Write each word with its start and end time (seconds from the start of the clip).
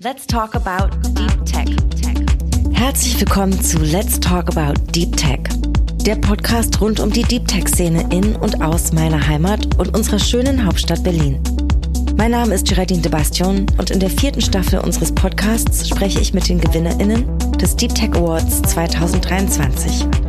Let's 0.00 0.26
talk 0.26 0.56
about 0.56 0.90
Deep 1.14 1.46
Tech. 1.46 1.68
Herzlich 2.72 3.18
willkommen 3.20 3.52
zu 3.62 3.78
Let's 3.78 4.18
Talk 4.18 4.48
About 4.48 4.74
Deep 4.90 5.16
Tech. 5.16 5.38
Der 6.04 6.16
Podcast 6.16 6.80
rund 6.80 6.98
um 6.98 7.12
die 7.12 7.22
Deep 7.22 7.46
Tech-Szene 7.46 8.08
in 8.10 8.34
und 8.34 8.60
aus 8.60 8.92
meiner 8.92 9.24
Heimat 9.24 9.78
und 9.78 9.96
unserer 9.96 10.18
schönen 10.18 10.66
Hauptstadt 10.66 11.04
Berlin. 11.04 11.40
Mein 12.16 12.32
Name 12.32 12.54
ist 12.54 12.66
Geraldine 12.66 13.02
de 13.02 13.10
Bastion 13.10 13.66
und 13.78 13.90
in 13.90 14.00
der 14.00 14.10
vierten 14.10 14.40
Staffel 14.40 14.80
unseres 14.80 15.12
Podcasts 15.12 15.88
spreche 15.88 16.18
ich 16.18 16.34
mit 16.34 16.48
den 16.48 16.60
GewinnerInnen 16.60 17.38
des 17.60 17.76
Deep 17.76 17.94
Tech 17.94 18.10
Awards 18.14 18.62
2023. 18.62 20.23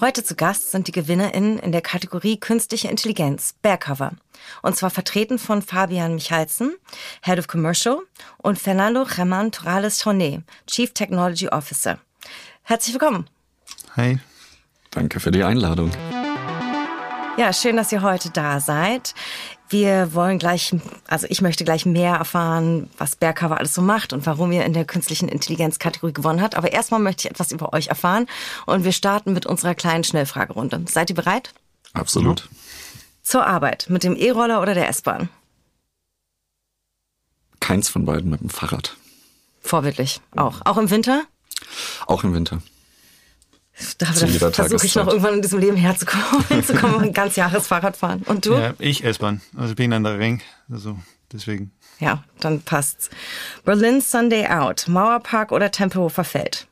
Heute 0.00 0.22
zu 0.22 0.36
Gast 0.36 0.70
sind 0.70 0.86
die 0.86 0.92
GewinnerInnen 0.92 1.58
in 1.58 1.72
der 1.72 1.80
Kategorie 1.80 2.38
Künstliche 2.38 2.86
Intelligenz, 2.86 3.56
Bearcover. 3.62 4.12
Und 4.62 4.76
zwar 4.76 4.90
vertreten 4.90 5.40
von 5.40 5.60
Fabian 5.60 6.14
Michalsen, 6.14 6.76
Head 7.22 7.40
of 7.40 7.48
Commercial, 7.48 8.02
und 8.36 8.60
Fernando 8.60 9.02
Germán 9.02 9.50
Torales 9.50 10.00
Torné, 10.00 10.42
Chief 10.68 10.94
Technology 10.94 11.48
Officer. 11.48 11.98
Herzlich 12.62 12.94
willkommen. 12.94 13.26
Hi. 13.96 14.20
Danke 14.92 15.18
für 15.18 15.32
die 15.32 15.42
Einladung. 15.42 15.90
Ja, 17.38 17.52
schön, 17.52 17.76
dass 17.76 17.92
ihr 17.92 18.02
heute 18.02 18.30
da 18.30 18.58
seid. 18.58 19.14
Wir 19.68 20.12
wollen 20.12 20.40
gleich, 20.40 20.74
also 21.06 21.28
ich 21.30 21.40
möchte 21.40 21.62
gleich 21.64 21.86
mehr 21.86 22.16
erfahren, 22.16 22.90
was 22.98 23.14
Bergcover 23.14 23.58
alles 23.58 23.74
so 23.74 23.80
macht 23.80 24.12
und 24.12 24.26
warum 24.26 24.50
ihr 24.50 24.64
in 24.64 24.72
der 24.72 24.84
künstlichen 24.84 25.28
Intelligenz-Kategorie 25.28 26.12
gewonnen 26.12 26.42
habt. 26.42 26.56
Aber 26.56 26.72
erstmal 26.72 26.98
möchte 26.98 27.28
ich 27.28 27.30
etwas 27.30 27.52
über 27.52 27.72
euch 27.74 27.86
erfahren 27.86 28.26
und 28.66 28.82
wir 28.82 28.90
starten 28.90 29.34
mit 29.34 29.46
unserer 29.46 29.76
kleinen 29.76 30.02
Schnellfragerunde. 30.02 30.84
Seid 30.88 31.10
ihr 31.10 31.14
bereit? 31.14 31.54
Absolut. 31.92 32.48
Zur 33.22 33.46
Arbeit, 33.46 33.86
mit 33.88 34.02
dem 34.02 34.16
E-Roller 34.16 34.60
oder 34.60 34.74
der 34.74 34.88
S-Bahn? 34.88 35.28
Keins 37.60 37.88
von 37.88 38.04
beiden 38.04 38.30
mit 38.30 38.40
dem 38.40 38.50
Fahrrad. 38.50 38.96
Vorbildlich. 39.60 40.20
Auch. 40.34 40.56
Auch 40.64 40.76
im 40.76 40.90
Winter? 40.90 41.22
Auch 42.08 42.24
im 42.24 42.34
Winter. 42.34 42.62
Da 43.98 44.06
versuche 44.06 44.86
ich 44.86 44.94
noch 44.94 45.08
irgendwann 45.08 45.34
in 45.34 45.42
diesem 45.42 45.58
Leben 45.58 45.76
herzukommen, 45.76 46.44
hinzukommen 46.48 46.96
und 46.96 47.04
ein 47.04 47.12
ganz 47.12 47.34
Jahres 47.34 47.66
Fahrrad 47.66 47.96
fahren. 47.96 48.22
Und 48.26 48.46
du? 48.46 48.54
Ja, 48.54 48.74
ich 48.78 49.04
S-Bahn. 49.04 49.40
Also 49.56 49.70
ich 49.70 49.76
bin 49.76 49.92
an 49.92 50.04
der 50.04 50.18
Ring. 50.18 50.40
Also 50.70 50.96
deswegen. 51.32 51.72
Ja, 51.98 52.22
dann 52.38 52.60
passt's. 52.60 53.10
Berlin 53.64 54.00
Sunday 54.00 54.46
Out, 54.46 54.86
Mauerpark 54.86 55.50
oder 55.50 55.72
Tempelhofer 55.72 56.22
Feld? 56.22 56.68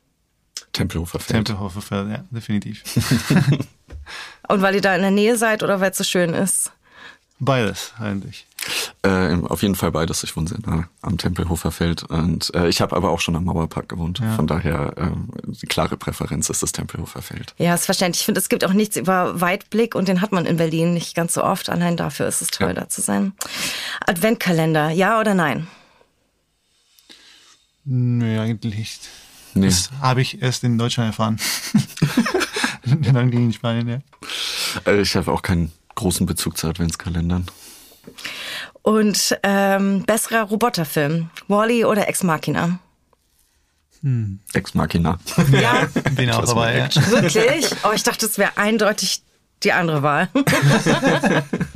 Tempelhofer 0.72 1.18
Feld. 1.18 1.46
Tempelhofer 1.46 1.82
Feld, 1.82 2.10
ja, 2.10 2.24
definitiv. 2.30 2.84
und 4.48 4.62
weil 4.62 4.76
ihr 4.76 4.80
da 4.80 4.94
in 4.94 5.02
der 5.02 5.10
Nähe 5.10 5.36
seid 5.36 5.64
oder 5.64 5.80
weil 5.80 5.90
es 5.90 5.98
so 5.98 6.04
schön 6.04 6.32
ist? 6.32 6.70
Beides 7.40 7.92
eigentlich. 7.98 8.46
Äh, 9.02 9.36
auf 9.48 9.62
jeden 9.62 9.74
Fall 9.74 9.92
beides. 9.92 10.22
Ich 10.24 10.36
wohne 10.36 10.48
sehr 10.48 10.58
nah 10.64 10.88
am 11.02 11.18
Tempelhofer 11.18 11.70
Feld 11.70 12.02
und 12.04 12.54
äh, 12.54 12.68
ich 12.68 12.80
habe 12.80 12.96
aber 12.96 13.10
auch 13.10 13.20
schon 13.20 13.36
am 13.36 13.44
Mauerpark 13.44 13.88
gewohnt. 13.88 14.18
Ja. 14.18 14.34
Von 14.34 14.46
daher 14.46 14.94
äh, 14.96 15.10
die 15.46 15.66
klare 15.66 15.96
Präferenz 15.96 16.50
ist 16.50 16.62
das 16.62 16.72
Tempelhofer 16.72 17.22
Feld. 17.22 17.54
Ja, 17.58 17.74
ist 17.74 17.86
verständlich. 17.86 18.20
Ich 18.20 18.26
finde, 18.26 18.40
es 18.40 18.48
gibt 18.48 18.64
auch 18.64 18.72
nichts 18.72 18.96
über 18.96 19.40
Weitblick 19.40 19.94
und 19.94 20.08
den 20.08 20.20
hat 20.20 20.32
man 20.32 20.46
in 20.46 20.56
Berlin 20.56 20.94
nicht 20.94 21.14
ganz 21.14 21.34
so 21.34 21.44
oft. 21.44 21.68
Allein 21.68 21.96
dafür 21.96 22.26
ist 22.26 22.42
es 22.42 22.48
toll, 22.48 22.68
ja. 22.68 22.74
da 22.74 22.88
zu 22.88 23.00
sein. 23.00 23.32
Adventkalender, 24.06 24.90
ja 24.90 25.20
oder 25.20 25.34
nein? 25.34 25.66
Nö, 27.84 28.40
eigentlich 28.40 28.76
nicht. 28.76 29.08
Nee. 29.54 29.66
Das 29.66 29.90
habe 30.02 30.20
ich 30.20 30.42
erst 30.42 30.64
in 30.64 30.76
Deutschland 30.76 31.10
erfahren. 31.10 31.38
Dann 33.12 33.30
ging 33.30 33.46
in 33.46 33.52
Spanien, 33.52 33.88
ja. 33.88 34.00
Äh, 34.92 35.00
ich 35.00 35.16
habe 35.16 35.32
auch 35.32 35.42
keinen 35.42 35.72
großen 35.94 36.26
Bezug 36.26 36.56
zu 36.56 36.68
Adventskalendern. 36.68 37.46
Und 38.82 39.36
ähm, 39.42 40.04
besserer 40.04 40.42
Roboterfilm, 40.42 41.30
Wally 41.48 41.84
oder 41.84 42.08
Ex 42.08 42.22
Machina? 42.22 42.78
Hm. 44.02 44.40
Ex 44.52 44.74
Machina. 44.74 45.18
Ja, 45.50 45.88
bin 46.12 46.30
auch 46.30 46.44
dabei. 46.44 46.78
Ja. 46.78 47.10
Wirklich? 47.10 47.70
Oh, 47.82 47.92
ich 47.94 48.02
dachte, 48.02 48.26
es 48.26 48.38
wäre 48.38 48.56
eindeutig 48.56 49.22
die 49.62 49.72
andere 49.72 50.02
Wahl. 50.02 50.28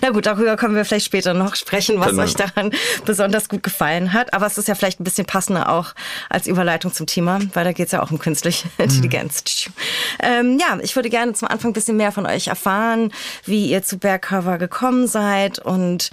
Na 0.00 0.10
gut, 0.10 0.26
darüber 0.26 0.56
können 0.56 0.74
wir 0.74 0.84
vielleicht 0.84 1.06
später 1.06 1.34
noch 1.34 1.54
sprechen, 1.54 2.00
was 2.00 2.10
genau. 2.10 2.22
euch 2.22 2.34
daran 2.34 2.72
besonders 3.04 3.48
gut 3.48 3.62
gefallen 3.62 4.12
hat. 4.12 4.34
Aber 4.34 4.46
es 4.46 4.58
ist 4.58 4.68
ja 4.68 4.74
vielleicht 4.74 5.00
ein 5.00 5.04
bisschen 5.04 5.26
passender 5.26 5.70
auch 5.70 5.94
als 6.28 6.46
Überleitung 6.46 6.92
zum 6.92 7.06
Thema, 7.06 7.40
weil 7.54 7.64
da 7.64 7.72
geht 7.72 7.86
es 7.86 7.92
ja 7.92 8.02
auch 8.02 8.10
um 8.10 8.18
künstliche 8.18 8.68
mhm. 8.78 8.84
Intelligenz. 8.84 9.44
Mhm. 9.66 9.72
Ähm, 10.20 10.58
ja, 10.58 10.78
ich 10.82 10.96
würde 10.96 11.10
gerne 11.10 11.32
zum 11.34 11.48
Anfang 11.48 11.70
ein 11.70 11.74
bisschen 11.74 11.96
mehr 11.96 12.12
von 12.12 12.26
euch 12.26 12.48
erfahren, 12.48 13.12
wie 13.44 13.66
ihr 13.66 13.82
zu 13.82 13.98
Bergcover 13.98 14.58
gekommen 14.58 15.06
seid 15.06 15.58
und 15.58 16.10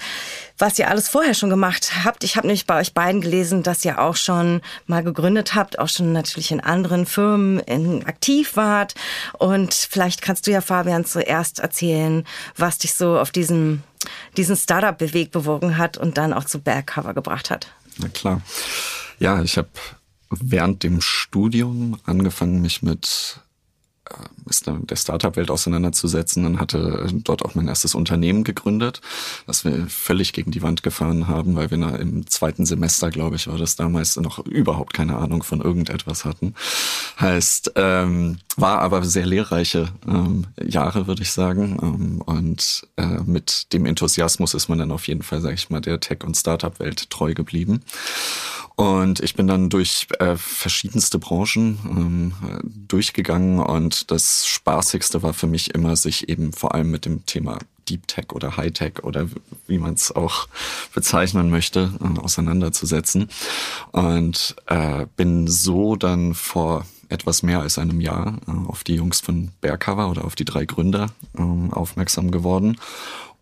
was 0.59 0.77
ihr 0.77 0.89
alles 0.89 1.09
vorher 1.09 1.33
schon 1.33 1.49
gemacht 1.49 2.03
habt. 2.03 2.23
Ich 2.23 2.35
habe 2.35 2.45
nämlich 2.45 2.67
bei 2.67 2.79
euch 2.79 2.93
beiden 2.93 3.21
gelesen, 3.21 3.63
dass 3.63 3.83
ihr 3.85 3.99
auch 3.99 4.17
schon 4.17 4.61
mal 4.85 5.03
gegründet 5.03 5.55
habt, 5.55 5.79
auch 5.79 5.87
schon 5.87 6.11
natürlich 6.11 6.51
in 6.51 6.59
anderen 6.59 7.05
Firmen 7.05 7.59
in, 7.61 8.05
aktiv 8.05 8.55
wart. 8.55 8.93
Und 9.37 9.73
vielleicht 9.73 10.21
kannst 10.21 10.45
du 10.45 10.51
ja, 10.51 10.61
Fabian, 10.61 11.05
zuerst 11.05 11.59
erzählen, 11.59 12.25
was 12.57 12.77
dich 12.77 12.93
so 12.93 13.17
auf 13.17 13.31
diesen, 13.31 13.83
diesen 14.37 14.57
Startup-Beweg 14.57 15.31
bewogen 15.31 15.77
hat 15.77 15.97
und 15.97 16.17
dann 16.17 16.33
auch 16.33 16.43
zu 16.43 16.59
Bergcover 16.59 17.13
gebracht 17.13 17.49
hat. 17.49 17.67
Na 17.97 18.09
klar. 18.09 18.41
Ja, 19.19 19.41
ich 19.41 19.57
habe 19.57 19.69
während 20.29 20.83
dem 20.83 21.01
Studium 21.01 21.99
angefangen, 22.05 22.61
mich 22.61 22.81
mit 22.81 23.39
ist 24.49 24.65
der 24.67 24.95
Startup-Welt 24.95 25.51
auseinanderzusetzen 25.51 26.45
und 26.45 26.59
hatte 26.59 27.07
dort 27.23 27.43
auch 27.43 27.55
mein 27.55 27.67
erstes 27.67 27.95
Unternehmen 27.95 28.43
gegründet, 28.43 29.01
das 29.47 29.65
wir 29.65 29.87
völlig 29.87 30.33
gegen 30.33 30.51
die 30.51 30.61
Wand 30.61 30.83
gefahren 30.83 31.27
haben, 31.27 31.55
weil 31.55 31.71
wir 31.71 31.99
im 31.99 32.27
zweiten 32.27 32.65
Semester, 32.65 33.09
glaube 33.11 33.35
ich, 33.35 33.47
war 33.47 33.57
das 33.57 33.75
damals 33.75 34.15
noch 34.17 34.39
überhaupt 34.45 34.93
keine 34.93 35.17
Ahnung 35.17 35.43
von 35.43 35.61
irgendetwas 35.61 36.25
hatten. 36.25 36.55
Heißt, 37.19 37.73
ähm, 37.75 38.39
war 38.57 38.79
aber 38.81 39.03
sehr 39.03 39.25
lehrreiche 39.25 39.89
ähm, 40.07 40.47
Jahre, 40.61 41.07
würde 41.07 41.21
ich 41.21 41.31
sagen. 41.31 41.77
Ähm, 41.81 42.21
und 42.21 42.87
äh, 42.97 43.21
mit 43.25 43.71
dem 43.73 43.85
Enthusiasmus 43.85 44.53
ist 44.53 44.69
man 44.69 44.79
dann 44.79 44.91
auf 44.91 45.07
jeden 45.07 45.23
Fall, 45.23 45.41
sage 45.41 45.55
ich 45.55 45.69
mal, 45.69 45.81
der 45.81 45.99
Tech- 45.99 46.23
und 46.23 46.35
Startup-Welt 46.35 47.09
treu 47.09 47.33
geblieben. 47.33 47.81
Und 48.79 49.19
ich 49.19 49.35
bin 49.35 49.45
dann 49.45 49.69
durch 49.69 50.07
äh, 50.19 50.37
verschiedenste 50.37 51.19
Branchen 51.19 51.77
ähm, 51.83 52.33
durchgegangen 52.87 53.59
und 53.59 53.98
das 54.07 54.47
Spaßigste 54.47 55.23
war 55.23 55.33
für 55.33 55.47
mich 55.47 55.73
immer, 55.73 55.95
sich 55.95 56.29
eben 56.29 56.53
vor 56.53 56.73
allem 56.73 56.91
mit 56.91 57.05
dem 57.05 57.25
Thema 57.25 57.59
Deep 57.89 58.07
Tech 58.07 58.31
oder 58.33 58.57
High 58.57 58.71
Tech 58.71 59.03
oder 59.03 59.27
wie 59.67 59.77
man 59.77 59.95
es 59.95 60.11
auch 60.11 60.47
bezeichnen 60.93 61.49
möchte, 61.49 61.91
äh, 62.01 62.19
auseinanderzusetzen. 62.19 63.29
Und 63.91 64.55
äh, 64.67 65.05
bin 65.15 65.47
so 65.47 65.95
dann 65.95 66.33
vor 66.33 66.85
etwas 67.09 67.43
mehr 67.43 67.61
als 67.61 67.77
einem 67.77 67.99
Jahr 68.01 68.37
äh, 68.47 68.51
auf 68.67 68.83
die 68.83 68.95
Jungs 68.95 69.19
von 69.19 69.51
Bearcover 69.61 70.09
oder 70.09 70.25
auf 70.25 70.35
die 70.35 70.45
drei 70.45 70.65
Gründer 70.65 71.07
äh, 71.37 71.41
aufmerksam 71.71 72.31
geworden 72.31 72.77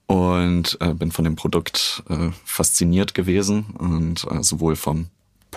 und 0.07 0.78
äh, 0.79 0.94
bin 0.94 1.12
von 1.12 1.25
dem 1.25 1.35
Produkt 1.35 2.03
äh, 2.09 2.29
fasziniert 2.46 3.13
gewesen 3.13 3.66
und 3.78 4.25
sowohl 4.41 4.78
vom 4.78 5.07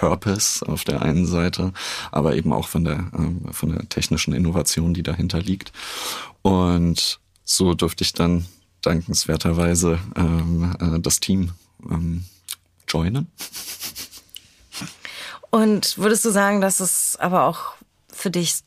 Purpose 0.01 0.67
auf 0.67 0.85
der 0.85 1.03
einen 1.03 1.27
Seite, 1.27 1.75
aber 2.11 2.35
eben 2.35 2.55
auch 2.55 2.69
von 2.69 2.85
der, 2.85 3.11
ähm, 3.15 3.43
von 3.53 3.69
der 3.69 3.87
technischen 3.91 4.33
Innovation, 4.33 4.95
die 4.95 5.03
dahinter 5.03 5.41
liegt. 5.41 5.73
Und 6.41 7.21
so 7.45 7.75
durfte 7.75 8.03
ich 8.03 8.15
dann 8.15 8.47
dankenswerterweise 8.81 9.99
ähm, 10.17 10.75
äh, 10.81 11.01
das 11.01 11.21
Team 11.21 11.53
ähm, 11.85 12.25
joinen. 12.89 13.31
Und 15.51 15.99
würdest 15.99 16.25
du 16.25 16.31
sagen, 16.31 16.63
dass 16.63 16.81
es 16.81 17.17
aber 17.21 17.45
auch 17.45 17.75
für 18.11 18.31
dich 18.31 18.61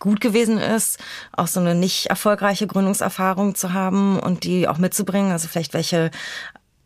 gut 0.00 0.22
gewesen 0.22 0.56
ist, 0.56 0.98
auch 1.32 1.48
so 1.48 1.60
eine 1.60 1.74
nicht 1.74 2.06
erfolgreiche 2.06 2.66
Gründungserfahrung 2.66 3.56
zu 3.56 3.74
haben 3.74 4.18
und 4.18 4.44
die 4.44 4.68
auch 4.68 4.78
mitzubringen? 4.78 5.32
Also 5.32 5.48
vielleicht 5.48 5.74
welche 5.74 6.10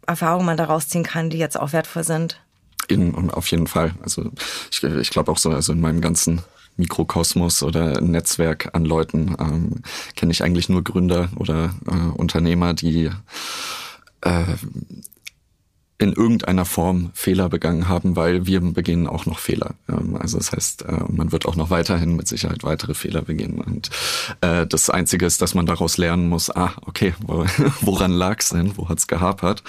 Erfahrungen 0.08 0.46
man 0.46 0.56
daraus 0.56 0.88
ziehen 0.88 1.04
kann, 1.04 1.30
die 1.30 1.38
jetzt 1.38 1.60
auch 1.60 1.72
wertvoll 1.72 2.02
sind? 2.02 2.41
In, 2.92 3.30
auf 3.30 3.50
jeden 3.50 3.66
Fall. 3.66 3.94
Also 4.02 4.30
ich, 4.70 4.82
ich 4.82 5.10
glaube 5.10 5.30
auch 5.30 5.38
so, 5.38 5.50
also 5.50 5.72
in 5.72 5.80
meinem 5.80 6.00
ganzen 6.00 6.42
Mikrokosmos 6.76 7.62
oder 7.62 8.00
Netzwerk 8.00 8.70
an 8.72 8.84
Leuten 8.84 9.36
ähm, 9.38 9.82
kenne 10.16 10.32
ich 10.32 10.42
eigentlich 10.42 10.68
nur 10.68 10.82
Gründer 10.82 11.28
oder 11.36 11.74
äh, 11.86 12.18
Unternehmer, 12.18 12.74
die 12.74 13.10
äh, 14.22 14.44
in 16.02 16.12
irgendeiner 16.12 16.64
Form 16.64 17.12
Fehler 17.14 17.48
begangen 17.48 17.88
haben, 17.88 18.16
weil 18.16 18.44
wir 18.44 18.60
begehen 18.60 19.06
auch 19.06 19.24
noch 19.24 19.38
Fehler. 19.38 19.76
Ähm, 19.88 20.16
also 20.16 20.36
das 20.36 20.50
heißt, 20.50 20.82
äh, 20.82 21.04
man 21.08 21.30
wird 21.30 21.46
auch 21.46 21.54
noch 21.54 21.70
weiterhin 21.70 22.16
mit 22.16 22.26
Sicherheit 22.26 22.64
weitere 22.64 22.94
Fehler 22.94 23.22
begehen. 23.22 23.60
Und 23.60 23.88
äh, 24.40 24.66
das 24.66 24.90
Einzige 24.90 25.26
ist, 25.26 25.40
dass 25.40 25.54
man 25.54 25.64
daraus 25.64 25.98
lernen 25.98 26.28
muss, 26.28 26.50
ah, 26.50 26.72
okay, 26.86 27.14
woran 27.80 28.10
lag's 28.10 28.48
denn? 28.48 28.76
Wo 28.76 28.88
hat's 28.88 29.06
gehapert? 29.06 29.62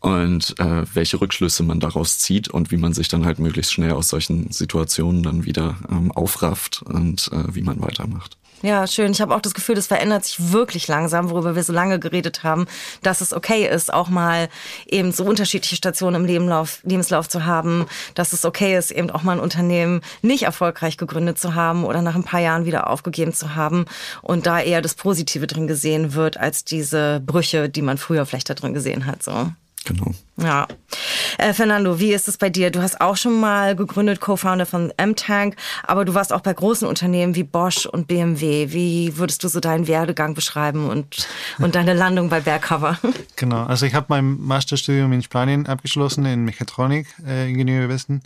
Und 0.00 0.58
äh, 0.58 0.84
welche 0.94 1.20
Rückschlüsse 1.20 1.62
man 1.62 1.80
daraus 1.80 2.18
zieht 2.18 2.48
und 2.48 2.70
wie 2.70 2.78
man 2.78 2.94
sich 2.94 3.08
dann 3.08 3.26
halt 3.26 3.38
möglichst 3.38 3.74
schnell 3.74 3.92
aus 3.92 4.08
solchen 4.08 4.50
Situationen 4.52 5.22
dann 5.22 5.44
wieder 5.44 5.76
ähm, 5.90 6.10
aufrafft 6.12 6.82
und 6.82 7.30
wie 7.52 7.62
man 7.62 7.80
weitermacht. 7.82 8.38
Ja, 8.64 8.86
schön. 8.86 9.12
Ich 9.12 9.20
habe 9.20 9.34
auch 9.34 9.42
das 9.42 9.52
Gefühl, 9.52 9.74
das 9.74 9.88
verändert 9.88 10.24
sich 10.24 10.50
wirklich 10.50 10.88
langsam, 10.88 11.28
worüber 11.28 11.54
wir 11.54 11.62
so 11.62 11.74
lange 11.74 11.98
geredet 11.98 12.44
haben, 12.44 12.64
dass 13.02 13.20
es 13.20 13.34
okay 13.34 13.68
ist, 13.68 13.92
auch 13.92 14.08
mal 14.08 14.48
eben 14.86 15.12
so 15.12 15.22
unterschiedliche 15.22 15.76
Stationen 15.76 16.22
im 16.22 16.24
Lebenlauf, 16.24 16.78
Lebenslauf 16.82 17.28
zu 17.28 17.44
haben, 17.44 17.84
dass 18.14 18.32
es 18.32 18.46
okay 18.46 18.74
ist, 18.74 18.90
eben 18.90 19.10
auch 19.10 19.22
mal 19.22 19.32
ein 19.32 19.40
Unternehmen 19.40 20.00
nicht 20.22 20.44
erfolgreich 20.44 20.96
gegründet 20.96 21.38
zu 21.38 21.54
haben 21.54 21.84
oder 21.84 22.00
nach 22.00 22.14
ein 22.14 22.24
paar 22.24 22.40
Jahren 22.40 22.64
wieder 22.64 22.88
aufgegeben 22.88 23.34
zu 23.34 23.54
haben 23.54 23.84
und 24.22 24.46
da 24.46 24.60
eher 24.60 24.80
das 24.80 24.94
Positive 24.94 25.46
drin 25.46 25.66
gesehen 25.66 26.14
wird, 26.14 26.38
als 26.38 26.64
diese 26.64 27.20
Brüche, 27.20 27.68
die 27.68 27.82
man 27.82 27.98
früher 27.98 28.24
vielleicht 28.24 28.48
da 28.48 28.54
drin 28.54 28.72
gesehen 28.72 29.04
hat. 29.04 29.22
So. 29.22 29.52
Genau. 29.84 30.12
Ja. 30.36 30.66
Äh, 31.38 31.52
Fernando, 31.52 32.00
wie 32.00 32.12
ist 32.12 32.28
es 32.28 32.38
bei 32.38 32.50
dir? 32.50 32.70
Du 32.70 32.82
hast 32.82 33.00
auch 33.00 33.16
schon 33.16 33.38
mal 33.38 33.76
gegründet, 33.76 34.20
Co-Founder 34.20 34.66
von 34.66 34.92
M-Tank, 34.96 35.56
aber 35.84 36.04
du 36.04 36.14
warst 36.14 36.32
auch 36.32 36.40
bei 36.40 36.52
großen 36.52 36.88
Unternehmen 36.88 37.34
wie 37.34 37.44
Bosch 37.44 37.86
und 37.86 38.08
BMW. 38.08 38.72
Wie 38.72 39.16
würdest 39.16 39.44
du 39.44 39.48
so 39.48 39.60
deinen 39.60 39.86
Werdegang 39.86 40.34
beschreiben 40.34 40.88
und, 40.88 41.28
und 41.58 41.74
deine 41.74 41.94
Landung 41.94 42.28
bei 42.28 42.40
Bergcover? 42.40 42.98
Genau, 43.36 43.64
also 43.64 43.86
ich 43.86 43.94
habe 43.94 44.06
mein 44.08 44.40
Masterstudium 44.40 45.12
in 45.12 45.22
Spanien 45.22 45.66
abgeschlossen 45.66 46.26
in 46.26 46.44
Mechatronik, 46.44 47.06
äh, 47.26 47.48
Ingenieurwesen. 47.48 48.22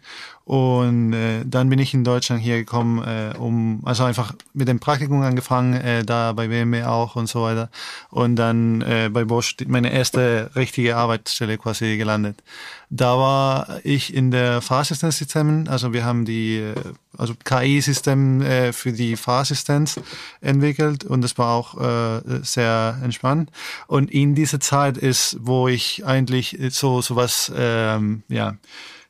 Und 0.48 1.12
äh, 1.12 1.44
dann 1.44 1.68
bin 1.68 1.78
ich 1.78 1.92
in 1.92 2.04
Deutschland 2.04 2.40
hier 2.40 2.56
gekommen, 2.56 3.06
äh, 3.06 3.36
um, 3.36 3.82
also 3.84 4.04
einfach 4.04 4.32
mit 4.54 4.66
dem 4.66 4.80
Praktikum 4.80 5.20
angefangen, 5.20 5.74
äh, 5.74 6.04
da 6.06 6.32
bei 6.32 6.48
BMW 6.48 6.84
auch 6.84 7.16
und 7.16 7.26
so 7.26 7.42
weiter. 7.42 7.68
Und 8.08 8.36
dann 8.36 8.80
äh, 8.80 9.10
bei 9.12 9.24
Bosch 9.24 9.56
meine 9.66 9.92
erste 9.92 10.50
richtige 10.56 10.96
Arbeitsstelle 10.96 11.58
quasi 11.58 11.97
gelandet. 11.98 12.42
Da 12.90 13.18
war 13.18 13.80
ich 13.84 14.14
in 14.14 14.30
der 14.30 14.62
Fahrassistenzsystemen, 14.62 15.68
also 15.68 15.92
wir 15.92 16.04
haben 16.04 16.24
die 16.24 16.56
äh, 16.56 16.74
also 17.16 17.34
KI-System 17.44 18.40
äh, 18.40 18.72
für 18.72 18.92
die 18.92 19.16
Fahrassistenz 19.16 20.00
entwickelt 20.40 21.04
und 21.04 21.20
das 21.20 21.36
war 21.36 21.54
auch 21.54 21.78
äh, 21.78 22.40
sehr 22.42 22.98
entspannt. 23.02 23.50
Und 23.86 24.10
in 24.10 24.34
dieser 24.34 24.60
Zeit 24.60 24.96
ist, 24.96 25.36
wo 25.40 25.68
ich 25.68 26.06
eigentlich 26.06 26.56
so 26.70 27.02
sowas 27.02 27.52
ähm, 27.54 28.22
ja 28.28 28.56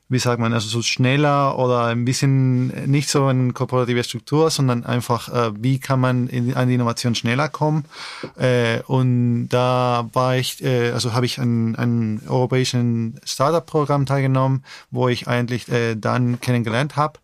wie 0.09 0.19
sagt 0.19 0.39
man, 0.39 0.53
also 0.53 0.67
so 0.67 0.81
schneller 0.81 1.57
oder 1.59 1.85
ein 1.85 2.03
bisschen 2.03 2.67
nicht 2.89 3.09
so 3.09 3.27
eine 3.27 3.53
kooperative 3.53 4.03
Struktur, 4.03 4.49
sondern 4.49 4.83
einfach, 4.83 5.29
äh, 5.29 5.51
wie 5.55 5.79
kann 5.79 5.99
man 5.99 6.27
in, 6.27 6.55
an 6.55 6.67
die 6.67 6.73
Innovation 6.73 7.13
schneller 7.13 7.47
kommen. 7.47 7.85
Äh, 8.35 8.81
und 8.87 9.49
da 9.49 10.09
war 10.13 10.35
ich, 10.35 10.63
äh, 10.63 10.91
also 10.91 11.13
habe 11.13 11.27
ich 11.27 11.39
an 11.39 11.75
einem 11.75 12.21
europäischen 12.27 13.19
Startup-Programm 13.23 14.07
teilgenommen, 14.07 14.63
wo 14.89 15.07
ich 15.07 15.27
eigentlich 15.27 15.69
äh, 15.69 15.95
dann 15.95 16.41
kennengelernt 16.41 16.95
habe 16.95 17.19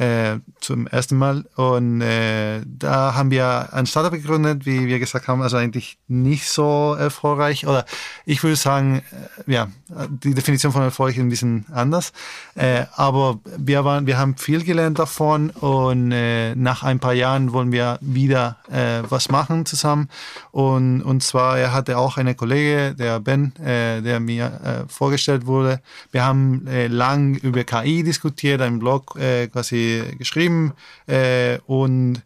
äh, 0.00 0.38
zum 0.60 0.86
ersten 0.86 1.16
Mal. 1.16 1.44
Und 1.56 2.00
äh, 2.00 2.62
da 2.64 3.14
haben 3.14 3.30
wir 3.30 3.68
ein 3.74 3.84
Startup 3.84 4.12
gegründet, 4.12 4.64
wie 4.64 4.86
wir 4.86 4.98
gesagt 4.98 5.28
haben, 5.28 5.42
also 5.42 5.58
eigentlich 5.58 5.98
nicht 6.08 6.48
so 6.48 6.96
erfolgreich. 6.98 7.66
Oder 7.66 7.84
ich 8.24 8.42
würde 8.42 8.56
sagen, 8.56 9.02
äh, 9.46 9.52
ja, 9.52 9.68
die 10.08 10.32
Definition 10.32 10.72
von 10.72 10.82
Erfolg 10.82 11.16
ist 11.16 11.20
ein 11.20 11.28
bisschen 11.28 11.66
anders. 11.70 12.12
Äh, 12.54 12.86
aber 12.96 13.40
wir 13.58 13.84
waren, 13.84 14.06
wir 14.06 14.16
haben 14.16 14.38
viel 14.38 14.64
gelernt 14.64 14.98
davon 14.98 15.50
und 15.50 16.12
äh, 16.12 16.54
nach 16.54 16.82
ein 16.82 16.98
paar 16.98 17.12
Jahren 17.12 17.52
wollen 17.52 17.70
wir 17.70 17.98
wieder 18.00 18.56
äh, 18.70 19.02
was 19.06 19.28
machen 19.28 19.66
zusammen. 19.66 20.08
Und, 20.50 21.02
und 21.02 21.22
zwar, 21.22 21.58
er 21.58 21.74
hatte 21.74 21.98
auch 21.98 22.16
eine 22.16 22.34
Kollege, 22.34 22.94
der 22.94 23.20
Ben, 23.20 23.54
äh, 23.56 24.00
der 24.00 24.18
mir 24.20 24.46
äh, 24.64 24.88
vorgestellt 24.88 25.44
wurde. 25.44 25.80
Wir 26.10 26.24
haben 26.24 26.66
äh, 26.66 26.86
lang 26.86 27.34
über 27.34 27.64
KI 27.64 28.02
diskutiert, 28.02 28.62
einen 28.62 28.78
Blog 28.78 29.16
äh, 29.16 29.48
quasi 29.48 29.89
geschrieben 30.18 30.72
äh, 31.06 31.58
und 31.66 32.22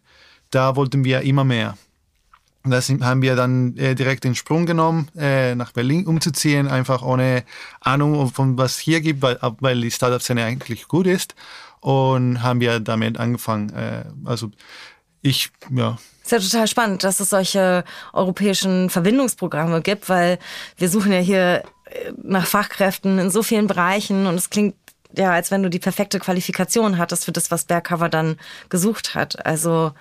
da 0.51 0.75
wollten 0.75 1.03
wir 1.03 1.21
immer 1.21 1.43
mehr. 1.43 1.77
Und 2.63 2.71
da 2.71 2.81
haben 3.05 3.21
wir 3.21 3.35
dann 3.35 3.77
äh, 3.77 3.93
direkt 3.93 4.23
den 4.23 4.33
Sprung 4.33 4.65
genommen, 4.65 5.09
äh, 5.15 5.53
nach 5.53 5.71
Berlin 5.71 6.07
umzuziehen, 6.07 6.67
einfach 6.67 7.03
ohne 7.03 7.43
Ahnung 7.79 8.31
von 8.31 8.57
was 8.57 8.79
hier 8.79 9.01
gibt, 9.01 9.21
weil, 9.21 9.37
weil 9.59 9.79
die 9.81 9.91
Startup-Szene 9.91 10.43
eigentlich 10.43 10.87
gut 10.87 11.05
ist. 11.05 11.35
Und 11.79 12.41
haben 12.41 12.61
wir 12.61 12.79
damit 12.79 13.19
angefangen. 13.19 13.69
Äh, 13.69 14.05
also 14.25 14.49
ich, 15.21 15.51
ja, 15.69 15.97
ist 16.25 16.31
ja 16.31 16.39
total 16.39 16.67
spannend, 16.67 17.03
dass 17.03 17.19
es 17.19 17.29
solche 17.29 17.83
europäischen 18.11 18.89
Verbindungsprogramme 18.89 19.83
gibt, 19.83 20.09
weil 20.09 20.39
wir 20.75 20.89
suchen 20.89 21.11
ja 21.11 21.19
hier 21.19 21.63
äh, 21.85 22.13
nach 22.23 22.47
Fachkräften 22.47 23.19
in 23.19 23.29
so 23.29 23.43
vielen 23.43 23.67
Bereichen 23.67 24.25
und 24.25 24.33
es 24.33 24.49
klingt 24.49 24.75
ja, 25.17 25.31
als 25.31 25.51
wenn 25.51 25.63
du 25.63 25.69
die 25.69 25.79
perfekte 25.79 26.19
Qualifikation 26.19 26.97
hattest 26.97 27.25
für 27.25 27.31
das, 27.31 27.51
was 27.51 27.65
Bergcover 27.65 28.09
dann 28.09 28.37
gesucht 28.69 29.15
hat. 29.15 29.45
Also 29.45 29.93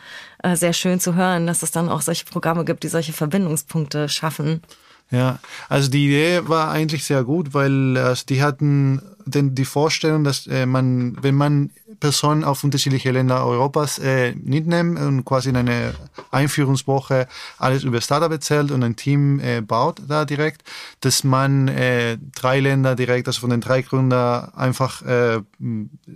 äh, 0.43 0.57
sehr 0.57 0.73
schön 0.73 1.01
zu 1.01 1.15
hören, 1.15 1.47
dass 1.47 1.63
es 1.63 1.71
dann 1.71 1.89
auch 1.89 2.03
solche 2.03 2.25
Programme 2.25 2.65
gibt, 2.65 2.83
die 2.83 2.89
solche 2.89 3.13
Verbindungspunkte 3.13 4.09
schaffen. 4.09 4.63
Ja, 5.11 5.39
also 5.69 5.91
die 5.91 6.07
Idee 6.07 6.49
war 6.49 6.71
eigentlich 6.71 7.05
sehr 7.05 7.25
gut, 7.25 7.55
weil 7.55 7.97
äh, 7.97 8.15
die 8.29 8.43
hatten 8.43 9.03
denn 9.27 9.55
die 9.55 9.65
Vorstellung, 9.65 10.25
dass 10.25 10.47
äh, 10.47 10.67
man, 10.67 11.17
wenn 11.23 11.35
man 11.35 11.71
Personen 12.01 12.45
auf 12.45 12.65
unterschiedliche 12.65 13.11
Länder 13.11 13.45
Europas 13.45 13.99
äh, 13.99 14.35
mitnimmt 14.35 14.99
und 14.99 15.25
quasi 15.25 15.51
in 15.51 15.57
eine 15.57 15.95
Einführungswoche 16.31 17.27
alles 17.59 17.85
über 17.85 18.01
Startup 18.01 18.31
erzählt 18.31 18.71
und 18.71 18.83
ein 18.83 18.97
Team 18.97 19.41
äh, 19.41 19.61
baut 19.61 20.03
da 20.09 20.25
direkt, 20.25 20.63
dass 21.01 21.25
man 21.25 21.69
äh, 21.69 22.19
drei 22.35 22.61
Länder 22.61 22.97
direkt, 22.97 23.27
also 23.27 23.41
von 23.41 23.51
den 23.51 23.61
drei 23.61 23.83
Gründern 23.83 24.53
einfach 24.55 25.03
äh, 25.03 25.41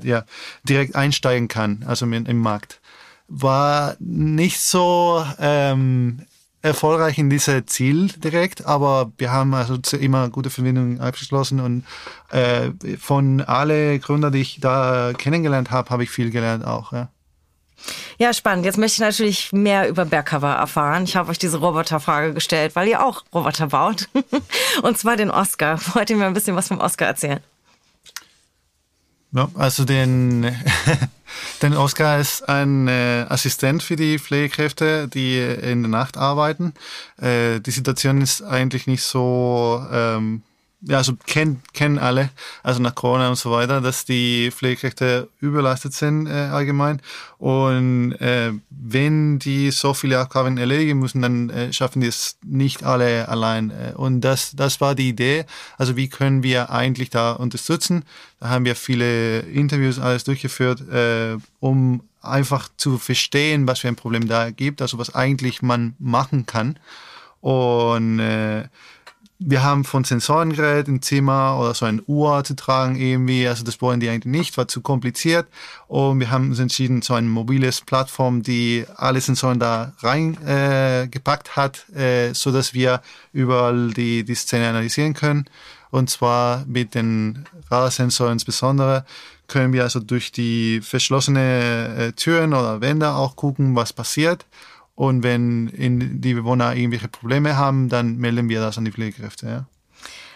ja, 0.02 0.24
direkt 0.64 0.96
einsteigen 0.96 1.48
kann, 1.48 1.84
also 1.86 2.06
im, 2.06 2.12
im 2.12 2.38
Markt. 2.38 2.80
War 3.28 3.96
nicht 3.98 4.60
so 4.60 5.24
ähm, 5.38 6.22
erfolgreich 6.62 7.18
in 7.18 7.30
diese 7.30 7.66
Ziel 7.66 8.08
direkt, 8.08 8.66
aber 8.66 9.12
wir 9.16 9.32
haben 9.32 9.54
also 9.54 9.76
immer 9.96 10.28
gute 10.28 10.50
Verbindungen 10.50 11.00
abgeschlossen 11.00 11.60
und 11.60 11.84
äh, 12.30 12.70
von 12.98 13.40
alle 13.40 13.98
Gründer, 13.98 14.30
die 14.30 14.40
ich 14.40 14.58
da 14.60 15.12
kennengelernt 15.16 15.70
habe, 15.70 15.90
habe 15.90 16.02
ich 16.02 16.10
viel 16.10 16.30
gelernt 16.30 16.64
auch. 16.64 16.92
Ja. 16.92 17.08
Ja, 18.18 18.32
spannend. 18.32 18.64
Jetzt 18.64 18.78
möchte 18.78 18.94
ich 18.94 19.00
natürlich 19.00 19.52
mehr 19.52 19.88
über 19.88 20.04
Bergcover 20.04 20.52
erfahren. 20.52 21.04
Ich 21.04 21.14
habe 21.16 21.30
euch 21.30 21.38
diese 21.38 21.58
Roboterfrage 21.58 22.34
gestellt, 22.34 22.74
weil 22.74 22.88
ihr 22.88 23.04
auch 23.04 23.22
Roboter 23.32 23.68
baut. 23.68 24.08
Und 24.82 24.98
zwar 24.98 25.16
den 25.16 25.30
Oscar. 25.30 25.78
Wollt 25.94 26.10
ihr 26.10 26.16
mir 26.16 26.26
ein 26.26 26.34
bisschen 26.34 26.56
was 26.56 26.68
vom 26.68 26.80
Oscar 26.80 27.06
erzählen? 27.06 27.40
Ja, 29.32 29.50
also 29.54 29.84
den, 29.84 30.42
den 31.62 31.76
Oscar 31.76 32.18
ist 32.18 32.48
ein 32.48 32.88
äh, 32.88 33.26
Assistent 33.28 33.82
für 33.82 33.96
die 33.96 34.18
Pflegekräfte, 34.18 35.06
die 35.06 35.38
in 35.38 35.82
der 35.82 35.90
Nacht 35.90 36.16
arbeiten. 36.16 36.72
Äh, 37.20 37.60
die 37.60 37.70
Situation 37.70 38.22
ist 38.22 38.42
eigentlich 38.42 38.86
nicht 38.86 39.02
so 39.02 39.86
ähm, 39.92 40.42
ja, 40.82 40.98
also 40.98 41.14
kennen, 41.26 41.62
kennen 41.72 41.98
alle, 41.98 42.30
also 42.62 42.80
nach 42.80 42.94
Corona 42.94 43.28
und 43.28 43.36
so 43.36 43.50
weiter, 43.50 43.80
dass 43.80 44.04
die 44.04 44.50
Pflegekräfte 44.52 45.28
überlastet 45.40 45.92
sind 45.92 46.26
äh, 46.26 46.30
allgemein. 46.30 47.02
Und 47.38 48.12
äh, 48.20 48.52
wenn 48.70 49.40
die 49.40 49.72
so 49.72 49.92
viele 49.92 50.22
Aufgaben 50.22 50.56
erledigen 50.56 50.98
müssen, 51.00 51.22
dann 51.22 51.50
äh, 51.50 51.72
schaffen 51.72 52.00
die 52.00 52.06
es 52.06 52.38
nicht 52.44 52.84
alle 52.84 53.28
allein. 53.28 53.70
Äh, 53.70 53.94
und 53.96 54.20
das, 54.20 54.54
das 54.54 54.80
war 54.80 54.94
die 54.94 55.08
Idee. 55.08 55.46
Also 55.78 55.96
wie 55.96 56.08
können 56.08 56.44
wir 56.44 56.70
eigentlich 56.70 57.10
da 57.10 57.32
unterstützen? 57.32 58.04
Da 58.38 58.50
haben 58.50 58.64
wir 58.64 58.76
viele 58.76 59.40
Interviews 59.40 59.98
alles 59.98 60.22
durchgeführt, 60.24 60.88
äh, 60.88 61.36
um 61.58 62.02
einfach 62.20 62.68
zu 62.76 62.98
verstehen, 62.98 63.66
was 63.66 63.80
für 63.80 63.88
ein 63.88 63.96
Problem 63.96 64.28
da 64.28 64.50
gibt, 64.50 64.80
also 64.80 64.98
was 64.98 65.14
eigentlich 65.14 65.60
man 65.60 65.96
machen 65.98 66.46
kann. 66.46 66.78
Und 67.40 68.18
äh, 68.18 68.64
wir 69.40 69.62
haben 69.62 69.84
von 69.84 70.02
Sensoren 70.02 70.52
geredet 70.52 70.88
im 70.88 71.00
Zimmer 71.00 71.58
oder 71.60 71.72
so 71.72 71.86
ein 71.86 72.02
Uhr 72.06 72.42
zu 72.42 72.56
tragen 72.56 72.96
irgendwie. 72.96 73.46
Also 73.46 73.64
das 73.64 73.80
wollen 73.80 74.00
die 74.00 74.08
eigentlich 74.08 74.24
nicht, 74.32 74.56
war 74.56 74.66
zu 74.66 74.80
kompliziert. 74.80 75.46
Und 75.86 76.18
wir 76.18 76.30
haben 76.30 76.48
uns 76.48 76.58
entschieden, 76.58 77.02
so 77.02 77.14
ein 77.14 77.28
mobiles 77.28 77.82
Plattform, 77.82 78.42
die 78.42 78.84
alle 78.96 79.20
Sensoren 79.20 79.60
da 79.60 79.92
reingepackt 80.00 81.48
äh, 81.48 81.52
hat, 81.52 81.88
äh, 81.90 82.34
so 82.34 82.50
dass 82.50 82.74
wir 82.74 83.00
überall 83.32 83.92
die, 83.92 84.24
die 84.24 84.34
Szene 84.34 84.68
analysieren 84.68 85.14
können. 85.14 85.44
Und 85.90 86.10
zwar 86.10 86.64
mit 86.66 86.94
den 86.94 87.44
Radarsensoren 87.70 88.32
insbesondere 88.32 89.04
können 89.46 89.72
wir 89.72 89.84
also 89.84 90.00
durch 90.00 90.32
die 90.32 90.80
verschlossene 90.82 91.96
äh, 91.96 92.12
Türen 92.12 92.52
oder 92.52 92.80
Wände 92.80 93.10
auch 93.12 93.36
gucken, 93.36 93.74
was 93.74 93.92
passiert. 93.92 94.44
Und 94.98 95.22
wenn 95.22 95.70
die 96.20 96.34
Bewohner 96.34 96.74
irgendwelche 96.74 97.06
Probleme 97.06 97.56
haben, 97.56 97.88
dann 97.88 98.16
melden 98.16 98.48
wir 98.48 98.60
das 98.60 98.78
an 98.78 98.84
die 98.84 98.90
Pflegekräfte. 98.90 99.46
Ja. 99.46 99.66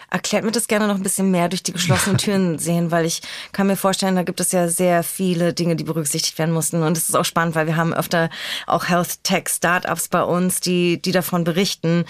Erklärt 0.09 0.45
mir 0.45 0.53
das 0.53 0.69
gerne 0.69 0.87
noch 0.87 0.95
ein 0.95 1.03
bisschen 1.03 1.31
mehr 1.31 1.49
durch 1.49 1.63
die 1.63 1.73
geschlossenen 1.73 2.17
Türen 2.19 2.59
sehen, 2.59 2.89
weil 2.89 3.05
ich 3.05 3.21
kann 3.51 3.67
mir 3.67 3.75
vorstellen, 3.75 4.15
da 4.15 4.23
gibt 4.23 4.39
es 4.39 4.53
ja 4.53 4.69
sehr 4.69 5.03
viele 5.03 5.53
Dinge, 5.53 5.75
die 5.75 5.83
berücksichtigt 5.83 6.39
werden 6.39 6.53
mussten. 6.53 6.81
Und 6.81 6.97
es 6.97 7.09
ist 7.09 7.15
auch 7.15 7.25
spannend, 7.25 7.55
weil 7.55 7.67
wir 7.67 7.75
haben 7.75 7.93
öfter 7.93 8.29
auch 8.65 8.87
Health 8.87 9.21
Tech 9.25 9.49
Startups 9.49 10.07
bei 10.07 10.23
uns, 10.23 10.61
die, 10.61 11.01
die 11.01 11.11
davon 11.11 11.43
berichten, 11.43 12.05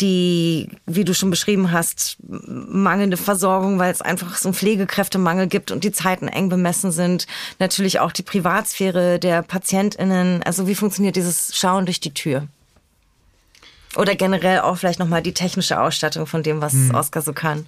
die, 0.00 0.68
wie 0.86 1.04
du 1.04 1.14
schon 1.14 1.30
beschrieben 1.30 1.70
hast, 1.70 2.16
mangelnde 2.20 3.16
Versorgung, 3.16 3.78
weil 3.78 3.92
es 3.92 4.02
einfach 4.02 4.36
so 4.36 4.48
einen 4.48 4.54
Pflegekräftemangel 4.54 5.46
gibt 5.46 5.70
und 5.70 5.84
die 5.84 5.92
Zeiten 5.92 6.26
eng 6.26 6.48
bemessen 6.48 6.90
sind. 6.90 7.26
Natürlich 7.60 8.00
auch 8.00 8.10
die 8.10 8.22
Privatsphäre 8.22 9.18
der 9.20 9.42
PatientInnen. 9.42 10.42
Also 10.42 10.66
wie 10.66 10.74
funktioniert 10.74 11.16
dieses 11.16 11.56
Schauen 11.56 11.86
durch 11.86 12.00
die 12.00 12.12
Tür? 12.12 12.48
Oder 13.96 14.16
generell 14.16 14.60
auch 14.60 14.76
vielleicht 14.76 14.98
nochmal 14.98 15.22
die 15.22 15.34
technische 15.34 15.80
Ausstattung 15.80 16.26
von 16.26 16.42
dem, 16.42 16.60
was 16.60 16.72
hm. 16.72 16.94
Oscar 16.94 17.22
so 17.22 17.32
kann. 17.32 17.66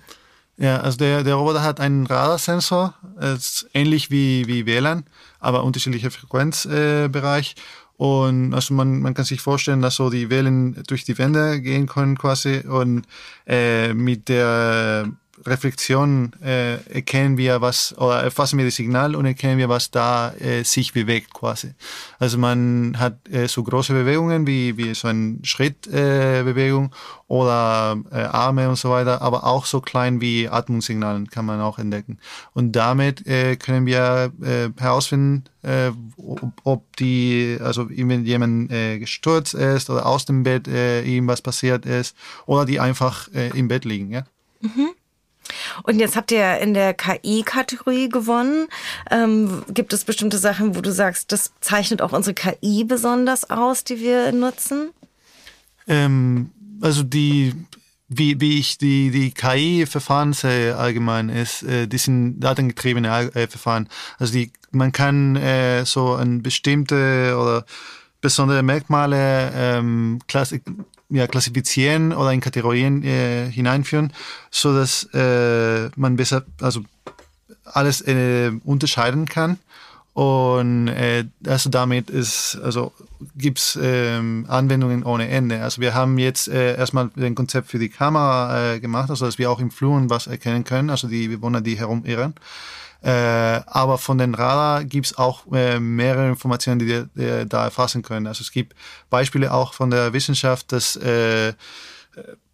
Ja, 0.58 0.80
also 0.80 0.96
der, 0.96 1.22
der 1.22 1.34
Roboter 1.34 1.62
hat 1.62 1.80
einen 1.80 2.06
Radarsensor, 2.06 2.94
ist 3.20 3.68
ähnlich 3.74 4.10
wie, 4.10 4.46
wie 4.46 4.64
WLAN, 4.66 5.04
aber 5.38 5.62
unterschiedlicher 5.64 6.10
Frequenzbereich. 6.10 7.54
Äh, 7.56 7.60
und 7.96 8.52
also 8.52 8.74
man, 8.74 9.00
man 9.00 9.14
kann 9.14 9.24
sich 9.24 9.40
vorstellen, 9.40 9.80
dass 9.80 9.96
so 9.96 10.10
die 10.10 10.28
Wellen 10.28 10.82
durch 10.86 11.04
die 11.04 11.16
Wände 11.16 11.60
gehen 11.60 11.86
können 11.86 12.18
quasi. 12.18 12.58
Und 12.66 13.06
äh, 13.46 13.94
mit 13.94 14.28
der 14.28 15.10
Reflexion 15.46 16.32
äh, 16.42 16.74
erkennen 16.92 17.36
wir 17.36 17.60
was 17.60 17.96
oder 17.98 18.22
erfassen 18.22 18.58
wir 18.58 18.64
das 18.64 18.76
Signal 18.76 19.14
und 19.14 19.26
erkennen 19.26 19.58
wir, 19.58 19.68
was 19.68 19.90
da 19.90 20.32
äh, 20.34 20.64
sich 20.64 20.92
bewegt 20.92 21.32
quasi. 21.32 21.74
Also 22.18 22.38
man 22.38 22.96
hat 22.98 23.28
äh, 23.28 23.48
so 23.48 23.62
große 23.62 23.92
Bewegungen 23.92 24.46
wie, 24.46 24.76
wie 24.76 24.94
so 24.94 25.08
ein 25.08 25.40
Schrittbewegung 25.42 26.86
äh, 26.86 26.96
oder 27.28 27.98
äh, 28.10 28.16
Arme 28.22 28.68
und 28.68 28.76
so 28.76 28.90
weiter, 28.90 29.22
aber 29.22 29.44
auch 29.44 29.66
so 29.66 29.80
klein 29.80 30.20
wie 30.20 30.48
Atmungssignalen 30.48 31.28
kann 31.28 31.44
man 31.44 31.60
auch 31.60 31.78
entdecken. 31.78 32.18
Und 32.52 32.72
damit 32.72 33.26
äh, 33.26 33.56
können 33.56 33.86
wir 33.86 34.32
äh, 34.42 34.68
herausfinden, 34.80 35.44
äh, 35.62 35.90
ob, 36.16 36.52
ob 36.62 36.96
die, 36.96 37.58
also 37.60 37.88
wenn 37.90 38.24
jemand 38.24 38.70
äh, 38.70 38.98
gestürzt 38.98 39.54
ist 39.54 39.90
oder 39.90 40.06
aus 40.06 40.24
dem 40.24 40.44
Bett 40.44 40.68
äh, 40.68 41.02
ihm 41.02 41.26
was 41.26 41.42
passiert 41.42 41.84
ist 41.86 42.16
oder 42.46 42.64
die 42.64 42.80
einfach 42.80 43.28
äh, 43.34 43.48
im 43.58 43.68
Bett 43.68 43.84
liegen, 43.84 44.10
ja. 44.10 44.24
Mhm. 44.60 44.90
Und 45.82 45.98
jetzt 45.98 46.16
habt 46.16 46.30
ihr 46.32 46.58
in 46.58 46.74
der 46.74 46.94
KI-Kategorie 46.94 48.08
gewonnen. 48.08 48.68
Ähm, 49.10 49.64
gibt 49.68 49.92
es 49.92 50.04
bestimmte 50.04 50.38
Sachen, 50.38 50.76
wo 50.76 50.80
du 50.80 50.92
sagst, 50.92 51.32
das 51.32 51.52
zeichnet 51.60 52.02
auch 52.02 52.12
unsere 52.12 52.34
KI 52.34 52.84
besonders 52.84 53.50
aus, 53.50 53.84
die 53.84 54.00
wir 54.00 54.32
nutzen? 54.32 54.90
Ähm, 55.86 56.50
also 56.80 57.02
die, 57.02 57.54
wie, 58.08 58.40
wie 58.40 58.58
ich 58.58 58.78
die, 58.78 59.10
die 59.10 59.30
KI-Verfahren 59.30 60.32
sehe 60.32 60.76
allgemein 60.76 61.28
ist, 61.28 61.62
äh, 61.62 61.86
die 61.86 61.98
sind 61.98 62.40
datengetriebene 62.40 63.34
äh, 63.34 63.46
Verfahren. 63.46 63.88
Also 64.18 64.32
die, 64.32 64.52
man 64.70 64.92
kann 64.92 65.36
äh, 65.36 65.84
so 65.84 66.14
ein 66.14 66.42
bestimmte 66.42 67.36
oder 67.40 67.64
besondere 68.20 68.62
Merkmale 68.62 69.52
ähm, 69.54 70.18
ja, 71.08 71.26
klassifizieren 71.26 72.12
oder 72.12 72.32
in 72.32 72.40
Kategorien 72.40 73.02
äh, 73.02 73.50
hineinführen, 73.50 74.12
so 74.50 74.74
dass 74.74 75.08
äh, 75.14 75.88
man 75.96 76.16
besser, 76.16 76.44
also 76.60 76.82
alles 77.64 78.00
äh, 78.02 78.52
unterscheiden 78.64 79.26
kann. 79.26 79.58
Und 80.16 80.88
äh, 80.88 81.26
also 81.46 81.68
damit 81.68 82.08
ist, 82.08 82.58
also 82.62 82.94
gibt's 83.36 83.78
ähm, 83.80 84.46
Anwendungen 84.48 85.04
ohne 85.04 85.28
Ende. 85.28 85.60
Also 85.60 85.82
wir 85.82 85.92
haben 85.92 86.16
jetzt 86.16 86.48
äh, 86.48 86.74
erstmal 86.74 87.10
den 87.16 87.34
Konzept 87.34 87.68
für 87.68 87.78
die 87.78 87.90
Kamera 87.90 88.72
äh, 88.72 88.80
gemacht, 88.80 89.10
also 89.10 89.26
dass 89.26 89.36
wir 89.36 89.50
auch 89.50 89.60
im 89.60 89.70
Fluren 89.70 90.08
was 90.08 90.26
erkennen 90.26 90.64
können, 90.64 90.88
also 90.88 91.06
die 91.06 91.28
Bewohner, 91.28 91.60
die 91.60 91.78
herumirren. 91.78 92.34
Äh, 93.06 93.62
aber 93.66 93.98
von 93.98 94.18
den 94.18 94.34
Radar 94.34 94.84
gibt's 94.84 95.16
auch 95.16 95.46
äh, 95.52 95.78
mehrere 95.78 96.28
Informationen, 96.28 96.80
die 96.80 97.04
wir 97.14 97.44
da 97.44 97.62
erfassen 97.62 98.02
können. 98.02 98.26
Also 98.26 98.42
es 98.42 98.50
gibt 98.50 98.74
Beispiele 99.10 99.54
auch 99.54 99.74
von 99.74 99.90
der 99.90 100.12
Wissenschaft, 100.12 100.72
dass 100.72 100.96
äh, 100.96 101.52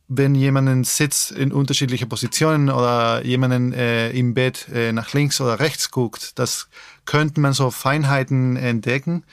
wenn 0.09 0.35
jemanden 0.35 0.85
sitzt 0.85 1.31
in 1.31 1.53
unterschiedliche 1.53 2.05
Positionen 2.05 2.69
oder 2.69 3.25
jemanden 3.25 3.73
äh, 3.73 4.11
im 4.11 4.35
Bett 4.35 4.69
äh, 4.69 4.93
nach 4.93 5.15
links 5.15 5.41
oder 5.41 5.59
rechts 5.59 5.91
guckt, 5.91 6.39
das 6.39 6.69
könnte 7.07 7.41
man 7.41 7.55
so 7.55 7.71
Feinheiten 7.71 8.57
entdecken, 8.57 9.25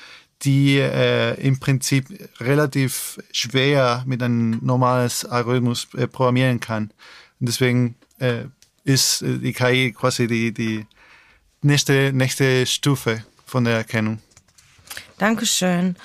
die 0.44 0.78
äh, 0.78 1.34
im 1.42 1.60
Prinzip 1.60 2.30
relativ 2.40 3.20
schwer 3.34 4.06
mit 4.08 4.24
einem 4.24 4.60
normales 4.62 5.26
Algorithmus 5.26 5.90
äh, 5.98 6.08
programmieren 6.08 6.62
kann. 6.62 6.94
Und 7.42 7.50
deswegen 7.50 7.96
äh, 8.20 8.46
ist 8.86 9.22
äh, 9.22 9.38
die 9.38 9.52
KI 9.52 9.92
quasi 9.92 10.26
die, 10.28 10.54
die 10.54 10.86
nächste, 11.62 12.12
nächste 12.14 12.66
Stufe 12.66 13.24
von 13.46 13.64
der 13.64 13.78
Erkennung. 13.78 14.20
Dankeschön. 15.18 15.96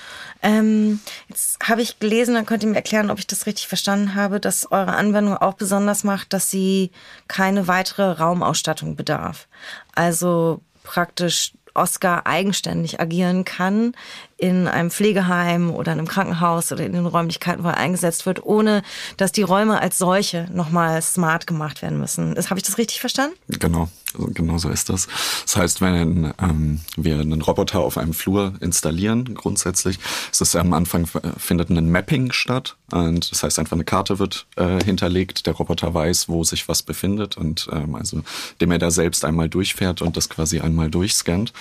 Ähm, 0.43 1.01
jetzt 1.29 1.59
habe 1.63 1.81
ich 1.81 2.01
gelesen, 2.01 2.35
dann 2.35 2.45
könnt 2.45 2.63
ihr 2.63 2.69
mir 2.69 2.77
erklären, 2.77 3.11
ob 3.11 3.19
ich 3.19 3.27
das 3.27 3.47
richtig 3.47 3.69
verstanden 3.69 4.15
habe, 4.15 4.41
dass 4.41 4.71
eure 4.71 4.95
Anwendung 4.95 5.37
auch 5.37 5.55
besonders 5.55 6.05
macht, 6.05 6.33
dass 6.33 6.51
sie 6.51 6.91
keine 7.29 7.67
weitere 7.69 8.11
Raumausstattung 8.11 8.97
bedarf. 8.97 9.49
Also 9.95 10.61
praktisch 10.83 11.53
Oscar 11.75 12.27
eigenständig 12.27 13.01
agieren 13.01 13.45
kann 13.45 13.95
in 14.37 14.69
einem 14.69 14.91
Pflegeheim 14.91 15.71
oder 15.71 15.93
in 15.93 15.99
einem 15.99 16.09
Krankenhaus 16.09 16.73
oder 16.73 16.85
in 16.85 16.93
den 16.93 17.07
Räumlichkeiten, 17.07 17.65
wo 17.65 17.69
er 17.69 17.77
eingesetzt 17.77 18.27
wird, 18.27 18.45
ohne 18.45 18.83
dass 19.17 19.33
die 19.33 19.43
Räume 19.43 19.81
als 19.81 19.99
solche 19.99 20.49
nochmal 20.53 21.01
smart 21.03 21.47
gemacht 21.47 21.83
werden 21.83 21.99
müssen. 21.99 22.35
Habe 22.35 22.59
ich 22.59 22.67
das 22.67 22.79
richtig 22.79 23.01
verstanden? 23.01 23.37
Genau. 23.49 23.89
Genau 24.17 24.59
so 24.59 24.69
ist 24.69 24.91
das. 24.91 25.09
Das 25.45 25.57
heißt, 25.57 25.81
wenn 25.81 26.33
ähm, 26.41 26.81
wir 26.97 27.19
einen 27.19 27.43
Roboter 27.43 27.81
auf 27.81 27.99
einem 27.99 28.15
Flur 28.15 28.55
installieren, 28.61 29.35
grundsätzlich, 29.35 29.99
ist 30.31 30.41
es 30.41 30.55
am 30.55 30.73
Anfang 30.73 31.09
findet 31.37 31.71
ein 31.71 31.91
Mapping 31.91 32.31
statt. 32.31 32.77
Und 32.93 33.31
das 33.33 33.43
heißt, 33.43 33.59
einfach 33.59 33.73
eine 33.73 33.85
Karte 33.85 34.19
wird 34.19 34.47
äh, 34.57 34.83
hinterlegt. 34.85 35.47
Der 35.47 35.55
Roboter 35.55 35.93
weiß, 35.95 36.29
wo 36.29 36.45
sich 36.45 36.69
was 36.69 36.83
befindet 36.83 37.37
und 37.37 37.69
ähm, 37.73 37.97
also 37.97 38.23
dem 38.61 38.71
er 38.71 38.79
da 38.79 38.91
selbst 38.91 39.25
einmal 39.25 39.49
durchfährt 39.49 40.01
und 40.01 40.17
das 40.17 40.29
quasi 40.29 40.61
einmal 40.61 40.91
durchscannt. 40.91 41.53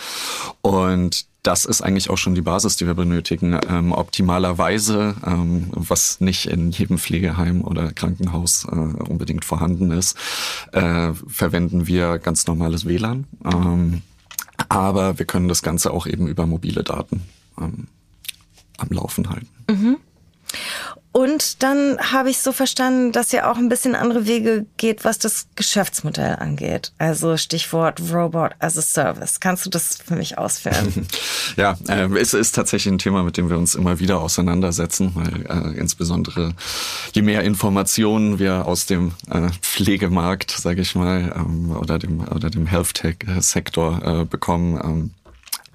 Und 0.61 1.25
das 1.43 1.65
ist 1.65 1.81
eigentlich 1.81 2.09
auch 2.09 2.17
schon 2.17 2.35
die 2.35 2.41
Basis, 2.41 2.77
die 2.77 2.87
wir 2.87 2.93
benötigen. 2.93 3.59
Ähm, 3.69 3.91
optimalerweise, 3.91 5.15
ähm, 5.25 5.67
was 5.71 6.21
nicht 6.21 6.45
in 6.45 6.71
jedem 6.71 6.97
Pflegeheim 6.97 7.61
oder 7.61 7.91
Krankenhaus 7.91 8.65
äh, 8.65 8.75
unbedingt 8.75 9.43
vorhanden 9.43 9.91
ist, 9.91 10.17
äh, 10.71 11.11
verwenden 11.27 11.85
wir 11.85 12.17
ganz 12.17 12.47
normales 12.47 12.85
WLAN. 12.85 13.25
Ähm, 13.43 14.01
aber 14.69 15.19
wir 15.19 15.25
können 15.25 15.49
das 15.49 15.61
Ganze 15.61 15.91
auch 15.91 16.07
eben 16.07 16.27
über 16.27 16.45
mobile 16.45 16.83
Daten 16.83 17.23
ähm, 17.59 17.87
am 18.77 18.87
Laufen 18.89 19.29
halten. 19.29 19.49
Mhm. 19.69 19.97
Und 21.13 21.61
dann 21.61 21.99
habe 21.99 22.31
ich 22.31 22.39
so 22.39 22.51
verstanden, 22.51 23.11
dass 23.11 23.31
ihr 23.33 23.49
auch 23.49 23.57
ein 23.57 23.69
bisschen 23.69 23.93
andere 23.93 24.25
Wege 24.25 24.65
geht, 24.77 25.05
was 25.05 25.19
das 25.19 25.45
Geschäftsmodell 25.55 26.37
angeht. 26.37 26.91
Also 26.97 27.37
Stichwort 27.37 28.01
Robot 28.11 28.53
as 28.57 28.79
a 28.79 28.81
Service. 28.81 29.39
Kannst 29.39 29.63
du 29.63 29.69
das 29.69 29.99
für 30.03 30.15
mich 30.15 30.39
ausführen? 30.39 31.07
ja, 31.55 31.77
äh, 31.87 32.07
es 32.17 32.33
ist 32.33 32.55
tatsächlich 32.55 32.91
ein 32.91 32.97
Thema, 32.97 33.21
mit 33.21 33.37
dem 33.37 33.47
wir 33.47 33.59
uns 33.59 33.75
immer 33.75 33.99
wieder 33.99 34.21
auseinandersetzen, 34.21 35.11
weil 35.13 35.45
äh, 35.45 35.77
insbesondere 35.77 36.55
je 37.13 37.21
mehr 37.21 37.43
Informationen 37.43 38.39
wir 38.39 38.65
aus 38.65 38.87
dem 38.87 39.11
äh, 39.29 39.49
Pflegemarkt, 39.61 40.49
sage 40.49 40.81
ich 40.81 40.95
mal, 40.95 41.31
ähm, 41.35 41.77
oder 41.77 41.99
dem 41.99 42.27
oder 42.27 42.49
dem 42.49 42.65
Health 42.65 42.95
Tech 42.95 43.17
Sektor 43.39 44.21
äh, 44.21 44.25
bekommen. 44.25 45.13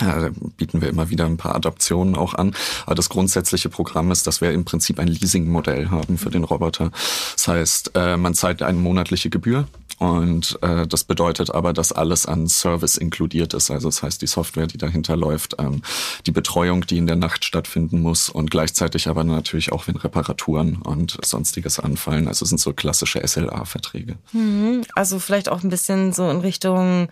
Äh, 0.00 0.30
bieten 0.56 0.80
wir 0.80 0.88
immer 0.88 1.10
wieder 1.10 1.26
ein 1.26 1.36
paar 1.36 1.54
Adaptionen 1.54 2.16
auch 2.16 2.34
an. 2.34 2.54
Aber 2.86 2.94
das 2.94 3.08
grundsätzliche 3.08 3.68
Programm 3.68 4.10
ist, 4.10 4.26
dass 4.26 4.40
wir 4.40 4.52
im 4.52 4.64
Prinzip 4.64 4.98
ein 4.98 5.08
Leasing-Modell 5.08 5.90
haben 5.90 6.18
für 6.18 6.30
den 6.30 6.44
Roboter. 6.44 6.90
Das 7.34 7.48
heißt, 7.48 7.92
äh, 7.94 8.16
man 8.16 8.34
zahlt 8.34 8.62
eine 8.62 8.78
monatliche 8.78 9.30
Gebühr 9.30 9.66
und 9.98 10.58
äh, 10.62 10.86
das 10.86 11.04
bedeutet 11.04 11.52
aber, 11.52 11.72
dass 11.72 11.90
alles 11.92 12.26
an 12.26 12.46
Service 12.46 12.96
inkludiert 12.96 13.54
ist. 13.54 13.70
Also 13.70 13.88
das 13.88 14.02
heißt, 14.02 14.22
die 14.22 14.28
Software, 14.28 14.68
die 14.68 14.78
dahinter 14.78 15.16
läuft, 15.16 15.56
ähm, 15.58 15.82
die 16.26 16.30
Betreuung, 16.30 16.86
die 16.86 16.98
in 16.98 17.08
der 17.08 17.16
Nacht 17.16 17.44
stattfinden 17.44 18.00
muss 18.00 18.28
und 18.28 18.50
gleichzeitig 18.50 19.08
aber 19.08 19.24
natürlich 19.24 19.72
auch, 19.72 19.88
wenn 19.88 19.96
Reparaturen 19.96 20.76
und 20.76 21.18
sonstiges 21.24 21.80
anfallen. 21.80 22.28
Also 22.28 22.44
sind 22.44 22.60
so 22.60 22.72
klassische 22.72 23.26
SLA-Verträge. 23.26 24.16
Mhm. 24.32 24.82
Also 24.94 25.18
vielleicht 25.18 25.48
auch 25.48 25.64
ein 25.64 25.70
bisschen 25.70 26.12
so 26.12 26.30
in 26.30 26.38
Richtung 26.38 27.08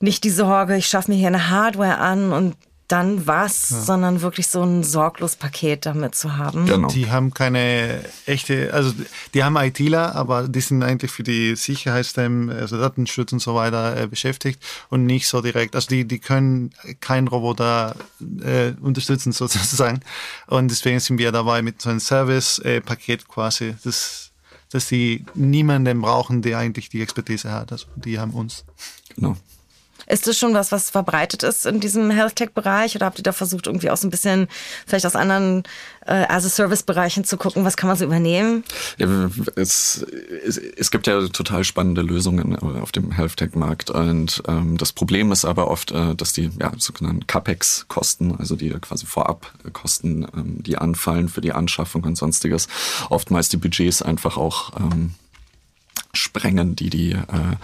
nicht 0.00 0.24
die 0.24 0.30
Sorge, 0.30 0.76
ich 0.76 0.86
schaffe 0.86 1.10
mir 1.10 1.16
hier 1.16 1.28
eine 1.28 1.50
Hardware 1.50 1.98
an 1.98 2.32
und 2.32 2.56
dann 2.90 3.26
was, 3.26 3.70
ja. 3.70 3.80
sondern 3.80 4.20
wirklich 4.20 4.48
so 4.48 4.62
ein 4.62 4.82
sorglos 4.82 5.36
Paket 5.36 5.86
damit 5.86 6.16
zu 6.16 6.36
haben. 6.36 6.66
Genau. 6.66 6.88
Die 6.88 7.10
haben 7.10 7.32
keine 7.32 8.04
echte, 8.26 8.74
also 8.74 8.92
die 9.32 9.44
haben 9.44 9.56
ITler, 9.56 10.16
aber 10.16 10.48
die 10.48 10.60
sind 10.60 10.82
eigentlich 10.82 11.12
für 11.12 11.22
die 11.22 11.54
Sicherheitsthemen, 11.54 12.50
also 12.50 12.78
Datenschutz 12.78 13.32
und 13.32 13.38
so 13.38 13.54
weiter 13.54 13.96
äh, 13.96 14.06
beschäftigt 14.08 14.60
und 14.88 15.06
nicht 15.06 15.28
so 15.28 15.40
direkt. 15.40 15.76
Also 15.76 15.88
die, 15.88 16.04
die 16.04 16.18
können 16.18 16.72
keinen 17.00 17.28
Roboter 17.28 17.94
äh, 18.42 18.72
unterstützen 18.80 19.30
sozusagen. 19.32 20.00
Und 20.48 20.70
deswegen 20.70 20.98
sind 20.98 21.18
wir 21.18 21.30
dabei 21.30 21.62
mit 21.62 21.80
so 21.80 21.90
einem 21.90 22.00
Service-Paket 22.00 23.28
quasi, 23.28 23.76
das, 23.84 24.32
dass 24.72 24.88
die 24.88 25.24
niemanden 25.34 26.00
brauchen, 26.00 26.42
der 26.42 26.58
eigentlich 26.58 26.88
die 26.88 27.02
Expertise 27.02 27.52
hat. 27.52 27.70
Also 27.70 27.86
die 27.94 28.18
haben 28.18 28.32
uns. 28.32 28.64
Genau. 29.14 29.36
Ist 30.10 30.26
das 30.26 30.36
schon 30.38 30.54
was, 30.54 30.72
was 30.72 30.90
verbreitet 30.90 31.42
ist 31.42 31.66
in 31.66 31.80
diesem 31.80 32.10
Health 32.10 32.36
Tech-Bereich 32.36 32.96
oder 32.96 33.06
habt 33.06 33.18
ihr 33.18 33.22
da 33.22 33.32
versucht, 33.32 33.66
irgendwie 33.66 33.90
auch 33.90 33.96
so 33.96 34.06
ein 34.06 34.10
bisschen 34.10 34.48
vielleicht 34.86 35.06
aus 35.06 35.14
anderen 35.14 35.62
äh, 36.06 36.26
As-a-Service-Bereichen 36.28 37.24
zu 37.24 37.36
gucken, 37.36 37.64
was 37.64 37.76
kann 37.76 37.88
man 37.88 37.96
so 37.96 38.04
übernehmen? 38.04 38.64
Ja, 38.98 39.30
es, 39.56 40.04
es, 40.44 40.56
es 40.56 40.90
gibt 40.90 41.06
ja 41.06 41.28
total 41.28 41.64
spannende 41.64 42.02
Lösungen 42.02 42.56
auf 42.58 42.90
dem 42.92 43.12
Health 43.12 43.36
Tech-Markt 43.36 43.90
und 43.90 44.42
ähm, 44.48 44.76
das 44.76 44.92
Problem 44.92 45.30
ist 45.30 45.44
aber 45.44 45.68
oft, 45.68 45.92
äh, 45.92 46.14
dass 46.16 46.32
die 46.32 46.50
ja, 46.58 46.72
sogenannten 46.76 47.26
CAPEX-Kosten, 47.26 48.36
also 48.36 48.56
die 48.56 48.70
quasi 48.70 49.06
Vorabkosten, 49.06 50.26
ähm, 50.34 50.62
die 50.62 50.76
anfallen 50.76 51.28
für 51.28 51.40
die 51.40 51.52
Anschaffung 51.52 52.04
und 52.04 52.16
sonstiges, 52.16 52.66
oftmals 53.10 53.48
die 53.48 53.58
Budgets 53.58 54.02
einfach 54.02 54.36
auch 54.36 54.72
ähm, 54.76 55.14
sprengen, 56.12 56.76
die 56.76 56.90
die, 56.90 57.12
äh, 57.12 57.56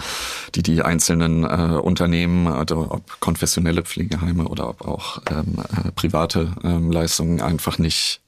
die, 0.55 0.63
die 0.63 0.83
einzelnen 0.83 1.45
äh, 1.45 1.79
Unternehmen, 1.79 2.47
also 2.47 2.87
ob 2.91 3.21
konfessionelle 3.21 3.83
Pflegeheime 3.83 4.49
oder 4.49 4.69
ob 4.69 4.87
auch 4.87 5.23
ähm, 5.31 5.57
äh, 5.59 5.91
private 5.93 6.53
ähm, 6.63 6.93
Leistungen 6.93 7.41
einfach 7.41 7.79
nicht 7.79 8.21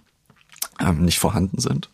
ähm, 0.80 1.04
nicht 1.04 1.18
vorhanden 1.18 1.58
sind. 1.60 1.88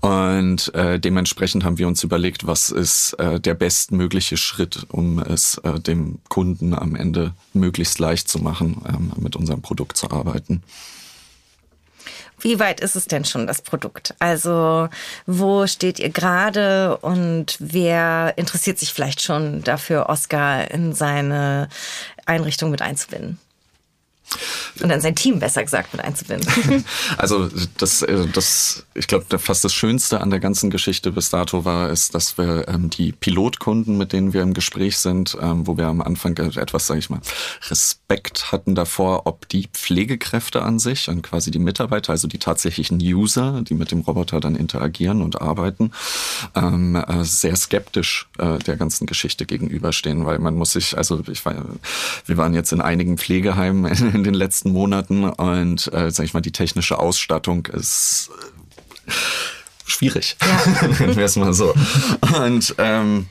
Und 0.00 0.74
äh, 0.74 0.98
dementsprechend 0.98 1.64
haben 1.64 1.78
wir 1.78 1.86
uns 1.86 2.02
überlegt, 2.02 2.46
was 2.46 2.70
ist 2.70 3.12
äh, 3.14 3.38
der 3.38 3.54
bestmögliche 3.54 4.36
Schritt, 4.36 4.86
um 4.88 5.20
es 5.20 5.58
äh, 5.58 5.78
dem 5.78 6.18
Kunden 6.28 6.74
am 6.74 6.96
Ende 6.96 7.34
möglichst 7.52 7.98
leicht 7.98 8.28
zu 8.28 8.40
machen, 8.40 8.82
ähm, 8.88 9.12
mit 9.18 9.36
unserem 9.36 9.62
Produkt 9.62 9.96
zu 9.96 10.10
arbeiten. 10.10 10.62
Wie 12.42 12.58
weit 12.58 12.80
ist 12.80 12.96
es 12.96 13.06
denn 13.06 13.24
schon, 13.24 13.46
das 13.46 13.62
Produkt? 13.62 14.14
Also 14.18 14.88
wo 15.26 15.66
steht 15.68 16.00
ihr 16.00 16.10
gerade 16.10 16.96
und 16.98 17.56
wer 17.60 18.34
interessiert 18.36 18.78
sich 18.78 18.92
vielleicht 18.92 19.22
schon 19.22 19.62
dafür, 19.62 20.08
Oscar 20.08 20.70
in 20.70 20.92
seine 20.92 21.68
Einrichtung 22.26 22.70
mit 22.70 22.82
einzubinden? 22.82 23.38
Und 24.80 24.88
dann 24.88 25.00
sein 25.00 25.14
Team 25.14 25.38
besser 25.38 25.62
gesagt 25.62 25.92
mit 25.92 26.02
einzubinden. 26.02 26.84
Also 27.18 27.48
das, 27.78 28.02
äh, 28.02 28.26
das, 28.32 28.84
ich 28.94 29.06
glaube, 29.06 29.38
fast 29.38 29.64
das 29.64 29.74
Schönste 29.74 30.20
an 30.20 30.30
der 30.30 30.40
ganzen 30.40 30.70
Geschichte 30.70 31.12
bis 31.12 31.30
dato 31.30 31.64
war, 31.64 31.90
ist, 31.90 32.14
dass 32.14 32.38
wir 32.38 32.68
ähm, 32.68 32.90
die 32.90 33.12
Pilotkunden, 33.12 33.98
mit 33.98 34.12
denen 34.12 34.32
wir 34.32 34.42
im 34.42 34.54
Gespräch 34.54 34.98
sind, 34.98 35.36
ähm, 35.40 35.66
wo 35.66 35.76
wir 35.76 35.86
am 35.86 36.00
Anfang 36.00 36.36
etwas, 36.36 36.86
sage 36.86 37.00
ich 37.00 37.10
mal, 37.10 37.20
Respekt 37.68 38.52
hatten 38.52 38.74
davor, 38.74 39.26
ob 39.26 39.48
die 39.48 39.68
Pflegekräfte 39.72 40.62
an 40.62 40.78
sich 40.78 41.08
und 41.08 41.22
quasi 41.22 41.50
die 41.50 41.58
Mitarbeiter, 41.58 42.12
also 42.12 42.28
die 42.28 42.38
tatsächlichen 42.38 42.98
User, 42.98 43.62
die 43.62 43.74
mit 43.74 43.90
dem 43.90 44.00
Roboter 44.00 44.40
dann 44.40 44.56
interagieren 44.56 45.22
und 45.22 45.40
arbeiten, 45.40 45.92
ähm, 46.54 46.96
äh, 46.96 47.24
sehr 47.24 47.56
skeptisch 47.56 48.28
äh, 48.38 48.58
der 48.58 48.76
ganzen 48.76 49.06
Geschichte 49.06 49.46
gegenüberstehen, 49.46 50.26
weil 50.26 50.38
man 50.38 50.54
muss 50.54 50.72
sich, 50.72 50.96
also 50.96 51.22
ich 51.30 51.44
war, 51.44 51.54
wir 52.26 52.36
waren 52.36 52.54
jetzt 52.54 52.72
in 52.72 52.80
einigen 52.80 53.18
Pflegeheimen 53.18 53.84
in 54.14 54.21
den 54.24 54.34
letzten 54.34 54.72
Monaten 54.72 55.24
und 55.24 55.92
äh, 55.92 56.10
sag 56.10 56.24
ich 56.24 56.34
mal, 56.34 56.40
die 56.40 56.52
technische 56.52 56.98
Ausstattung 56.98 57.66
ist 57.66 58.30
äh, 59.06 59.12
schwierig, 59.86 60.36
ja. 60.40 60.98
wäre 60.98 61.22
es 61.22 61.36
mal 61.36 61.52
so. 61.52 61.74
Und 62.36 62.74
ähm, 62.78 63.26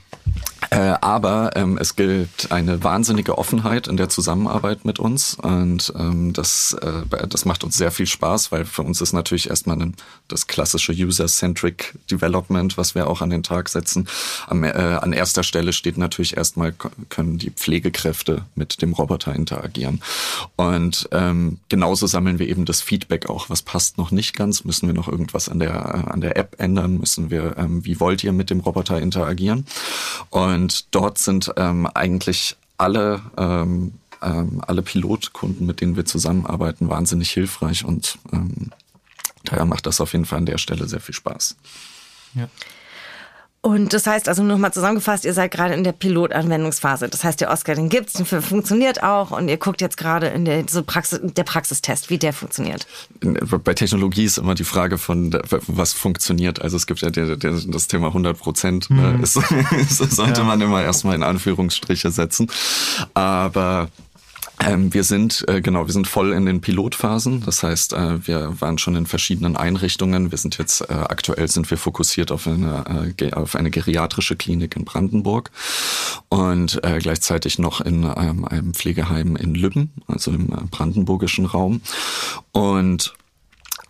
äh, 0.74 0.96
aber 1.02 1.52
ähm, 1.56 1.78
es 1.78 1.98
gilt 1.98 2.50
eine 2.50 2.82
wahnsinnige 2.82 3.38
Offenheit 3.38 3.90
in 3.90 3.98
der 3.98 4.08
Zusammenarbeit 4.08 4.86
mit 4.86 5.00
uns 5.00 5.34
und 5.34 5.92
ähm, 5.98 6.32
das, 6.32 6.78
äh, 6.82 7.28
das 7.28 7.44
macht 7.44 7.66
uns 7.66 7.76
sehr 7.76 7.92
viel 7.92 8.08
Spaß, 8.08 8.54
weil 8.54 8.64
für 8.64 8.82
uns 8.84 9.02
ist 9.02 9.12
natürlich 9.12 9.50
erstmal 9.50 9.82
ein, 9.82 9.96
das 10.30 10.48
klassische 10.48 10.94
User-Centric 10.94 12.00
Development, 12.10 12.78
was 12.78 12.96
wir 12.96 13.08
auch 13.08 13.22
an 13.22 13.30
den 13.30 13.44
Tag 13.44 13.68
setzen. 13.68 14.08
Am, 14.48 14.64
äh, 14.64 14.70
an 14.70 15.12
erster 15.12 15.44
Stelle 15.44 15.74
steht 15.74 15.98
natürlich 15.98 16.38
erstmal, 16.38 16.74
können 17.10 17.38
die 17.38 17.52
Pflegekräfte 17.52 18.46
mit 18.56 18.82
dem 18.82 18.94
Roboter 18.94 19.36
interagieren. 19.36 20.02
Und 20.56 21.10
ähm, 21.12 21.60
genauso 21.68 22.08
sammeln 22.08 22.40
wir 22.40 22.48
eben 22.48 22.64
das 22.64 22.80
Feedback 22.82 23.30
auch. 23.30 23.50
Was 23.50 23.62
passt 23.62 23.98
noch 23.98 24.12
nicht 24.12 24.38
ganz? 24.38 24.64
Müssen 24.64 24.88
wir 24.88 24.94
noch 24.94 25.10
irgendwas 25.10 25.50
an 25.50 25.60
der, 25.60 26.10
an 26.12 26.22
der 26.22 26.38
App 26.38 26.56
ändern? 26.60 26.98
Müssen 26.98 27.30
wir, 27.30 27.58
ähm, 27.58 27.84
wie 27.84 28.00
wollt 28.00 28.24
ihr 28.24 28.32
mit 28.32 28.50
dem 28.50 28.62
Roboter 28.62 29.02
interagieren? 29.02 29.66
Und 30.30 30.61
und 30.62 30.94
dort 30.94 31.18
sind 31.18 31.52
ähm, 31.58 31.88
eigentlich 31.88 32.56
alle, 32.78 33.22
ähm, 33.36 33.94
ähm, 34.22 34.62
alle 34.68 34.84
Pilotkunden, 34.84 35.66
mit 35.66 35.82
denen 35.82 35.96
wir 35.96 36.06
zusammenarbeiten, 36.06 36.88
wahnsinnig 36.88 37.32
hilfreich 37.32 37.84
und 37.84 38.20
ähm, 38.32 38.70
daher 39.44 39.66
macht 39.66 39.88
das 39.88 40.00
auf 40.00 40.14
jeden 40.14 40.26
Fall 40.26 40.38
an 40.38 40.46
der 40.46 40.60
Stelle 40.60 40.88
sehr 40.88 41.00
viel 41.00 41.16
Spaß. 41.16 41.56
Ja. 42.36 42.48
Und 43.64 43.94
das 43.94 44.08
heißt 44.08 44.28
also 44.28 44.42
nochmal 44.42 44.74
zusammengefasst, 44.74 45.24
ihr 45.24 45.36
seid 45.36 45.52
gerade 45.52 45.76
in 45.76 45.84
der 45.84 45.92
Pilotanwendungsphase. 45.92 47.08
Das 47.10 47.24
heißt, 47.24 47.42
der 47.42 47.52
Oscar, 47.52 47.76
den 47.76 47.90
gibt's, 47.90 48.14
den 48.14 48.26
funktioniert 48.26 49.04
auch 49.04 49.30
und 49.30 49.50
ihr 49.50 49.58
guckt 49.58 49.82
jetzt 49.82 49.98
gerade 49.98 50.28
in 50.28 50.46
der, 50.46 50.66
so 50.68 50.82
Praxis, 50.82 51.20
der 51.22 51.44
Praxistest, 51.44 52.10
wie 52.10 52.18
der 52.18 52.34
funktioniert. 52.34 52.88
Bei 53.64 53.76
Technologie 53.76 54.24
ist 54.24 54.40
immer 54.40 54.56
die 54.56 54.64
Frage 54.64 54.98
von, 54.98 55.38
was 55.68 55.94
funktioniert. 55.94 56.60
Also 56.60 56.76
es 56.76 56.88
gibt 56.88 57.02
ja 57.02 57.12
der, 57.12 57.36
der, 57.36 57.52
das 57.68 57.88
Thema 57.88 58.08
100 58.08 58.36
Prozent, 58.36 58.90
ne, 58.90 59.14
mhm. 59.14 59.24
ist, 59.24 59.34
sollte 60.00 60.42
ja. 60.42 60.44
man 60.44 60.60
immer 60.60 60.82
erstmal 60.82 61.14
in 61.14 61.24
Anführungsstriche 61.24 62.10
setzen. 62.10 62.50
Aber 63.14 63.90
ähm, 64.66 64.94
wir 64.94 65.04
sind, 65.04 65.46
äh, 65.48 65.62
genau, 65.62 65.88
wir 65.88 65.94
sind 65.94 66.08
voll 66.08 66.34
in 66.34 66.46
den 66.46 66.62
Pilotphasen. 66.62 67.44
Das 67.46 67.64
heißt, 67.64 67.94
äh, 67.94 68.28
wir 68.28 68.60
waren 68.62 68.78
schon 68.78 68.96
in 68.96 69.06
verschiedenen 69.06 69.58
Einrichtungen. 69.58 70.32
Wir 70.32 70.38
sind 70.38 70.58
jetzt, 70.58 70.82
äh, 70.82 70.94
aktuell 70.94 71.48
sind 71.48 71.70
wir 71.70 71.78
fokussiert 71.78 72.32
auf 72.32 72.48
eine, 72.48 73.14
äh, 73.20 73.34
auf 73.34 73.56
eine 73.56 73.72
geriatrische 73.72 74.36
Klinik 74.36 74.76
in 74.76 74.86
Brandenburg 74.86 75.52
und 76.30 76.84
äh, 76.84 77.00
gleichzeitig 77.00 77.60
noch 77.60 77.82
in 77.82 78.04
ähm, 78.04 78.46
einem 78.46 78.74
Pflegeheim 78.74 79.36
in 79.36 79.56
Lübben, 79.56 79.92
also 80.08 80.32
im 80.32 80.52
äh, 80.52 80.58
brandenburgischen 80.70 81.46
Raum. 81.46 81.82
Und 82.52 83.14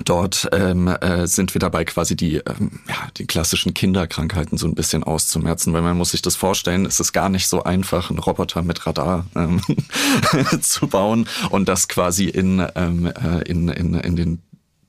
Dort 0.06 0.50
ähm, 0.52 0.88
äh, 0.88 1.28
sind 1.28 1.54
wir 1.54 1.60
dabei, 1.60 1.86
quasi 1.86 2.16
die, 2.16 2.38
ähm, 2.38 2.80
ja, 2.88 2.96
die 3.18 3.26
klassischen 3.26 3.74
Kinderkrankheiten 3.74 4.58
so 4.58 4.68
ein 4.68 4.76
bisschen 4.76 5.04
auszumerzen, 5.04 5.74
weil 5.74 5.82
man 5.82 5.98
muss 5.98 6.12
sich 6.12 6.22
das 6.22 6.36
vorstellen, 6.36 6.86
es 6.86 7.00
ist 7.00 7.14
gar 7.14 7.30
nicht 7.30 7.48
so 7.48 7.64
einfach, 7.64 8.10
einen 8.10 8.20
Roboter 8.20 8.62
mit 8.62 8.86
Radar 8.86 9.26
ähm, 9.36 9.62
zu 10.62 10.88
bauen 10.88 11.28
und 11.50 11.68
das 11.68 11.88
quasi 11.88 12.26
in, 12.26 12.66
ähm, 12.76 13.06
äh, 13.06 13.42
in, 13.44 13.70
in, 13.70 13.94
in 13.96 14.16
den 14.16 14.42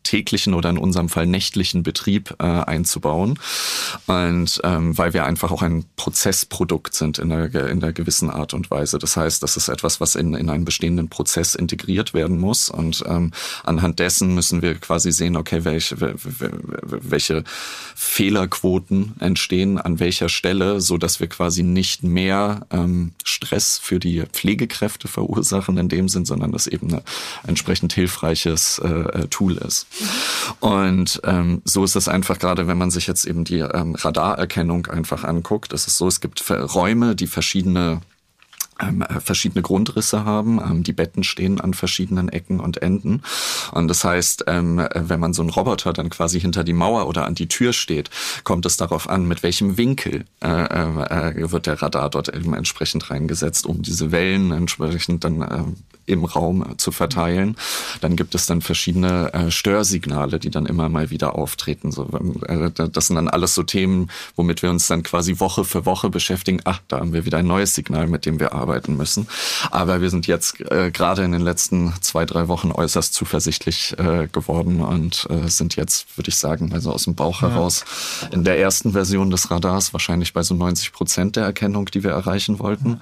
täglichen 0.02 0.54
oder 0.54 0.70
in 0.70 0.78
unserem 0.78 1.08
Fall 1.08 1.26
nächtlichen 1.26 1.82
Betrieb 1.82 2.34
äh, 2.38 2.44
einzubauen. 2.44 3.38
Und 4.06 4.60
ähm, 4.64 4.96
weil 4.96 5.14
wir 5.14 5.24
einfach 5.24 5.50
auch 5.50 5.62
ein 5.62 5.84
Prozessprodukt 5.96 6.94
sind 6.94 7.18
in 7.18 7.32
einer, 7.32 7.54
in 7.54 7.82
einer 7.82 7.92
gewissen 7.92 8.30
Art 8.30 8.54
und 8.54 8.70
Weise. 8.70 8.98
Das 8.98 9.16
heißt, 9.16 9.42
das 9.42 9.56
ist 9.56 9.68
etwas, 9.68 10.00
was 10.00 10.14
in, 10.14 10.34
in 10.34 10.50
einen 10.50 10.64
bestehenden 10.64 11.08
Prozess 11.08 11.54
integriert 11.54 12.14
werden 12.14 12.38
muss. 12.38 12.70
Und 12.70 13.04
ähm, 13.06 13.32
anhand 13.64 13.98
dessen 13.98 14.34
müssen 14.34 14.62
wir 14.62 14.74
quasi 14.74 15.12
sehen, 15.12 15.36
okay, 15.36 15.64
welche, 15.64 16.16
welche 16.82 17.44
Fehlerquoten 17.94 19.14
entstehen 19.20 19.78
an 19.78 20.00
welcher 20.00 20.28
Stelle, 20.28 20.80
so 20.80 20.98
dass 20.98 21.20
wir 21.20 21.28
quasi 21.28 21.62
nicht 21.62 22.02
mehr 22.02 22.66
ähm, 22.70 23.12
Stress 23.24 23.78
für 23.78 23.98
die 23.98 24.24
Pflegekräfte 24.32 25.08
verursachen 25.08 25.78
in 25.78 25.88
dem 25.88 26.08
Sinn, 26.08 26.24
sondern 26.24 26.52
das 26.52 26.66
eben 26.66 26.92
ein 26.94 27.02
entsprechend 27.46 27.92
hilfreiches 27.92 28.78
äh, 28.78 28.88
äh 28.88 29.28
Tool 29.28 29.56
ist. 29.56 29.86
Und 30.60 31.20
ähm, 31.24 31.62
so 31.64 31.84
ist 31.84 31.96
es 31.96 32.08
einfach 32.08 32.38
gerade, 32.38 32.66
wenn 32.66 32.78
man 32.78 32.90
sich 32.90 33.06
jetzt 33.06 33.24
eben 33.26 33.44
die 33.44 33.60
ähm, 33.60 33.94
Radarerkennung 33.94 34.86
einfach 34.86 35.24
anguckt. 35.24 35.72
Es 35.72 35.86
ist 35.86 35.98
so, 35.98 36.08
es 36.08 36.20
gibt 36.20 36.48
Räume, 36.50 37.14
die 37.14 37.26
verschiedene 37.26 38.00
ähm, 38.80 39.02
äh, 39.02 39.20
verschiedene 39.20 39.62
Grundrisse 39.62 40.24
haben. 40.24 40.58
Ähm, 40.58 40.82
die 40.82 40.92
Betten 40.92 41.24
stehen 41.24 41.60
an 41.60 41.74
verschiedenen 41.74 42.28
Ecken 42.28 42.58
und 42.58 42.82
Enden. 42.82 43.22
Und 43.70 43.88
das 43.88 44.02
heißt, 44.02 44.44
ähm, 44.46 44.78
äh, 44.78 44.88
wenn 44.94 45.20
man 45.20 45.34
so 45.34 45.42
einen 45.42 45.50
Roboter 45.50 45.92
dann 45.92 46.10
quasi 46.10 46.40
hinter 46.40 46.64
die 46.64 46.72
Mauer 46.72 47.06
oder 47.06 47.26
an 47.26 47.34
die 47.34 47.48
Tür 47.48 47.72
steht, 47.72 48.10
kommt 48.44 48.66
es 48.66 48.76
darauf 48.76 49.08
an, 49.08 49.28
mit 49.28 49.42
welchem 49.42 49.76
Winkel 49.76 50.24
äh, 50.42 50.48
äh, 50.48 51.52
wird 51.52 51.66
der 51.66 51.80
Radar 51.80 52.10
dort 52.10 52.34
eben 52.34 52.54
entsprechend 52.54 53.10
reingesetzt, 53.10 53.66
um 53.66 53.82
diese 53.82 54.10
Wellen 54.10 54.52
entsprechend 54.52 55.24
dann 55.24 55.76
im 56.06 56.24
Raum 56.24 56.78
zu 56.78 56.92
verteilen. 56.92 57.56
Dann 58.00 58.16
gibt 58.16 58.34
es 58.34 58.46
dann 58.46 58.60
verschiedene 58.60 59.32
äh, 59.32 59.50
Störsignale, 59.50 60.38
die 60.38 60.50
dann 60.50 60.66
immer 60.66 60.88
mal 60.88 61.10
wieder 61.10 61.36
auftreten. 61.36 61.92
So, 61.92 62.08
äh, 62.46 62.70
das 62.70 63.06
sind 63.06 63.16
dann 63.16 63.28
alles 63.28 63.54
so 63.54 63.62
Themen, 63.62 64.10
womit 64.36 64.62
wir 64.62 64.70
uns 64.70 64.86
dann 64.86 65.02
quasi 65.02 65.38
Woche 65.40 65.64
für 65.64 65.86
Woche 65.86 66.10
beschäftigen. 66.10 66.60
Ach, 66.64 66.80
da 66.88 67.00
haben 67.00 67.12
wir 67.12 67.24
wieder 67.24 67.38
ein 67.38 67.46
neues 67.46 67.74
Signal, 67.74 68.06
mit 68.06 68.26
dem 68.26 68.40
wir 68.40 68.52
arbeiten 68.52 68.96
müssen. 68.96 69.28
Aber 69.70 70.00
wir 70.00 70.10
sind 70.10 70.26
jetzt 70.26 70.60
äh, 70.70 70.90
gerade 70.90 71.22
in 71.24 71.32
den 71.32 71.42
letzten 71.42 71.92
zwei, 72.00 72.24
drei 72.24 72.48
Wochen 72.48 72.72
äußerst 72.72 73.14
zuversichtlich 73.14 73.96
äh, 73.98 74.28
geworden 74.30 74.80
und 74.80 75.26
äh, 75.30 75.48
sind 75.48 75.76
jetzt, 75.76 76.16
würde 76.16 76.30
ich 76.30 76.36
sagen, 76.36 76.72
also 76.72 76.92
aus 76.92 77.04
dem 77.04 77.14
Bauch 77.14 77.42
ja. 77.42 77.50
heraus 77.50 77.84
in 78.30 78.44
der 78.44 78.58
ersten 78.58 78.92
Version 78.92 79.30
des 79.30 79.50
Radars 79.50 79.92
wahrscheinlich 79.92 80.32
bei 80.32 80.42
so 80.42 80.54
90 80.54 80.92
Prozent 80.92 81.36
der 81.36 81.44
Erkennung, 81.44 81.86
die 81.86 82.02
wir 82.02 82.10
erreichen 82.10 82.58
wollten. 82.58 83.00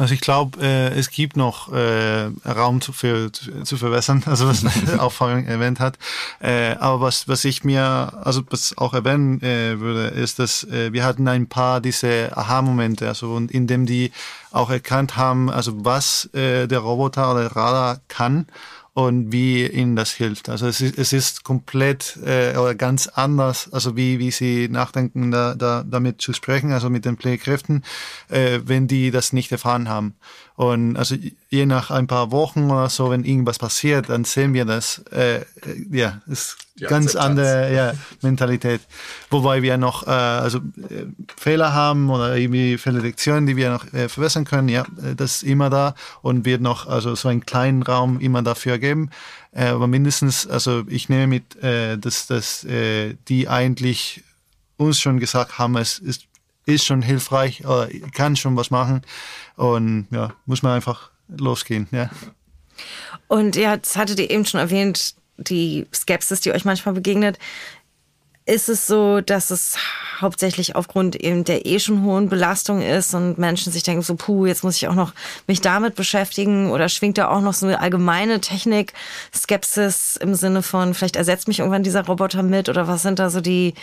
Also 0.00 0.14
ich 0.14 0.22
glaube, 0.22 0.58
äh, 0.62 0.98
es 0.98 1.10
gibt 1.10 1.36
noch 1.36 1.70
äh, 1.74 2.30
Raum 2.48 2.80
zu, 2.80 2.94
für, 2.94 3.30
zu 3.30 3.76
verbessern, 3.76 4.22
also 4.26 4.48
was 4.48 4.64
auch 4.98 5.12
vorhin 5.12 5.46
erwähnt 5.46 5.78
hat. 5.78 5.98
Äh, 6.40 6.76
aber 6.76 7.02
was, 7.02 7.28
was 7.28 7.44
ich 7.44 7.64
mir, 7.64 7.82
also 8.24 8.40
was 8.48 8.78
auch 8.78 8.94
erwähnen 8.94 9.42
äh, 9.42 9.78
würde, 9.78 10.06
ist, 10.06 10.38
dass 10.38 10.64
äh, 10.64 10.94
wir 10.94 11.04
hatten 11.04 11.28
ein 11.28 11.48
paar 11.48 11.82
diese 11.82 12.34
Aha-Momente, 12.34 13.08
also 13.08 13.34
und 13.34 13.50
in 13.50 13.66
dem 13.66 13.84
die 13.84 14.10
auch 14.52 14.70
erkannt 14.70 15.18
haben, 15.18 15.50
also 15.50 15.84
was 15.84 16.30
äh, 16.32 16.66
der 16.66 16.78
Roboter 16.78 17.32
oder 17.32 17.54
Radar 17.54 18.00
kann 18.08 18.46
und 19.06 19.32
wie 19.32 19.66
ihnen 19.66 19.96
das 19.96 20.12
hilft. 20.12 20.50
Also 20.50 20.66
es 20.66 20.80
ist, 20.82 20.98
es 20.98 21.12
ist 21.12 21.42
komplett 21.42 22.18
äh, 22.24 22.56
oder 22.56 22.74
ganz 22.74 23.06
anders, 23.06 23.72
also 23.72 23.96
wie, 23.96 24.18
wie 24.18 24.30
sie 24.30 24.68
nachdenken, 24.68 25.30
da, 25.30 25.54
da, 25.54 25.84
damit 25.88 26.20
zu 26.20 26.34
sprechen, 26.34 26.72
also 26.72 26.90
mit 26.90 27.06
den 27.06 27.16
Pflegekräften, 27.16 27.82
äh, 28.28 28.60
wenn 28.64 28.88
die 28.88 29.10
das 29.10 29.32
nicht 29.32 29.50
erfahren 29.52 29.88
haben. 29.88 30.14
Und 30.60 30.98
also 30.98 31.16
je 31.48 31.64
nach 31.64 31.90
ein 31.90 32.06
paar 32.06 32.32
Wochen 32.32 32.70
oder 32.70 32.90
so, 32.90 33.08
wenn 33.08 33.24
irgendwas 33.24 33.58
passiert, 33.58 34.10
dann 34.10 34.24
sehen 34.24 34.52
wir 34.52 34.66
das. 34.66 34.98
Äh, 35.10 35.46
ja, 35.90 36.20
ist 36.26 36.58
Die 36.78 36.84
ganz 36.84 37.16
andere 37.16 37.74
ja, 37.74 37.94
Mentalität. 38.20 38.82
Wobei 39.30 39.62
wir 39.62 39.78
noch 39.78 40.06
äh, 40.06 40.10
also 40.10 40.58
äh, 40.58 41.06
Fehler 41.38 41.72
haben 41.72 42.10
oder 42.10 42.36
irgendwie 42.36 42.76
Fehlerlektionen, 42.76 43.46
die 43.46 43.56
wir 43.56 43.70
noch 43.70 43.90
äh, 43.94 44.10
verbessern 44.10 44.44
können. 44.44 44.68
Ja, 44.68 44.82
äh, 45.02 45.14
das 45.16 45.36
ist 45.36 45.42
immer 45.44 45.70
da 45.70 45.94
und 46.20 46.44
wird 46.44 46.60
noch 46.60 46.86
also 46.86 47.14
so 47.14 47.28
einen 47.28 47.46
kleinen 47.46 47.82
Raum 47.82 48.20
immer 48.20 48.42
dafür 48.42 48.76
geben. 48.76 49.08
Äh, 49.52 49.68
aber 49.68 49.86
mindestens, 49.86 50.46
also 50.46 50.82
ich 50.88 51.08
nehme 51.08 51.26
mit, 51.26 51.56
äh, 51.62 51.96
dass, 51.96 52.26
dass 52.26 52.64
äh, 52.64 53.14
die 53.28 53.48
eigentlich 53.48 54.24
uns 54.76 55.00
schon 55.00 55.20
gesagt 55.20 55.58
haben, 55.58 55.78
es 55.78 55.98
ist 55.98 56.29
ist 56.74 56.84
schon 56.84 57.02
hilfreich 57.02 57.64
oder 57.64 57.88
kann 58.14 58.36
schon 58.36 58.56
was 58.56 58.70
machen. 58.70 59.02
Und 59.56 60.06
ja, 60.10 60.32
muss 60.46 60.62
man 60.62 60.72
einfach 60.72 61.10
losgehen. 61.28 61.88
Ja. 61.90 62.10
Und 63.28 63.56
ja, 63.56 63.74
jetzt 63.74 63.96
hattet 63.96 64.18
ihr 64.18 64.30
eben 64.30 64.46
schon 64.46 64.60
erwähnt, 64.60 65.14
die 65.36 65.86
Skepsis, 65.94 66.40
die 66.40 66.52
euch 66.52 66.64
manchmal 66.64 66.94
begegnet. 66.94 67.38
Ist 68.46 68.68
es 68.68 68.86
so, 68.86 69.20
dass 69.20 69.50
es 69.50 69.76
hauptsächlich 70.20 70.74
aufgrund 70.74 71.16
eben 71.16 71.44
der 71.44 71.66
eh 71.66 71.78
schon 71.78 72.02
hohen 72.02 72.28
Belastung 72.28 72.82
ist 72.82 73.14
und 73.14 73.38
Menschen 73.38 73.72
sich 73.72 73.82
denken 73.82 74.02
so, 74.02 74.16
puh, 74.16 74.46
jetzt 74.46 74.64
muss 74.64 74.76
ich 74.76 74.88
auch 74.88 74.94
noch 74.94 75.12
mich 75.46 75.60
damit 75.60 75.94
beschäftigen 75.94 76.70
oder 76.70 76.88
schwingt 76.88 77.18
da 77.18 77.28
auch 77.28 77.40
noch 77.40 77.54
so 77.54 77.66
eine 77.66 77.80
allgemeine 77.80 78.40
Technik, 78.40 78.92
Skepsis 79.34 80.16
im 80.16 80.34
Sinne 80.34 80.62
von, 80.62 80.94
vielleicht 80.94 81.16
ersetzt 81.16 81.48
mich 81.48 81.60
irgendwann 81.60 81.82
dieser 81.82 82.04
Roboter 82.04 82.42
mit 82.42 82.68
oder 82.68 82.88
was 82.88 83.02
sind 83.02 83.18
da 83.18 83.30
so 83.30 83.40
die, 83.40 83.74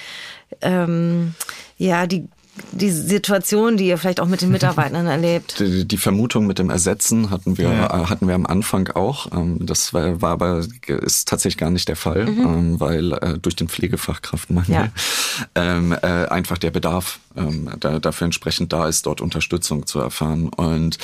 ähm, 0.62 1.34
ja, 1.78 2.06
die 2.08 2.28
die 2.72 2.89
Situation, 2.89 3.78
die 3.78 3.88
ihr 3.88 3.98
vielleicht 3.98 4.20
auch 4.20 4.28
mit 4.28 4.41
den 4.41 4.52
Mitarbeitern 4.52 5.08
erlebt? 5.08 5.60
Die, 5.60 5.88
die 5.88 5.98
Vermutung 5.98 6.48
mit 6.48 6.60
dem 6.60 6.70
Ersetzen 6.70 7.30
hatten 7.30 7.58
wir, 7.58 7.72
ja. 7.72 7.86
Äh, 7.86 8.06
hatten 8.06 8.28
wir 8.28 8.36
am 8.36 8.46
Anfang 8.46 8.89
auch. 8.89 9.32
Ähm, 9.32 9.65
das 9.65 9.93
war, 9.93 10.22
war 10.22 10.32
aber, 10.32 10.65
ist 10.88 11.28
tatsächlich 11.28 11.58
gar 11.58 11.70
nicht 11.70 11.88
der 11.88 11.96
Fall, 11.96 12.26
mhm. 12.26 12.46
Ähm, 12.46 12.80
weil 12.80 13.13
äh, 13.13 13.38
durch 13.39 13.56
den 13.56 13.70
Pflegefachkraftmangel 13.70 14.74
ja. 14.74 14.88
ähm, 15.56 15.93
äh, 15.93 16.28
einfach 16.28 16.58
der 16.58 16.72
Bedarf 16.72 17.20
ähm, 17.36 17.70
da, 17.80 18.00
dafür 18.00 18.26
entsprechend 18.26 18.74
da 18.74 18.88
ist, 18.88 19.06
dort 19.06 19.22
Unterstützung 19.22 19.86
zu 19.86 20.00
erfahren. 20.00 20.50
Und 20.50 20.98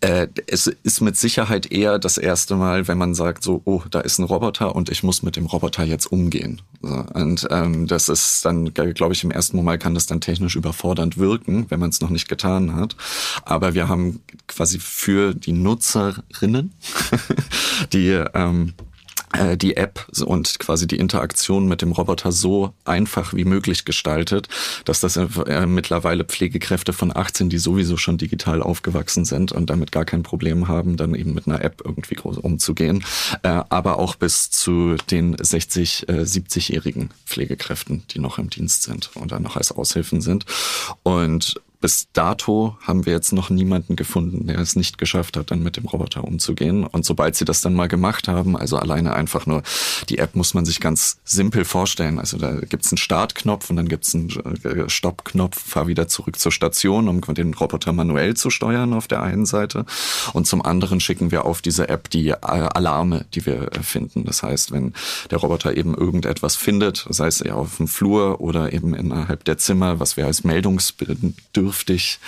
äh, 0.00 0.28
es 0.46 0.66
ist 0.66 1.00
mit 1.00 1.16
Sicherheit 1.16 1.72
eher 1.72 1.98
das 1.98 2.18
erste 2.18 2.54
Mal, 2.54 2.86
wenn 2.86 2.98
man 2.98 3.14
sagt, 3.14 3.42
so, 3.42 3.62
oh, 3.64 3.82
da 3.90 4.00
ist 4.00 4.18
ein 4.18 4.24
Roboter 4.24 4.76
und 4.76 4.90
ich 4.90 5.02
muss 5.02 5.22
mit 5.22 5.36
dem 5.36 5.46
Roboter 5.46 5.84
jetzt 5.84 6.06
umgehen. 6.06 6.60
So, 6.82 7.04
und 7.14 7.46
ähm, 7.50 7.86
das 7.86 8.08
ist 8.08 8.44
dann, 8.44 8.74
glaube 8.74 9.12
ich, 9.12 9.24
im 9.24 9.30
ersten 9.30 9.56
Moment 9.56 9.82
kann 9.82 9.94
das 9.94 10.06
dann 10.06 10.20
technisch 10.20 10.54
überfordernd 10.54 11.16
wirken, 11.16 11.66
wenn 11.70 11.80
man 11.80 11.90
es 11.90 12.00
noch 12.00 12.10
nicht 12.10 12.28
getan 12.28 12.74
hat. 12.74 12.96
Aber 13.44 13.74
wir 13.74 13.88
haben 13.88 14.20
quasi 14.46 14.78
für 14.78 15.34
die 15.34 15.52
Nutzerinnen, 15.52 16.74
die 17.92 18.10
ähm, 18.34 18.74
äh, 18.78 18.95
die 19.56 19.76
App 19.76 20.06
und 20.24 20.58
quasi 20.58 20.86
die 20.86 20.98
Interaktion 20.98 21.66
mit 21.66 21.82
dem 21.82 21.92
Roboter 21.92 22.32
so 22.32 22.72
einfach 22.84 23.34
wie 23.34 23.44
möglich 23.44 23.84
gestaltet, 23.84 24.48
dass 24.84 25.00
das 25.00 25.16
äh, 25.16 25.66
mittlerweile 25.66 26.24
Pflegekräfte 26.24 26.92
von 26.92 27.14
18, 27.14 27.48
die 27.48 27.58
sowieso 27.58 27.96
schon 27.96 28.18
digital 28.18 28.62
aufgewachsen 28.62 29.24
sind 29.24 29.52
und 29.52 29.68
damit 29.68 29.92
gar 29.92 30.04
kein 30.04 30.22
Problem 30.22 30.68
haben, 30.68 30.96
dann 30.96 31.14
eben 31.14 31.34
mit 31.34 31.46
einer 31.46 31.62
App 31.62 31.82
irgendwie 31.84 32.14
groß 32.14 32.38
umzugehen, 32.38 33.04
äh, 33.42 33.62
aber 33.68 33.98
auch 33.98 34.14
bis 34.14 34.50
zu 34.50 34.96
den 35.10 35.36
60, 35.38 36.06
70-jährigen 36.08 37.10
Pflegekräften, 37.26 38.04
die 38.10 38.18
noch 38.18 38.38
im 38.38 38.50
Dienst 38.50 38.82
sind 38.82 39.10
oder 39.16 39.40
noch 39.40 39.56
als 39.56 39.72
Aushilfen 39.72 40.20
sind. 40.20 40.46
Und 41.02 41.60
bis 41.80 42.08
dato 42.12 42.76
haben 42.80 43.06
wir 43.06 43.12
jetzt 43.12 43.32
noch 43.32 43.50
niemanden 43.50 43.96
gefunden, 43.96 44.46
der 44.46 44.58
es 44.58 44.76
nicht 44.76 44.98
geschafft 44.98 45.36
hat, 45.36 45.50
dann 45.50 45.62
mit 45.62 45.76
dem 45.76 45.84
Roboter 45.84 46.24
umzugehen. 46.24 46.84
Und 46.84 47.04
sobald 47.04 47.36
sie 47.36 47.44
das 47.44 47.60
dann 47.60 47.74
mal 47.74 47.88
gemacht 47.88 48.28
haben, 48.28 48.56
also 48.56 48.78
alleine 48.78 49.14
einfach 49.14 49.46
nur, 49.46 49.62
die 50.08 50.18
App 50.18 50.34
muss 50.34 50.54
man 50.54 50.64
sich 50.64 50.80
ganz 50.80 51.18
simpel 51.24 51.64
vorstellen. 51.64 52.18
Also 52.18 52.38
da 52.38 52.52
gibt's 52.60 52.92
einen 52.92 52.98
Startknopf 52.98 53.68
und 53.70 53.76
dann 53.76 53.88
gibt's 53.88 54.14
einen 54.14 54.30
äh, 54.64 54.88
Stoppknopf, 54.88 55.60
fahr 55.60 55.86
wieder 55.86 56.08
zurück 56.08 56.38
zur 56.38 56.52
Station, 56.52 57.08
um 57.08 57.20
den 57.34 57.54
Roboter 57.54 57.92
manuell 57.92 58.34
zu 58.34 58.50
steuern 58.50 58.94
auf 58.94 59.06
der 59.06 59.22
einen 59.22 59.46
Seite. 59.46 59.84
Und 60.32 60.46
zum 60.46 60.64
anderen 60.64 61.00
schicken 61.00 61.30
wir 61.30 61.44
auf 61.44 61.60
diese 61.60 61.88
App 61.88 62.08
die 62.10 62.28
äh, 62.28 62.36
Alarme, 62.40 63.26
die 63.34 63.44
wir 63.44 63.70
finden. 63.82 64.24
Das 64.24 64.42
heißt, 64.42 64.72
wenn 64.72 64.94
der 65.30 65.38
Roboter 65.38 65.76
eben 65.76 65.94
irgendetwas 65.94 66.56
findet, 66.56 67.06
sei 67.10 67.26
es 67.26 67.42
auf 67.46 67.76
dem 67.76 67.88
Flur 67.88 68.40
oder 68.40 68.72
eben 68.72 68.94
innerhalb 68.94 69.44
der 69.44 69.58
Zimmer, 69.58 70.00
was 70.00 70.16
wir 70.16 70.26
als 70.26 70.42
meldungsbedürftig 70.42 71.65
bedürftig 71.66 72.20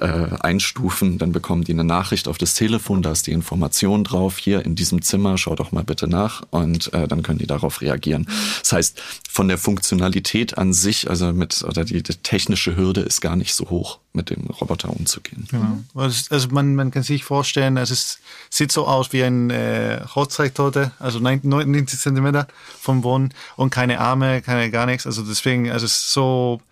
äh, 0.00 0.28
einstufen, 0.40 1.18
dann 1.18 1.32
bekommen 1.32 1.62
die 1.64 1.72
eine 1.72 1.84
Nachricht 1.84 2.26
auf 2.26 2.38
das 2.38 2.54
Telefon, 2.54 3.02
da 3.02 3.12
ist 3.12 3.26
die 3.26 3.32
Information 3.32 4.02
drauf, 4.02 4.38
hier 4.38 4.64
in 4.64 4.74
diesem 4.74 5.02
Zimmer, 5.02 5.36
schau 5.36 5.54
doch 5.54 5.72
mal 5.72 5.84
bitte 5.84 6.08
nach 6.08 6.42
und 6.48 6.92
äh, 6.94 7.06
dann 7.06 7.22
können 7.22 7.38
die 7.38 7.46
darauf 7.46 7.82
reagieren. 7.82 8.26
Das 8.60 8.72
heißt, 8.72 9.02
von 9.28 9.48
der 9.48 9.58
Funktionalität 9.58 10.56
an 10.56 10.72
sich, 10.72 11.10
also 11.10 11.34
mit, 11.34 11.62
oder 11.64 11.84
die, 11.84 12.02
die 12.02 12.14
technische 12.14 12.76
Hürde 12.76 13.02
ist 13.02 13.20
gar 13.20 13.36
nicht 13.36 13.54
so 13.54 13.68
hoch, 13.68 13.98
mit 14.14 14.30
dem 14.30 14.46
Roboter 14.46 14.88
umzugehen. 14.88 15.46
Genau. 15.50 15.80
Also 15.94 16.48
man, 16.48 16.74
man 16.74 16.90
kann 16.90 17.02
sich 17.02 17.24
vorstellen, 17.24 17.76
also 17.76 17.92
es 17.92 18.20
sieht 18.48 18.72
so 18.72 18.86
aus 18.86 19.12
wie 19.12 19.22
ein 19.22 19.50
äh, 19.50 20.00
Hochzeittorte, 20.14 20.92
also 20.98 21.18
90 21.18 22.00
Zentimeter 22.00 22.46
vom 22.80 23.02
Boden 23.02 23.34
und 23.56 23.68
keine 23.68 24.00
Arme, 24.00 24.40
keine 24.40 24.70
gar 24.70 24.86
nichts. 24.86 25.06
Also 25.06 25.22
deswegen, 25.22 25.70
also 25.70 25.84
es 25.84 25.92
ist 25.92 26.12
so 26.14 26.62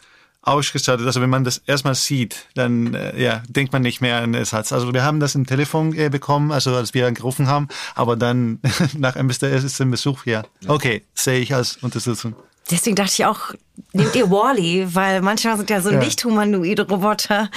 ausgestattet. 0.42 1.06
Also 1.06 1.20
wenn 1.20 1.30
man 1.30 1.44
das 1.44 1.58
erstmal 1.66 1.94
sieht, 1.94 2.46
dann 2.54 2.94
äh, 2.94 3.20
ja, 3.20 3.42
denkt 3.48 3.72
man 3.72 3.82
nicht 3.82 4.00
mehr 4.00 4.18
an 4.18 4.34
Ersatz. 4.34 4.72
Also 4.72 4.92
wir 4.92 5.02
haben 5.02 5.20
das 5.20 5.34
im 5.34 5.46
Telefon 5.46 5.94
äh, 5.94 6.08
bekommen, 6.08 6.52
also 6.52 6.74
als 6.74 6.94
wir 6.94 7.06
angerufen 7.06 7.48
haben, 7.48 7.68
aber 7.94 8.16
dann 8.16 8.60
nach 8.96 9.16
ein 9.16 9.28
bisschen 9.28 9.90
Besuch, 9.90 10.26
ja, 10.26 10.44
okay, 10.66 11.04
sehe 11.14 11.40
ich 11.40 11.54
als 11.54 11.76
Unterstützung. 11.78 12.34
Deswegen 12.70 12.96
dachte 12.96 13.12
ich 13.14 13.24
auch, 13.24 13.54
nehmt 13.92 14.14
ihr 14.14 14.30
Wally, 14.30 14.84
-E, 14.84 14.94
weil 14.94 15.22
manchmal 15.22 15.56
sind 15.56 15.70
ja 15.70 15.80
so 15.80 15.90
ja. 15.90 15.98
nicht 15.98 16.22
humanoide 16.24 16.86
Roboter 16.86 17.50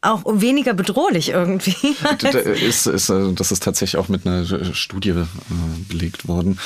auch 0.00 0.22
weniger 0.26 0.74
bedrohlich 0.74 1.30
irgendwie. 1.30 1.96
das 2.18 2.34
ist, 2.34 2.86
ist, 2.86 3.08
äh, 3.10 3.32
das 3.32 3.52
ist 3.52 3.62
tatsächlich 3.62 3.98
auch 3.98 4.08
mit 4.08 4.26
einer 4.26 4.44
Studie 4.74 5.10
äh, 5.10 5.26
belegt 5.88 6.28
worden, 6.28 6.58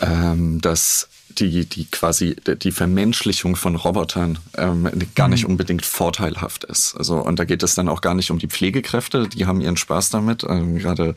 ähm, 0.00 0.60
dass 0.60 1.08
die, 1.40 1.64
die 1.64 1.86
quasi 1.86 2.36
die 2.36 2.72
Vermenschlichung 2.72 3.56
von 3.56 3.76
Robotern 3.76 4.38
ähm, 4.56 4.88
gar 5.14 5.28
nicht 5.28 5.44
mhm. 5.44 5.50
unbedingt 5.50 5.84
vorteilhaft 5.84 6.64
ist. 6.64 6.94
Also 6.96 7.16
und 7.16 7.38
da 7.38 7.44
geht 7.44 7.62
es 7.62 7.74
dann 7.74 7.88
auch 7.88 8.00
gar 8.00 8.14
nicht 8.14 8.30
um 8.30 8.38
die 8.38 8.48
Pflegekräfte, 8.48 9.28
die 9.28 9.46
haben 9.46 9.60
ihren 9.60 9.76
Spaß 9.76 10.10
damit. 10.10 10.44
Ähm, 10.44 10.76
gerade 10.76 11.14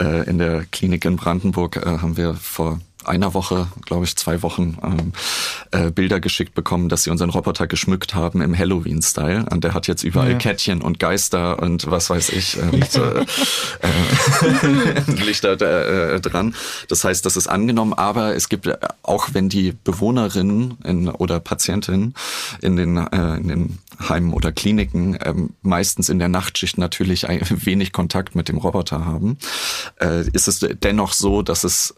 äh, 0.00 0.28
in 0.28 0.38
der 0.38 0.64
Klinik 0.70 1.04
in 1.04 1.16
Brandenburg 1.16 1.76
äh, 1.76 1.98
haben 1.98 2.16
wir 2.16 2.34
vor 2.34 2.80
einer 3.04 3.34
Woche, 3.34 3.68
glaube 3.84 4.04
ich, 4.04 4.16
zwei 4.16 4.42
Wochen 4.42 4.78
ähm, 4.82 5.12
äh, 5.70 5.90
Bilder 5.90 6.20
geschickt 6.20 6.54
bekommen, 6.54 6.88
dass 6.88 7.04
sie 7.04 7.10
unseren 7.10 7.30
Roboter 7.30 7.66
geschmückt 7.66 8.14
haben 8.14 8.40
im 8.40 8.56
Halloween-Style. 8.56 9.46
Und 9.50 9.64
der 9.64 9.74
hat 9.74 9.86
jetzt 9.86 10.02
überall 10.04 10.32
ja. 10.32 10.38
Kettchen 10.38 10.82
und 10.82 10.98
Geister 10.98 11.60
und 11.62 11.90
was 11.90 12.10
weiß 12.10 12.30
ich, 12.30 12.58
äh, 12.58 12.70
Lichter, 12.76 13.24
äh, 13.82 15.22
Lichter 15.24 16.14
äh, 16.14 16.20
dran. 16.20 16.54
Das 16.88 17.04
heißt, 17.04 17.24
das 17.24 17.36
ist 17.36 17.48
angenommen, 17.48 17.92
aber 17.92 18.34
es 18.34 18.48
gibt 18.48 18.66
äh, 18.66 18.76
auch, 19.02 19.28
wenn 19.32 19.48
die 19.48 19.72
Bewohnerinnen 19.84 20.78
in, 20.84 21.08
oder 21.08 21.40
Patientinnen 21.40 22.14
in 22.60 22.76
den, 22.76 22.96
äh, 22.96 23.36
in 23.36 23.48
den 23.48 23.78
Heimen 24.08 24.32
oder 24.32 24.52
Kliniken 24.52 25.18
ähm, 25.22 25.50
meistens 25.62 26.08
in 26.08 26.18
der 26.18 26.28
Nachtschicht 26.28 26.78
natürlich 26.78 27.24
wenig 27.24 27.92
Kontakt 27.92 28.34
mit 28.34 28.48
dem 28.48 28.58
Roboter 28.58 29.04
haben, 29.04 29.38
äh, 30.00 30.28
ist 30.30 30.48
es 30.48 30.64
dennoch 30.82 31.12
so, 31.12 31.42
dass 31.42 31.64
es 31.64 31.94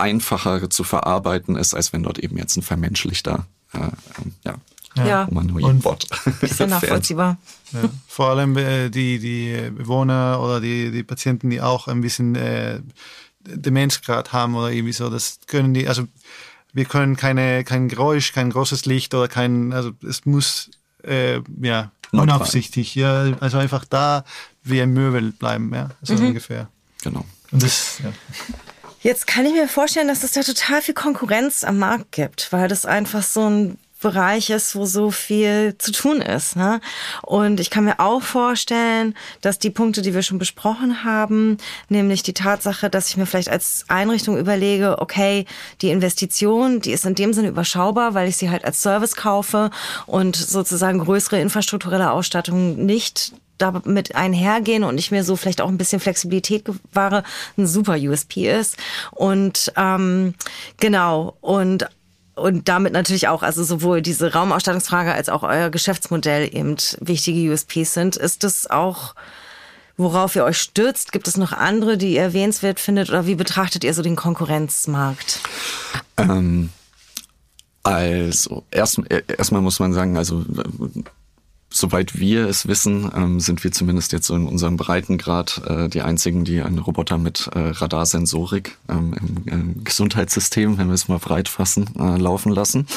einfacher 0.00 0.70
zu 0.70 0.84
verarbeiten 0.84 1.56
ist, 1.56 1.74
als 1.74 1.92
wenn 1.92 2.02
dort 2.02 2.18
eben 2.18 2.36
jetzt 2.36 2.56
ein 2.56 2.62
vermenschlichter 2.62 3.46
äh, 3.72 3.78
ähm, 3.78 4.32
ja, 4.44 4.54
ja. 4.96 5.26
Humanoid-Bot 5.26 6.06
Ist 6.40 6.60
ja 6.60 6.66
nachvollziehbar. 6.68 7.38
Ja. 7.72 7.80
Vor 8.08 8.30
allem 8.30 8.56
äh, 8.56 8.90
die, 8.90 9.18
die 9.18 9.70
Bewohner 9.70 10.40
oder 10.42 10.60
die, 10.60 10.90
die 10.90 11.02
Patienten, 11.02 11.50
die 11.50 11.60
auch 11.60 11.86
ein 11.88 12.00
bisschen 12.00 12.34
äh, 12.34 12.80
Demenzgrad 13.40 14.32
haben 14.32 14.54
oder 14.54 14.70
irgendwie 14.70 14.92
so, 14.92 15.08
das 15.08 15.40
können 15.46 15.74
die, 15.74 15.88
also 15.88 16.04
wir 16.72 16.84
können 16.84 17.16
keine, 17.16 17.64
kein 17.64 17.88
Geräusch, 17.88 18.32
kein 18.32 18.50
großes 18.50 18.86
Licht 18.86 19.14
oder 19.14 19.28
kein, 19.28 19.72
also 19.72 19.92
es 20.06 20.26
muss 20.26 20.70
äh, 21.02 21.40
ja, 21.60 21.90
unaufsichtig, 22.12 22.94
ja, 22.94 23.32
also 23.40 23.58
einfach 23.58 23.84
da 23.84 24.24
wie 24.62 24.80
ein 24.80 24.92
Möbel 24.92 25.32
bleiben, 25.32 25.72
ja, 25.74 25.90
so 26.02 26.14
mhm. 26.14 26.28
ungefähr. 26.28 26.68
Genau. 27.02 27.24
Und 27.50 27.62
das, 27.62 27.98
ja. 28.02 28.12
Jetzt 29.02 29.26
kann 29.26 29.46
ich 29.46 29.52
mir 29.52 29.66
vorstellen, 29.66 30.08
dass 30.08 30.24
es 30.24 30.32
da 30.32 30.42
total 30.42 30.82
viel 30.82 30.94
Konkurrenz 30.94 31.64
am 31.64 31.78
Markt 31.78 32.12
gibt, 32.12 32.52
weil 32.52 32.68
das 32.68 32.84
einfach 32.84 33.22
so 33.22 33.48
ein 33.48 33.78
Bereich 34.00 34.50
ist, 34.50 34.74
wo 34.74 34.86
so 34.86 35.10
viel 35.10 35.76
zu 35.78 35.92
tun 35.92 36.22
ist. 36.22 36.56
Ne? 36.56 36.80
Und 37.22 37.60
ich 37.60 37.70
kann 37.70 37.84
mir 37.84 38.00
auch 38.00 38.22
vorstellen, 38.22 39.14
dass 39.42 39.58
die 39.58 39.70
Punkte, 39.70 40.02
die 40.02 40.14
wir 40.14 40.22
schon 40.22 40.38
besprochen 40.38 41.04
haben, 41.04 41.58
nämlich 41.88 42.22
die 42.22 42.32
Tatsache, 42.32 42.88
dass 42.88 43.10
ich 43.10 43.16
mir 43.16 43.26
vielleicht 43.26 43.50
als 43.50 43.84
Einrichtung 43.88 44.38
überlege, 44.38 45.00
okay, 45.00 45.44
die 45.82 45.90
Investition, 45.90 46.80
die 46.80 46.92
ist 46.92 47.04
in 47.04 47.14
dem 47.14 47.32
Sinne 47.32 47.48
überschaubar, 47.48 48.14
weil 48.14 48.28
ich 48.28 48.36
sie 48.36 48.50
halt 48.50 48.64
als 48.64 48.80
Service 48.80 49.16
kaufe 49.16 49.70
und 50.06 50.36
sozusagen 50.36 50.98
größere 50.98 51.40
infrastrukturelle 51.40 52.10
Ausstattung 52.10 52.84
nicht 52.84 53.32
damit 53.60 54.14
einhergehen 54.14 54.84
und 54.84 54.98
ich 54.98 55.10
mir 55.10 55.22
so 55.24 55.36
vielleicht 55.36 55.60
auch 55.60 55.68
ein 55.68 55.78
bisschen 55.78 56.00
Flexibilität 56.00 56.64
gewahre, 56.64 57.22
ein 57.58 57.66
super 57.66 57.96
USP 57.96 58.50
ist. 58.50 58.76
Und 59.10 59.72
ähm, 59.76 60.34
genau, 60.78 61.36
und 61.40 61.88
und 62.40 62.68
damit 62.68 62.92
natürlich 62.92 63.28
auch, 63.28 63.42
also 63.42 63.62
sowohl 63.62 64.02
diese 64.02 64.32
Raumausstattungsfrage 64.32 65.12
als 65.12 65.28
auch 65.28 65.42
euer 65.42 65.70
Geschäftsmodell 65.70 66.54
eben 66.54 66.76
wichtige 67.00 67.52
USPs 67.52 67.94
sind. 67.94 68.16
Ist 68.16 68.44
das 68.44 68.68
auch, 68.68 69.14
worauf 69.96 70.34
ihr 70.36 70.44
euch 70.44 70.58
stürzt? 70.58 71.12
Gibt 71.12 71.28
es 71.28 71.36
noch 71.36 71.52
andere, 71.52 71.98
die 71.98 72.14
ihr 72.14 72.22
erwähnenswert 72.22 72.80
findet 72.80 73.10
oder 73.10 73.26
wie 73.26 73.34
betrachtet 73.34 73.84
ihr 73.84 73.94
so 73.94 74.02
den 74.02 74.16
Konkurrenzmarkt? 74.16 75.40
Ähm, 76.16 76.70
also 77.82 78.64
erst, 78.70 79.00
erstmal 79.28 79.62
muss 79.62 79.78
man 79.78 79.92
sagen, 79.92 80.16
also 80.16 80.44
Soweit 81.72 82.18
wir 82.18 82.48
es 82.48 82.66
wissen, 82.66 83.12
ähm, 83.14 83.38
sind 83.38 83.62
wir 83.62 83.70
zumindest 83.70 84.12
jetzt 84.12 84.26
so 84.26 84.34
in 84.34 84.48
unserem 84.48 84.76
Breitengrad 84.76 85.62
äh, 85.66 85.88
die 85.88 86.02
einzigen, 86.02 86.44
die 86.44 86.62
einen 86.62 86.80
Roboter 86.80 87.16
mit 87.16 87.48
äh, 87.54 87.60
Radarsensorik 87.60 88.76
ähm, 88.88 89.14
im, 89.20 89.52
im, 89.52 89.84
Gesundheitssystem, 89.84 90.78
wenn 90.78 90.88
wir 90.88 90.94
es 90.94 91.06
mal 91.06 91.20
breit 91.20 91.48
fassen, 91.48 91.88
äh, 91.96 92.16
laufen 92.16 92.50
lassen. 92.50 92.88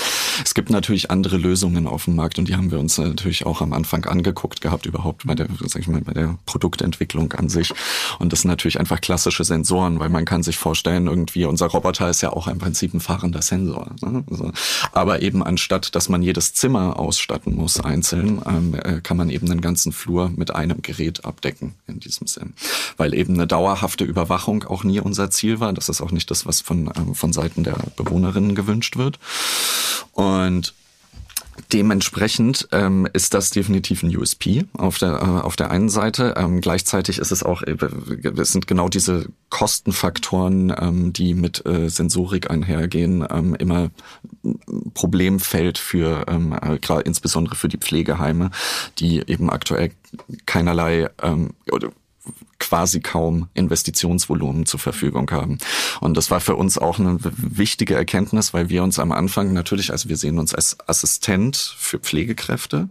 Es 0.43 0.55
gibt 0.55 0.71
natürlich 0.71 1.11
andere 1.11 1.37
Lösungen 1.37 1.85
auf 1.85 2.05
dem 2.05 2.15
Markt 2.15 2.39
und 2.39 2.47
die 2.47 2.55
haben 2.55 2.71
wir 2.71 2.79
uns 2.79 2.97
natürlich 2.97 3.45
auch 3.45 3.61
am 3.61 3.73
Anfang 3.73 4.05
angeguckt 4.05 4.61
gehabt, 4.61 4.87
überhaupt 4.87 5.27
bei 5.27 5.35
der, 5.35 5.47
sag 5.67 5.83
ich 5.83 5.87
mal, 5.87 6.01
bei 6.01 6.13
der 6.13 6.39
Produktentwicklung 6.47 7.31
an 7.33 7.49
sich. 7.49 7.71
Und 8.17 8.33
das 8.33 8.41
sind 8.41 8.49
natürlich 8.49 8.79
einfach 8.79 9.01
klassische 9.01 9.43
Sensoren, 9.43 9.99
weil 9.99 10.09
man 10.09 10.25
kann 10.25 10.41
sich 10.41 10.57
vorstellen, 10.57 11.05
irgendwie 11.05 11.45
unser 11.45 11.67
Roboter 11.67 12.09
ist 12.09 12.21
ja 12.21 12.31
auch 12.31 12.47
im 12.47 12.57
Prinzip 12.57 12.95
ein 12.95 13.01
fahrender 13.01 13.43
Sensor. 13.43 13.91
Ne? 14.01 14.23
Also, 14.31 14.51
aber 14.93 15.21
eben 15.21 15.43
anstatt, 15.43 15.93
dass 15.93 16.09
man 16.09 16.23
jedes 16.23 16.55
Zimmer 16.55 16.97
ausstatten 16.97 17.55
muss 17.55 17.79
einzeln, 17.79 18.41
ähm, 18.47 18.62
äh, 18.73 19.01
kann 19.01 19.17
man 19.17 19.29
eben 19.29 19.47
den 19.47 19.61
ganzen 19.61 19.91
Flur 19.91 20.31
mit 20.35 20.53
einem 20.53 20.81
Gerät 20.81 21.25
abdecken 21.25 21.73
in 21.87 21.99
diesem 21.99 22.27
Sinn. 22.27 22.53
Weil 22.97 23.13
eben 23.13 23.33
eine 23.33 23.47
dauerhafte 23.47 24.03
Überwachung 24.03 24.63
auch 24.63 24.83
nie 24.83 24.99
unser 24.99 25.29
Ziel 25.29 25.59
war. 25.59 25.73
Das 25.73 25.89
ist 25.89 26.01
auch 26.01 26.11
nicht 26.11 26.29
das, 26.31 26.45
was 26.45 26.61
von, 26.61 26.91
ähm, 26.95 27.15
von 27.15 27.33
Seiten 27.33 27.63
der 27.63 27.77
Bewohnerinnen 27.95 28.55
gewünscht 28.55 28.97
wird. 28.97 29.19
Und 30.13 30.73
Dementsprechend 31.71 32.67
ähm, 32.71 33.07
ist 33.13 33.33
das 33.33 33.49
definitiv 33.49 34.03
ein 34.03 34.15
USP 34.15 34.65
auf 34.73 34.97
der 34.97 35.13
äh, 35.13 35.41
auf 35.43 35.55
der 35.55 35.71
einen 35.71 35.89
Seite. 35.89 36.35
Ähm, 36.37 36.61
gleichzeitig 36.61 37.19
ist 37.19 37.31
es 37.31 37.43
auch 37.43 37.61
äh, 37.63 37.75
es 38.37 38.51
sind 38.51 38.67
genau 38.67 38.89
diese 38.89 39.27
Kostenfaktoren, 39.49 40.73
ähm, 40.77 41.13
die 41.13 41.33
mit 41.33 41.65
äh, 41.65 41.89
Sensorik 41.89 42.49
einhergehen, 42.49 43.25
ähm, 43.29 43.55
immer 43.55 43.91
Problemfeld 44.93 45.77
für 45.77 46.25
ähm, 46.27 46.53
äh, 46.53 46.79
insbesondere 47.05 47.55
für 47.55 47.69
die 47.69 47.77
Pflegeheime, 47.77 48.51
die 48.99 49.23
eben 49.27 49.49
aktuell 49.49 49.91
keinerlei 50.45 51.09
ähm, 51.21 51.51
quasi 52.63 53.01
kaum 53.01 53.49
Investitionsvolumen 53.55 54.65
zur 54.65 54.79
Verfügung 54.79 55.29
haben. 55.31 55.57
Und 55.99 56.15
das 56.15 56.31
war 56.31 56.39
für 56.39 56.55
uns 56.55 56.77
auch 56.77 56.97
eine 56.97 57.17
wichtige 57.21 57.95
Erkenntnis, 57.95 58.53
weil 58.53 58.69
wir 58.69 58.83
uns 58.83 58.99
am 58.99 59.11
Anfang 59.11 59.51
natürlich, 59.51 59.91
also 59.91 60.07
wir 60.07 60.15
sehen 60.15 60.39
uns 60.39 60.55
als 60.55 60.77
Assistent 60.87 61.57
für 61.77 61.99
Pflegekräfte 61.99 62.87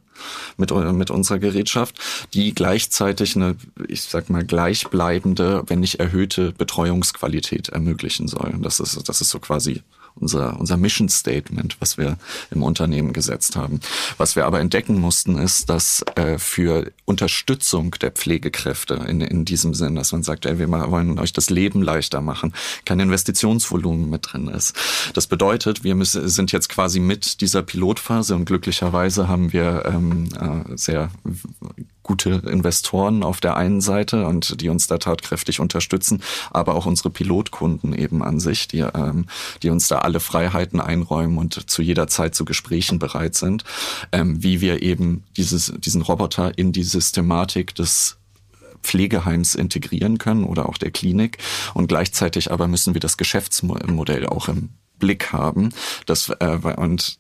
mit, 0.59 0.71
mit 0.71 1.11
unserer 1.11 1.39
Gerätschaft, 1.39 1.99
die 2.35 2.55
gleichzeitig 2.55 3.35
eine, 3.35 3.57
ich 3.89 4.03
sag 4.03 4.29
mal, 4.29 4.45
gleichbleibende, 4.45 5.65
wenn 5.67 5.81
nicht 5.81 6.01
erhöhte 6.01 6.53
Betreuungsqualität 6.53 7.71
ermöglichen 7.71 8.29
soll. 8.29 8.55
Das 8.61 8.79
ist, 8.79 9.09
das 9.09 9.23
ist 9.23 9.31
so 9.31 9.39
quasi 9.39 9.83
unser, 10.15 10.59
unser 10.59 10.77
Mission 10.77 11.09
Statement, 11.09 11.77
was 11.81 11.99
wir 11.99 12.17
im 12.51 12.63
Unternehmen 12.63 13.13
gesetzt 13.13 13.57
haben. 13.57 13.81
Was 14.19 14.37
wir 14.37 14.47
aber 14.47 14.61
entdecken 14.61 15.01
mussten, 15.01 15.39
ist, 15.39 15.69
dass 15.69 16.05
äh, 16.15 16.39
für 16.39 16.93
Unterstützung 17.05 17.93
der 18.01 18.11
Pflegekräfte 18.11 18.95
in, 19.09 19.21
in 19.21 19.45
diesem 19.45 19.75
Sinn, 19.75 19.95
dass 19.95 20.13
man 20.13 20.23
sagt, 20.23 20.47
ey, 20.47 20.59
wir 20.59 20.71
wollen 20.71 21.19
euch 21.19 21.33
das 21.33 21.51
Leben 21.51 21.83
leichter 21.83 22.21
machen, 22.21 22.55
kein 22.85 23.01
Investitionsvolumen 23.01 24.09
mit 24.09 24.33
drin 24.33 24.49
ist. 24.49 24.75
Das 25.15 25.27
bedeutet, 25.27 25.85
wir 25.85 25.95
müssen, 25.95 26.29
sind 26.29 26.53
jetzt 26.53 26.69
quasi 26.69 27.01
mit 27.01 27.41
dieser 27.41 27.63
Pilotphase 27.63 28.35
und 28.35 28.45
glücklicherweise 28.45 29.29
haben 29.29 29.53
wir 29.53 29.85
ähm, 29.87 30.29
äh, 30.39 30.77
sehr 30.77 31.11
gute 32.13 32.43
Investoren 32.47 33.23
auf 33.23 33.41
der 33.41 33.57
einen 33.57 33.81
Seite 33.81 34.27
und 34.27 34.61
die 34.61 34.69
uns 34.69 34.87
da 34.87 34.99
tatkräftig 34.99 35.61
unterstützen, 35.61 36.23
aber 36.51 36.75
auch 36.75 36.85
unsere 36.85 37.09
Pilotkunden 37.09 37.95
eben 37.95 38.23
an 38.23 38.39
sich, 38.39 38.69
die, 38.69 38.81
ähm, 38.81 39.25
die 39.63 39.71
uns 39.71 39.89
da 39.89 40.01
alle 40.01 40.21
Freiheiten 40.21 40.79
einräumen 40.79 41.39
und 41.39 41.71
zu 41.71 41.81
jeder 41.81 42.09
Zeit 42.09 42.35
zu 42.35 42.45
Gesprächen 42.45 42.99
bereit 42.99 43.35
sind, 43.35 43.65
ähm, 44.13 44.43
wie 44.43 44.61
wir 44.61 44.83
eben 44.83 45.25
dieses, 45.39 45.73
diesen 45.79 46.03
Roboter 46.03 46.59
in 46.59 46.73
die 46.73 46.83
Systematik 46.83 47.75
des 47.75 48.19
Pflegeheims 48.83 49.55
integrieren 49.55 50.19
können 50.19 50.45
oder 50.45 50.69
auch 50.69 50.77
der 50.77 50.91
Klinik. 50.91 51.39
Und 51.73 51.87
gleichzeitig 51.87 52.53
aber 52.53 52.69
müssen 52.69 52.93
wir 52.93 53.01
das 53.01 53.17
Geschäftsmodell 53.17 54.27
auch 54.27 54.49
im 54.49 54.69
Blick 55.03 55.33
haben. 55.33 55.71
Das, 56.07 56.29
äh, 56.29 56.59
und 56.77 57.19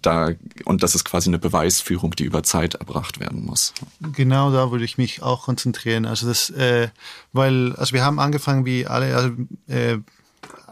da 0.00 0.30
und 0.64 0.84
das 0.84 0.94
ist 0.94 1.04
quasi 1.04 1.28
eine 1.28 1.40
Beweisführung, 1.40 2.12
die 2.12 2.22
über 2.22 2.44
Zeit 2.44 2.74
erbracht 2.74 3.18
werden 3.18 3.44
muss. 3.44 3.74
Genau, 4.12 4.52
da 4.52 4.70
würde 4.70 4.84
ich 4.84 4.98
mich 4.98 5.20
auch 5.20 5.42
konzentrieren. 5.42 6.06
Also 6.06 6.28
das, 6.28 6.48
äh, 6.50 6.88
weil 7.32 7.74
also 7.74 7.92
wir 7.92 8.04
haben 8.04 8.20
angefangen 8.20 8.64
wie 8.64 8.86
alle, 8.86 9.16
also 9.16 9.30
äh, 9.66 9.98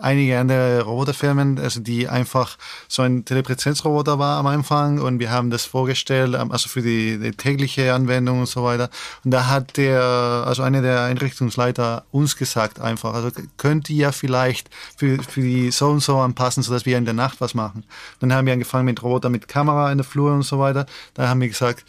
einige 0.02 0.38
andere 0.38 0.82
Roboterfirmen, 0.82 1.58
also 1.58 1.80
die 1.80 2.08
einfach 2.08 2.58
so 2.88 3.02
ein 3.02 3.24
Telepräsenzroboter 3.24 4.18
war 4.18 4.38
am 4.38 4.46
Anfang 4.46 5.00
und 5.00 5.20
wir 5.20 5.30
haben 5.30 5.50
das 5.50 5.64
vorgestellt, 5.64 6.34
ähm, 6.38 6.50
also 6.50 6.68
für 6.68 6.82
die, 6.82 7.18
die 7.18 7.30
tägliche 7.32 7.94
Anwendung 7.94 8.40
und 8.40 8.48
so 8.48 8.64
weiter. 8.64 8.90
Und 9.24 9.30
da 9.30 9.46
hat 9.46 9.76
der, 9.76 10.02
also 10.02 10.62
einer 10.62 10.82
der 10.82 11.02
Einrichtungsleiter 11.02 12.04
uns 12.10 12.36
gesagt 12.36 12.80
einfach, 12.80 13.14
also 13.14 13.30
könnt 13.56 13.88
ihr 13.90 14.12
vielleicht 14.12 14.68
für, 14.96 15.22
für 15.22 15.40
die 15.40 15.70
so 15.70 15.88
und 15.88 16.00
so 16.00 16.18
anpassen, 16.18 16.62
sodass 16.62 16.84
wir 16.84 16.98
in 16.98 17.04
der 17.04 17.14
Nacht 17.14 17.40
was 17.40 17.54
machen. 17.54 17.84
Dann 18.20 18.32
haben 18.32 18.46
wir 18.46 18.52
angefangen 18.52 18.86
mit 18.86 19.02
Roboter 19.02 19.30
mit 19.30 19.48
Kamera 19.48 19.90
in 19.92 19.98
der 19.98 20.04
Flur 20.04 20.32
und 20.32 20.42
so 20.42 20.58
weiter. 20.58 20.86
Da 21.14 21.28
haben 21.28 21.40
wir 21.40 21.48
gesagt, 21.48 21.84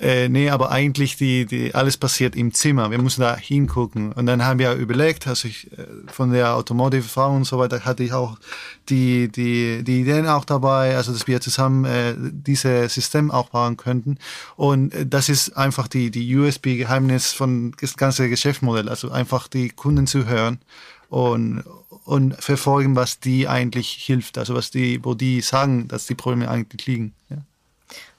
äh, 0.00 0.28
nee, 0.28 0.48
aber 0.48 0.70
eigentlich 0.70 1.16
die, 1.16 1.44
die, 1.44 1.74
alles 1.74 1.96
passiert 1.96 2.36
im 2.36 2.54
Zimmer. 2.54 2.90
Wir 2.92 2.98
müssen 2.98 3.20
da 3.20 3.36
hingucken. 3.36 4.12
Und 4.12 4.26
dann 4.26 4.44
haben 4.44 4.60
wir 4.60 4.74
überlegt, 4.74 5.26
also 5.26 5.48
ich, 5.48 5.72
äh, 5.72 5.86
von 6.06 6.30
der 6.30 6.54
Automotive-Frau 6.54 7.34
und 7.34 7.44
so 7.44 7.58
weiter 7.58 7.84
hatte 7.84 8.04
ich 8.04 8.12
auch 8.12 8.38
die, 8.88 9.28
die, 9.28 9.82
die 9.82 10.02
Ideen 10.02 10.28
auch 10.28 10.44
dabei, 10.44 10.96
also 10.96 11.12
dass 11.12 11.26
wir 11.26 11.40
zusammen 11.40 11.84
äh, 11.84 12.14
dieses 12.16 12.94
System 12.94 13.32
auch 13.32 13.48
bauen 13.48 13.76
könnten. 13.76 14.18
Und 14.54 14.94
äh, 14.94 15.04
das 15.04 15.28
ist 15.28 15.56
einfach 15.56 15.88
die, 15.88 16.12
die 16.12 16.36
USB-Geheimnis 16.36 17.32
von 17.32 17.74
das 17.80 17.96
ganze 17.96 18.28
Geschäftsmodell. 18.28 18.88
Also 18.88 19.10
einfach 19.10 19.48
die 19.48 19.70
Kunden 19.70 20.06
zu 20.06 20.26
hören 20.26 20.60
und, 21.08 21.64
und 22.04 22.36
verfolgen, 22.40 22.94
was 22.94 23.18
die 23.18 23.48
eigentlich 23.48 23.90
hilft. 23.90 24.38
Also 24.38 24.54
was 24.54 24.70
die, 24.70 25.04
wo 25.04 25.14
die 25.14 25.40
sagen, 25.40 25.88
dass 25.88 26.06
die 26.06 26.14
Probleme 26.14 26.48
eigentlich 26.48 26.86
liegen. 26.86 27.14
Ja. 27.30 27.38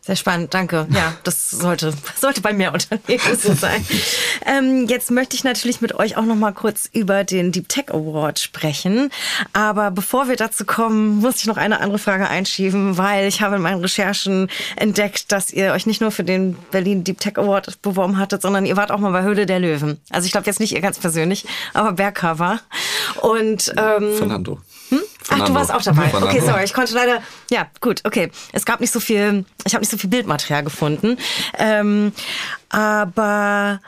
Sehr 0.02 0.16
spannend, 0.16 0.54
danke. 0.54 0.88
Ja, 0.92 1.14
das 1.24 1.52
sollte, 1.52 1.94
sollte 2.16 2.42
bei 2.42 2.54
mehr 2.54 2.74
Unternehmen 2.74 3.38
so 3.38 3.54
sein. 3.54 3.86
ähm, 4.46 4.88
jetzt 4.88 5.12
möchte 5.12 5.36
ich 5.36 5.44
natürlich 5.44 5.82
mit 5.82 5.94
euch 5.94 6.16
auch 6.16 6.24
noch 6.24 6.38
mal 6.38 6.54
kurz 6.54 6.90
über 6.94 7.26
den 7.26 7.52
Deep 7.52 7.68
Tech 7.68 7.90
Award 7.90 8.40
sprechen. 8.40 9.12
Aber 9.52 9.92
bevor 9.92 10.30
wir 10.30 10.38
dazu 10.38 10.66
kommen, 10.66 11.20
muss 11.20 11.42
ich 11.42 11.48
noch 11.48 11.58
eine 11.58 11.82
andere 11.82 12.00
Frage 12.00 12.30
einschieben, 12.30 12.98
weil 12.98 13.28
ich 13.28 13.42
habe 13.42 13.58
in 13.58 13.62
meinen 13.62 13.82
Recherchen 13.82 14.50
entdeckt, 14.78 15.32
dass 15.34 15.52
ihr 15.52 15.74
euch 15.74 15.86
nicht 15.86 16.00
nur 16.00 16.12
für 16.12 16.24
den 16.24 16.56
Berlin 16.72 17.04
Deep 17.04 17.20
Tech 17.20 17.38
Award 17.38 17.82
beworben 17.82 18.18
hattet, 18.18 18.42
sondern 18.42 18.66
ihr 18.66 18.78
wart 18.78 18.92
auch 18.92 19.00
mal 19.00 19.12
bei 19.12 19.24
Höhle 19.24 19.46
der 19.46 19.60
Löwen. 19.60 20.00
Also 20.12 20.26
ich 20.26 20.32
glaube 20.32 20.48
jetzt 20.48 20.62
nicht 20.62 20.74
ihr 20.74 20.82
ganz 20.82 20.98
persönlich, 20.98 21.46
aber 21.74 21.92
Bergcover. 21.92 22.62
Und 23.22 23.74
ähm, 23.78 24.16
Fernando. 24.16 24.60
Hm? 24.90 25.00
Ach, 25.30 25.46
du 25.46 25.54
warst 25.54 25.74
auch 25.74 25.82
dabei. 25.82 26.12
Okay, 26.14 26.40
sorry, 26.40 26.64
ich 26.64 26.74
konnte 26.74 26.94
leider. 26.94 27.22
Ja, 27.52 27.68
gut, 27.82 28.02
okay. 28.06 28.32
Es 28.52 28.66
gab 28.66 28.80
nicht 28.80 28.92
so 28.92 29.00
viel. 29.00 29.46
Ich 29.66 29.74
habe 29.74 29.82
nicht 29.82 29.92
so 29.92 29.98
viel 29.98 30.10
Bildmaterial 30.10 30.64
gefunden. 30.64 31.18
Ähm, 31.58 32.12
aber 32.70 33.80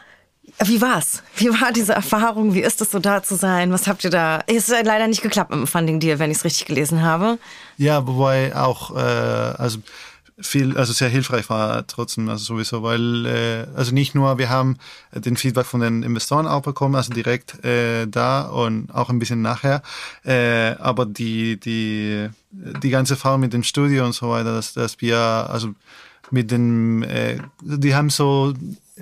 wie 0.64 0.82
war's? 0.82 1.24
Wie 1.36 1.50
war 1.50 1.72
diese 1.72 1.94
Erfahrung? 1.94 2.54
Wie 2.54 2.62
ist 2.62 2.82
es 2.82 2.92
so 2.92 3.00
da 3.00 3.24
zu 3.24 3.36
sein? 3.36 3.72
Was 3.72 3.88
habt 3.88 4.04
ihr 4.04 4.10
da? 4.10 4.44
Es 4.48 4.70
ist 4.70 4.86
leider 4.86 5.08
nicht 5.08 5.22
geklappt 5.22 5.50
mit 5.50 5.60
dem 5.60 5.68
Funding 5.68 6.00
Deal, 6.00 6.20
wenn 6.20 6.30
ich 6.30 6.38
es 6.38 6.44
richtig 6.44 6.66
gelesen 6.66 7.02
habe. 7.02 7.40
Ja, 7.78 8.06
wobei 8.06 8.56
auch, 8.56 8.96
äh, 8.96 9.00
also 9.00 9.80
viel, 10.42 10.78
also 10.78 10.94
sehr 10.94 11.10
hilfreich 11.10 11.50
war 11.50 11.86
trotzdem, 11.88 12.30
also 12.30 12.44
sowieso, 12.44 12.84
weil, 12.84 13.26
äh, 13.26 13.68
also 13.76 13.94
nicht 13.94 14.16
nur, 14.16 14.38
wir 14.38 14.50
haben 14.50 14.78
den 15.14 15.38
Feedback 15.38 15.66
von 15.66 15.82
den 15.82 16.04
Investoren 16.04 16.48
auch 16.48 16.62
bekommen, 16.62 16.96
also 16.96 17.14
direkt 17.14 17.64
äh, 17.64 18.08
da 18.08 18.44
und 18.44 18.94
auch 18.94 19.10
ein 19.10 19.20
bisschen 19.20 19.42
nachher, 19.42 19.82
äh, 20.24 20.76
aber 20.80 21.06
die, 21.06 21.60
die, 21.60 22.30
die 22.52 22.90
ganze 22.90 23.14
Erfahrung 23.14 23.42
mit 23.42 23.54
dem 23.54 23.64
Studio 23.64 24.06
und 24.06 24.14
so 24.14 24.30
weiter, 24.30 24.54
dass, 24.54 24.74
dass 24.74 25.00
wir, 25.02 25.18
also 25.18 25.74
mit 26.32 26.50
den, 26.52 27.04
äh, 27.04 27.38
die 27.62 27.94
haben 27.94 28.10
so 28.10 28.54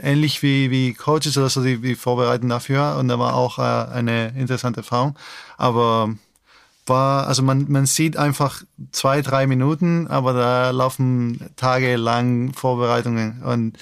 ähnlich 0.01 0.41
wie, 0.41 0.71
wie 0.71 0.93
Coaches 0.93 1.37
oder 1.37 1.49
so, 1.49 1.63
die, 1.63 1.77
die 1.77 1.95
vorbereiten 1.95 2.49
dafür. 2.49 2.97
Und 2.97 3.07
da 3.07 3.19
war 3.19 3.35
auch 3.35 3.59
äh, 3.59 3.91
eine 3.93 4.33
interessante 4.35 4.81
Erfahrung, 4.81 5.15
aber 5.57 6.15
war, 6.89 7.27
also 7.27 7.43
man, 7.43 7.65
man 7.69 7.85
sieht 7.85 8.17
einfach 8.17 8.63
zwei, 8.91 9.21
drei 9.21 9.47
Minuten, 9.47 10.07
aber 10.07 10.33
da 10.33 10.71
laufen 10.71 11.49
tagelang 11.55 12.53
Vorbereitungen 12.53 13.41
und 13.43 13.77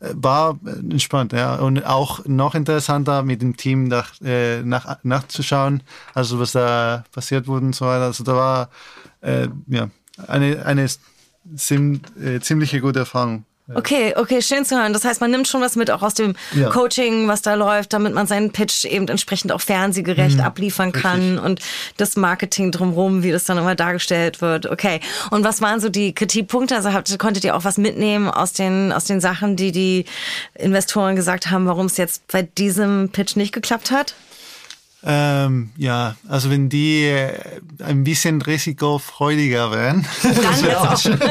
äh, 0.00 0.10
war 0.14 0.58
entspannt, 0.64 1.32
ja. 1.32 1.56
Und 1.56 1.84
auch 1.84 2.24
noch 2.26 2.54
interessanter 2.54 3.22
mit 3.22 3.42
dem 3.42 3.56
Team 3.56 3.84
nach, 3.84 4.12
äh, 4.22 4.62
nach, 4.62 4.98
nachzuschauen, 5.02 5.82
also 6.14 6.38
was 6.38 6.52
da 6.52 7.04
passiert 7.12 7.46
wurde 7.48 7.66
und 7.66 7.74
so 7.74 7.86
weiter. 7.86 8.04
Also 8.04 8.24
da 8.24 8.36
war 8.36 8.70
äh, 9.20 9.48
ja 9.66 9.90
eine, 10.26 10.64
eine 10.64 10.86
sim, 11.54 12.00
äh, 12.20 12.40
ziemliche 12.40 12.80
gute 12.80 13.00
Erfahrung. 13.00 13.44
Okay, 13.74 14.14
okay, 14.16 14.42
schön 14.42 14.64
zu 14.64 14.76
hören. 14.76 14.92
Das 14.92 15.04
heißt, 15.04 15.20
man 15.20 15.30
nimmt 15.30 15.46
schon 15.46 15.60
was 15.60 15.76
mit 15.76 15.90
auch 15.90 16.02
aus 16.02 16.14
dem 16.14 16.34
ja. 16.52 16.68
Coaching, 16.70 17.28
was 17.28 17.42
da 17.42 17.54
läuft, 17.54 17.92
damit 17.92 18.14
man 18.14 18.26
seinen 18.26 18.50
Pitch 18.50 18.84
eben 18.84 19.06
entsprechend 19.08 19.52
auch 19.52 19.60
fernsehgerecht 19.60 20.38
mhm, 20.38 20.44
abliefern 20.44 20.92
kann 20.92 21.20
richtig. 21.20 21.44
und 21.44 21.60
das 21.96 22.16
Marketing 22.16 22.72
drumherum, 22.72 23.22
wie 23.22 23.30
das 23.30 23.44
dann 23.44 23.58
immer 23.58 23.74
dargestellt 23.74 24.40
wird. 24.40 24.66
Okay. 24.66 25.00
Und 25.30 25.44
was 25.44 25.60
waren 25.60 25.80
so 25.80 25.88
die 25.88 26.14
Kritikpunkte? 26.14 26.74
Also 26.74 26.92
habt, 26.92 27.16
konntet 27.18 27.44
ihr 27.44 27.56
auch 27.56 27.64
was 27.64 27.78
mitnehmen 27.78 28.28
aus 28.28 28.52
den, 28.52 28.92
aus 28.92 29.04
den 29.04 29.20
Sachen, 29.20 29.56
die 29.56 29.72
die 29.72 30.04
Investoren 30.54 31.16
gesagt 31.16 31.50
haben, 31.50 31.66
warum 31.66 31.86
es 31.86 31.96
jetzt 31.96 32.26
bei 32.28 32.42
diesem 32.42 33.10
Pitch 33.10 33.36
nicht 33.36 33.52
geklappt 33.52 33.90
hat? 33.90 34.14
Ähm, 35.02 35.70
ja, 35.78 36.16
also 36.28 36.50
wenn 36.50 36.68
die 36.68 37.04
äh, 37.06 37.32
ein 37.78 38.04
bisschen 38.04 38.42
risikofreudiger 38.42 39.70
wären, 39.72 40.06
dann 40.22 40.34
das 40.42 40.62
wäre 40.62 40.80
auch 40.80 40.98
schön. 40.98 41.18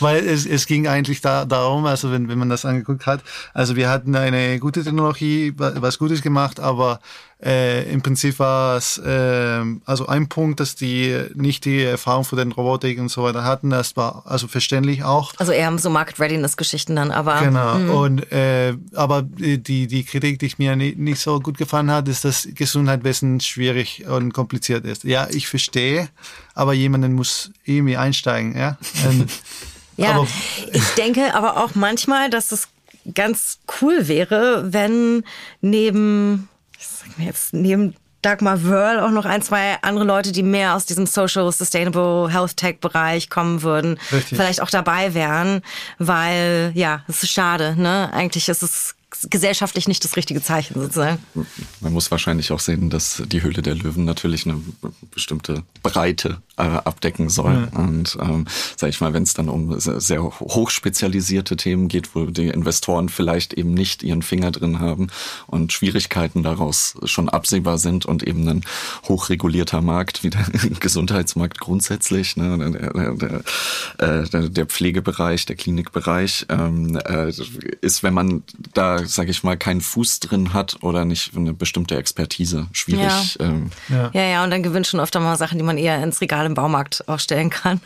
Weil 0.00 0.26
es, 0.26 0.46
es 0.46 0.66
ging 0.66 0.86
eigentlich 0.86 1.20
da, 1.20 1.44
darum, 1.44 1.86
also 1.86 2.10
wenn, 2.10 2.28
wenn 2.28 2.38
man 2.38 2.48
das 2.48 2.64
angeguckt 2.64 3.06
hat, 3.06 3.22
also 3.54 3.76
wir 3.76 3.88
hatten 3.88 4.14
eine 4.14 4.58
gute 4.58 4.82
Technologie, 4.82 5.52
was 5.56 5.98
Gutes 5.98 6.22
gemacht, 6.22 6.60
aber 6.60 7.00
äh, 7.42 7.90
im 7.90 8.02
Prinzip 8.02 8.38
war 8.38 8.76
es 8.76 8.98
äh, 8.98 9.62
also 9.86 10.06
ein 10.06 10.28
Punkt, 10.28 10.60
dass 10.60 10.74
die 10.74 11.16
nicht 11.34 11.64
die 11.64 11.82
Erfahrung 11.82 12.24
von 12.24 12.38
den 12.38 12.52
Robotik 12.52 12.98
und 12.98 13.08
so 13.08 13.22
weiter 13.22 13.44
hatten. 13.44 13.70
Das 13.70 13.96
war 13.96 14.24
also 14.26 14.46
verständlich 14.46 15.04
auch. 15.04 15.32
Also 15.38 15.52
eher 15.52 15.76
so 15.78 15.88
Market 15.88 16.20
Readiness 16.20 16.58
Geschichten 16.58 16.96
dann, 16.96 17.10
aber 17.10 17.40
genau. 17.40 17.78
Mh. 17.78 17.92
Und 17.92 18.32
äh, 18.32 18.74
aber 18.94 19.22
die 19.22 19.86
die 19.86 20.04
Kritik, 20.04 20.38
die 20.38 20.46
ich 20.46 20.58
mir 20.58 20.76
nicht, 20.76 20.98
nicht 20.98 21.20
so 21.20 21.40
gut 21.40 21.56
gefallen 21.56 21.90
hat, 21.90 22.08
ist, 22.08 22.24
dass 22.26 22.46
Gesundheitswesen 22.54 23.40
schwierig 23.40 24.04
und 24.06 24.34
kompliziert 24.34 24.84
ist. 24.84 25.04
Ja, 25.04 25.26
ich 25.30 25.48
verstehe, 25.48 26.08
aber 26.54 26.74
jemanden 26.74 27.14
muss 27.14 27.52
irgendwie 27.64 27.96
einsteigen, 27.96 28.56
ja. 28.56 28.76
Ja, 30.00 30.12
aber, 30.12 30.28
ich 30.72 30.88
denke 30.96 31.34
aber 31.34 31.56
auch 31.62 31.74
manchmal, 31.74 32.30
dass 32.30 32.52
es 32.52 32.68
ganz 33.14 33.58
cool 33.80 34.08
wäre, 34.08 34.72
wenn 34.72 35.24
neben 35.60 36.48
sag 36.78 37.18
mir 37.18 37.26
jetzt, 37.26 37.52
neben 37.52 37.94
Dagmar 38.22 38.64
Wörl 38.64 39.00
auch 39.00 39.10
noch 39.10 39.24
ein, 39.24 39.40
zwei 39.40 39.78
andere 39.82 40.04
Leute, 40.04 40.32
die 40.32 40.42
mehr 40.42 40.76
aus 40.76 40.84
diesem 40.84 41.06
Social, 41.06 41.50
Sustainable, 41.50 42.30
Health 42.30 42.56
Tech 42.56 42.78
Bereich 42.80 43.30
kommen 43.30 43.62
würden, 43.62 43.98
Richtig. 44.12 44.36
vielleicht 44.36 44.60
auch 44.60 44.68
dabei 44.68 45.14
wären, 45.14 45.62
weil 45.98 46.72
ja, 46.74 47.02
es 47.08 47.22
ist 47.22 47.30
schade, 47.30 47.76
ne? 47.80 48.12
Eigentlich 48.12 48.48
ist 48.48 48.62
es 48.62 48.94
gesellschaftlich 49.28 49.88
nicht 49.88 50.04
das 50.04 50.16
richtige 50.16 50.42
Zeichen 50.42 50.80
sozusagen. 50.80 51.18
Man 51.80 51.92
muss 51.92 52.10
wahrscheinlich 52.10 52.52
auch 52.52 52.60
sehen, 52.60 52.90
dass 52.90 53.22
die 53.26 53.42
Höhle 53.42 53.62
der 53.62 53.74
Löwen 53.74 54.04
natürlich 54.04 54.46
eine 54.46 54.60
bestimmte 55.12 55.64
Breite 55.82 56.40
äh, 56.60 56.80
abdecken 56.84 57.28
soll. 57.28 57.68
Ja. 57.72 57.78
Und 57.78 58.16
ähm, 58.20 58.46
sage 58.76 58.90
ich 58.90 59.00
mal, 59.00 59.12
wenn 59.12 59.22
es 59.22 59.34
dann 59.34 59.48
um 59.48 59.78
sehr 59.78 60.22
hochspezialisierte 60.22 61.56
Themen 61.56 61.88
geht, 61.88 62.14
wo 62.14 62.26
die 62.26 62.48
Investoren 62.48 63.08
vielleicht 63.08 63.54
eben 63.54 63.74
nicht 63.74 64.02
ihren 64.02 64.22
Finger 64.22 64.50
drin 64.50 64.80
haben 64.80 65.08
und 65.46 65.72
Schwierigkeiten 65.72 66.42
daraus 66.42 66.94
schon 67.04 67.28
absehbar 67.28 67.78
sind 67.78 68.06
und 68.06 68.22
eben 68.22 68.46
ein 68.48 68.64
hochregulierter 69.08 69.80
Markt 69.80 70.22
wie 70.22 70.30
der 70.30 70.44
Gesundheitsmarkt 70.80 71.60
grundsätzlich, 71.60 72.36
ne, 72.36 72.70
der, 72.70 73.14
der, 73.98 74.22
der, 74.26 74.48
der 74.48 74.66
Pflegebereich, 74.66 75.46
der 75.46 75.56
Klinikbereich, 75.56 76.46
ähm, 76.48 76.98
äh, 77.04 77.32
ist, 77.80 78.02
wenn 78.02 78.14
man 78.14 78.42
da 78.74 79.00
sage 79.06 79.30
ich 79.30 79.42
mal, 79.42 79.56
keinen 79.56 79.80
Fuß 79.80 80.20
drin 80.20 80.52
hat 80.52 80.78
oder 80.82 81.04
nicht 81.04 81.36
eine 81.36 81.52
bestimmte 81.52 81.96
Expertise. 81.96 82.66
Schwierig. 82.72 83.36
Ja, 83.38 83.46
ähm. 83.46 83.70
ja. 83.88 84.10
ja, 84.12 84.22
ja, 84.22 84.44
und 84.44 84.50
dann 84.50 84.62
gewinnt 84.62 84.86
schon 84.86 85.00
öfter 85.00 85.20
mal 85.20 85.36
Sachen, 85.36 85.58
die 85.58 85.64
man 85.64 85.78
eher 85.78 86.02
ins 86.02 86.20
Regal 86.20 86.46
im 86.50 86.54
Baumarkt 86.54 87.04
auch 87.08 87.18
stellen 87.18 87.50
kann. 87.50 87.80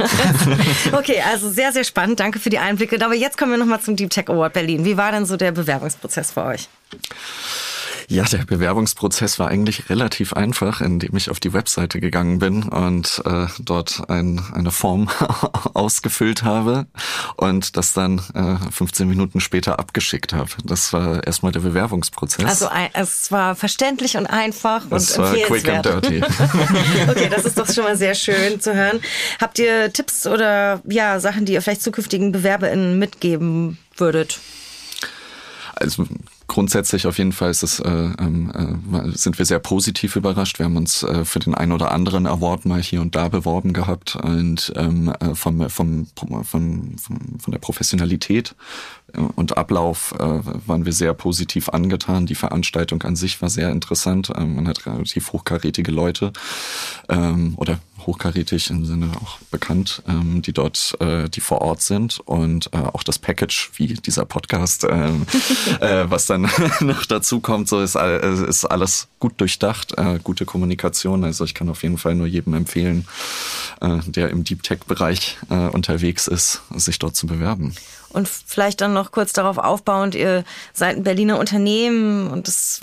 okay, 0.93 1.23
also 1.31 1.49
sehr, 1.51 1.73
sehr 1.73 1.85
spannend. 1.85 2.21
Danke 2.21 2.39
für 2.39 2.51
die 2.51 2.59
Einblicke. 2.59 3.03
Aber 3.05 3.15
jetzt 3.15 3.39
kommen 3.39 3.53
wir 3.53 3.59
nochmal 3.59 3.81
zum 3.81 3.97
Deep 3.97 4.11
Tech 4.11 4.29
Award 4.29 4.53
Berlin. 4.53 4.85
Wie 4.85 4.97
war 4.97 5.13
denn 5.13 5.27
so 5.27 5.37
der 5.37 5.53
Bewerbungsprozess 5.53 6.33
für 6.33 6.45
euch? 6.45 6.69
Ja, 8.09 8.25
der 8.25 8.45
Bewerbungsprozess 8.45 9.39
war 9.39 9.49
eigentlich 9.49 9.89
relativ 9.89 10.33
einfach, 10.33 10.81
indem 10.81 11.17
ich 11.17 11.31
auf 11.31 11.41
die 11.41 11.53
Webseite 11.53 12.01
gegangen 12.01 12.39
bin 12.39 12.65
und 12.65 13.23
äh, 13.25 13.47
dort 13.61 14.09
ein, 14.11 14.43
eine 14.53 14.71
Form 14.71 15.09
ausgefüllt 15.75 16.43
habe 16.43 16.87
und 17.37 17.77
das 17.77 17.93
dann 17.93 18.21
äh, 18.35 18.71
15 18.71 19.09
Minuten 19.09 19.41
später 19.41 19.79
abgeschickt 19.79 20.33
habe. 20.33 20.51
Das 20.65 20.93
war 20.93 21.25
erstmal 21.27 21.53
der 21.53 21.61
Bewerbungsprozess. 21.61 22.45
Also 22.45 22.69
es 22.93 23.33
war 23.33 23.55
verständlich 23.55 24.17
und 24.17 24.27
einfach 24.27 24.83
es 24.91 25.17
und 25.17 25.25
war 25.25 25.35
quick 25.35 25.69
and 25.69 25.85
dirty. 25.85 26.23
okay, 27.09 27.29
das 27.31 27.45
ist 27.45 27.59
doch 27.59 27.71
schon 27.73 27.85
mal 27.85 27.97
sehr 27.97 28.15
schön 28.15 28.61
zu 28.61 28.75
hören. 28.75 29.01
Habt 29.41 29.59
ihr 29.59 29.93
Tipps 29.93 30.27
oder 30.27 30.83
ja 30.89 31.21
Sachen, 31.21 31.45
die 31.45 31.55
ihr 31.55 31.63
vielleicht 31.63 31.83
zukünftigen 31.83 32.33
BewerberInnen 32.33 32.99
mitgeben 32.99 33.79
würdet? 33.97 34.41
Also 35.75 36.07
grundsätzlich 36.47 37.07
auf 37.07 37.19
jeden 37.19 37.33
Fall 37.33 37.51
ist 37.51 37.63
es, 37.63 37.81
äh, 37.81 37.89
ähm, 37.89 38.81
äh, 38.93 39.17
sind 39.17 39.39
wir 39.39 39.47
sehr 39.47 39.59
positiv 39.59 40.17
überrascht. 40.17 40.59
Wir 40.59 40.67
haben 40.67 40.77
uns 40.77 41.03
äh, 41.03 41.25
für 41.25 41.39
den 41.39 41.55
einen 41.55 41.73
oder 41.73 41.91
anderen 41.91 42.27
Award 42.27 42.67
mal 42.67 42.83
hier 42.83 43.01
und 43.01 43.15
da 43.15 43.29
beworben 43.29 43.73
gehabt 43.73 44.17
und 44.17 44.73
ähm, 44.77 45.13
äh, 45.21 45.35
vom, 45.35 45.69
vom, 45.71 46.07
vom, 46.15 46.45
vom, 46.45 46.97
von 46.99 47.51
der 47.51 47.59
Professionalität 47.59 48.55
und 49.37 49.57
Ablauf 49.57 50.15
äh, 50.19 50.41
waren 50.67 50.85
wir 50.85 50.93
sehr 50.93 51.15
positiv 51.15 51.69
angetan. 51.69 52.27
Die 52.27 52.35
Veranstaltung 52.35 53.03
an 53.03 53.17
sich 53.17 53.41
war 53.43 53.49
sehr 53.49 53.71
interessant. 53.71 54.33
Ähm, 54.37 54.57
man 54.57 54.69
hat 54.69 54.87
relativ 54.87 55.33
hochkarätige 55.33 55.91
Leute 55.91 56.33
ähm, 57.09 57.55
oder 57.57 57.79
hochkarätig 58.07 58.71
im 58.71 58.85
Sinne 58.85 59.11
auch 59.23 59.39
bekannt, 59.51 60.03
ähm, 60.09 60.43
die 60.43 60.53
dort, 60.53 60.97
äh, 61.01 61.29
die 61.29 61.41
vor 61.41 61.63
Ort 61.63 61.83
sind 61.83 62.21
und 62.21 62.71
äh, 62.73 62.79
auch 62.79 63.03
das 63.03 63.19
Package 63.19 63.71
wie 63.77 63.95
dieser 63.95 64.25
Podcast, 64.25 64.87
ähm, 64.89 65.27
äh, 65.81 66.05
was 66.09 66.27
dann 66.27 66.43
noch 66.81 67.07
dazu 67.07 67.41
kommt, 67.41 67.69
so 67.69 67.81
ist, 67.81 67.95
äh, 67.95 68.47
ist 68.47 68.65
alles 68.65 69.09
gut 69.19 69.41
durchdacht, 69.41 69.97
äh, 69.97 70.19
gute 70.23 70.45
Kommunikation. 70.45 71.25
Also 71.25 71.45
ich 71.45 71.55
kann 71.55 71.69
auf 71.69 71.83
jeden 71.83 71.99
Fall 71.99 72.15
nur 72.15 72.27
jedem 72.27 72.55
empfehlen, 72.55 73.07
äh, 73.81 73.99
der 74.07 74.31
im 74.31 74.45
Deep 74.45 74.63
Tech 74.63 74.81
Bereich 74.87 75.39
äh, 75.51 75.69
unterwegs 75.69 76.29
ist, 76.29 76.63
sich 76.75 76.99
dort 76.99 77.17
zu 77.17 77.27
bewerben. 77.27 77.75
Und 78.15 78.29
vielleicht 78.29 78.81
dann 78.81 78.95
noch 78.95 79.11
kurz 79.11 79.33
darauf 79.33 79.59
aufbauend, 79.59 80.15
ihr 80.15 80.45
seid 80.73 80.97
ein 80.97 81.03
Berliner 81.03 81.39
Unternehmen 81.39 82.29
und 82.31 82.47
das 82.47 82.81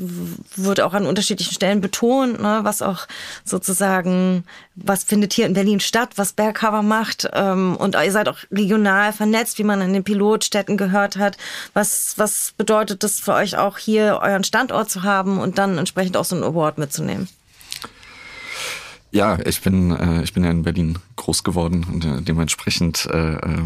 wird 0.58 0.82
auch 0.82 0.94
an 0.94 1.06
unterschiedlichen 1.06 1.54
Stellen 1.54 1.80
betont, 1.80 2.42
ne, 2.42 2.60
was 2.64 2.82
auch 2.82 3.08
sozusagen, 3.46 4.44
was 4.76 5.06
findet 5.06 5.32
hier 5.32 5.46
in 5.46 5.54
Berlin 5.54 5.80
statt, 5.80 6.10
was 6.18 6.34
Bergcover 6.34 6.82
macht. 6.82 7.30
Ähm, 7.32 7.78
und 7.78 7.96
ihr 7.96 8.12
seid 8.12 8.28
auch 8.28 8.40
regional 8.52 9.14
vernetzt, 9.14 9.58
wie 9.58 9.64
man 9.64 9.80
in 9.80 9.94
den 9.94 10.04
Pilotstädten 10.04 10.76
gehört 10.76 11.16
hat. 11.16 11.38
Was, 11.74 12.16
was 12.18 12.54
bedeutet 12.58 13.04
das 13.04 13.22
für 13.22 13.34
euch 13.34 13.58
auch 13.58 13.78
hier 13.78 14.20
euren 14.22 14.44
Standort 14.44 14.90
zu 14.90 15.04
haben 15.04 15.40
und 15.40 15.58
dann 15.58 15.78
entsprechend 15.78 16.18
auch 16.18 16.26
so 16.26 16.36
einen 16.36 16.44
Award 16.44 16.78
mitzunehmen? 16.78 17.30
Ja, 19.14 19.38
ich 19.46 19.62
bin 19.62 19.92
äh, 19.92 20.24
ich 20.24 20.32
bin 20.34 20.46
ja 20.46 20.52
in 20.52 20.64
Berlin 20.64 20.98
groß 21.18 21.44
geworden 21.44 21.86
und 21.92 22.06
äh, 22.06 22.22
dementsprechend 22.22 23.08
äh, 23.12 23.34
äh, 23.34 23.62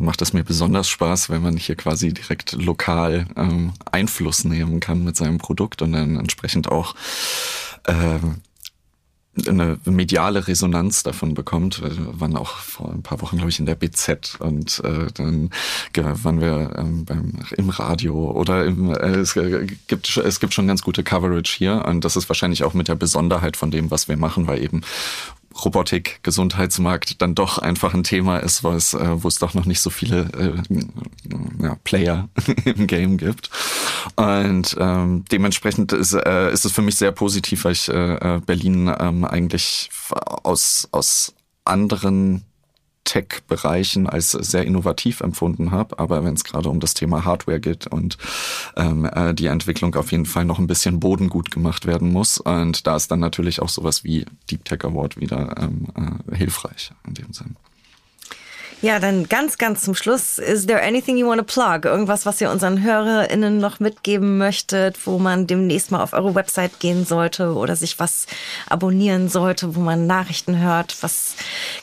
macht 0.00 0.22
es 0.22 0.32
mir 0.32 0.42
besonders 0.42 0.88
Spaß, 0.88 1.28
wenn 1.28 1.42
man 1.42 1.58
hier 1.58 1.76
quasi 1.76 2.14
direkt 2.14 2.52
lokal 2.52 3.26
ähm, 3.36 3.74
Einfluss 3.92 4.44
nehmen 4.44 4.80
kann 4.80 5.04
mit 5.04 5.14
seinem 5.14 5.36
Produkt 5.36 5.82
und 5.82 5.92
dann 5.92 6.16
entsprechend 6.16 6.68
auch 6.68 6.94
äh, 7.84 8.18
eine 9.46 9.78
mediale 9.84 10.46
Resonanz 10.48 11.02
davon 11.02 11.34
bekommt. 11.34 11.82
Wir 11.82 12.20
waren 12.20 12.36
auch 12.36 12.56
vor 12.56 12.92
ein 12.92 13.02
paar 13.02 13.20
Wochen, 13.20 13.36
glaube 13.36 13.50
ich, 13.50 13.58
in 13.58 13.66
der 13.66 13.74
BZ 13.74 14.36
und 14.38 14.80
äh, 14.84 15.06
dann 15.14 15.50
waren 15.94 16.40
wir 16.40 16.74
ähm, 16.76 17.04
beim, 17.04 17.34
im 17.56 17.70
Radio 17.70 18.30
oder 18.30 18.64
im, 18.64 18.92
äh, 18.92 19.16
es 19.16 19.34
gibt 19.86 20.16
es 20.16 20.40
gibt 20.40 20.54
schon 20.54 20.66
ganz 20.66 20.82
gute 20.82 21.02
Coverage 21.02 21.54
hier 21.56 21.84
und 21.86 22.04
das 22.04 22.16
ist 22.16 22.28
wahrscheinlich 22.28 22.64
auch 22.64 22.74
mit 22.74 22.88
der 22.88 22.94
Besonderheit 22.94 23.56
von 23.56 23.70
dem, 23.70 23.90
was 23.90 24.08
wir 24.08 24.16
machen, 24.16 24.46
weil 24.46 24.62
eben 24.62 24.82
Robotik, 25.64 26.20
Gesundheitsmarkt 26.22 27.20
dann 27.22 27.34
doch 27.34 27.58
einfach 27.58 27.94
ein 27.94 28.04
Thema 28.04 28.38
ist, 28.38 28.64
wo 28.64 28.72
es, 28.72 28.94
äh, 28.94 29.22
wo 29.22 29.28
es 29.28 29.38
doch 29.38 29.54
noch 29.54 29.64
nicht 29.64 29.80
so 29.80 29.90
viele 29.90 30.28
äh, 30.32 31.62
ja, 31.62 31.76
Player 31.84 32.28
im 32.64 32.86
Game 32.86 33.16
gibt. 33.16 33.50
Und 34.16 34.76
ähm, 34.78 35.24
dementsprechend 35.30 35.92
ist, 35.92 36.12
äh, 36.12 36.52
ist 36.52 36.64
es 36.64 36.72
für 36.72 36.82
mich 36.82 36.96
sehr 36.96 37.12
positiv, 37.12 37.64
weil 37.64 37.72
ich 37.72 37.88
äh, 37.88 38.40
Berlin 38.44 38.92
ähm, 38.98 39.24
eigentlich 39.24 39.90
aus, 40.42 40.88
aus 40.92 41.34
anderen 41.64 42.44
Tech-Bereichen 43.06 44.06
als 44.06 44.32
sehr 44.32 44.66
innovativ 44.66 45.22
empfunden 45.22 45.70
habe. 45.70 45.98
Aber 45.98 46.24
wenn 46.24 46.34
es 46.34 46.44
gerade 46.44 46.68
um 46.68 46.80
das 46.80 46.92
Thema 46.92 47.24
Hardware 47.24 47.60
geht 47.60 47.86
und 47.86 48.18
ähm, 48.76 49.06
äh, 49.06 49.32
die 49.32 49.46
Entwicklung 49.46 49.94
auf 49.94 50.12
jeden 50.12 50.26
Fall 50.26 50.44
noch 50.44 50.58
ein 50.58 50.66
bisschen 50.66 51.00
bodengut 51.00 51.50
gemacht 51.50 51.86
werden 51.86 52.12
muss. 52.12 52.38
Und 52.38 52.86
da 52.86 52.96
ist 52.96 53.10
dann 53.10 53.20
natürlich 53.20 53.62
auch 53.62 53.70
sowas 53.70 54.04
wie 54.04 54.26
Deep 54.50 54.66
Tech 54.66 54.84
Award 54.84 55.18
wieder 55.18 55.54
ähm, 55.58 55.86
äh, 55.96 56.36
hilfreich 56.36 56.90
in 57.06 57.14
dem 57.14 57.32
Sinn. 57.32 57.56
Ja, 58.82 58.98
dann 58.98 59.26
ganz, 59.26 59.56
ganz 59.56 59.82
zum 59.82 59.94
Schluss. 59.94 60.38
Is 60.38 60.66
there 60.66 60.82
anything 60.82 61.16
you 61.16 61.26
want 61.26 61.38
to 61.38 61.44
plug? 61.44 61.86
Irgendwas, 61.86 62.26
was 62.26 62.40
ihr 62.40 62.50
unseren 62.50 62.82
HörerInnen 62.82 63.58
noch 63.58 63.80
mitgeben 63.80 64.36
möchtet, 64.36 65.06
wo 65.06 65.18
man 65.18 65.46
demnächst 65.46 65.90
mal 65.90 66.02
auf 66.02 66.12
eure 66.12 66.34
Website 66.34 66.78
gehen 66.78 67.06
sollte 67.06 67.54
oder 67.54 67.74
sich 67.74 67.98
was 67.98 68.26
abonnieren 68.68 69.28
sollte, 69.30 69.74
wo 69.74 69.80
man 69.80 70.06
Nachrichten 70.06 70.58
hört? 70.58 70.94
Was 71.00 71.36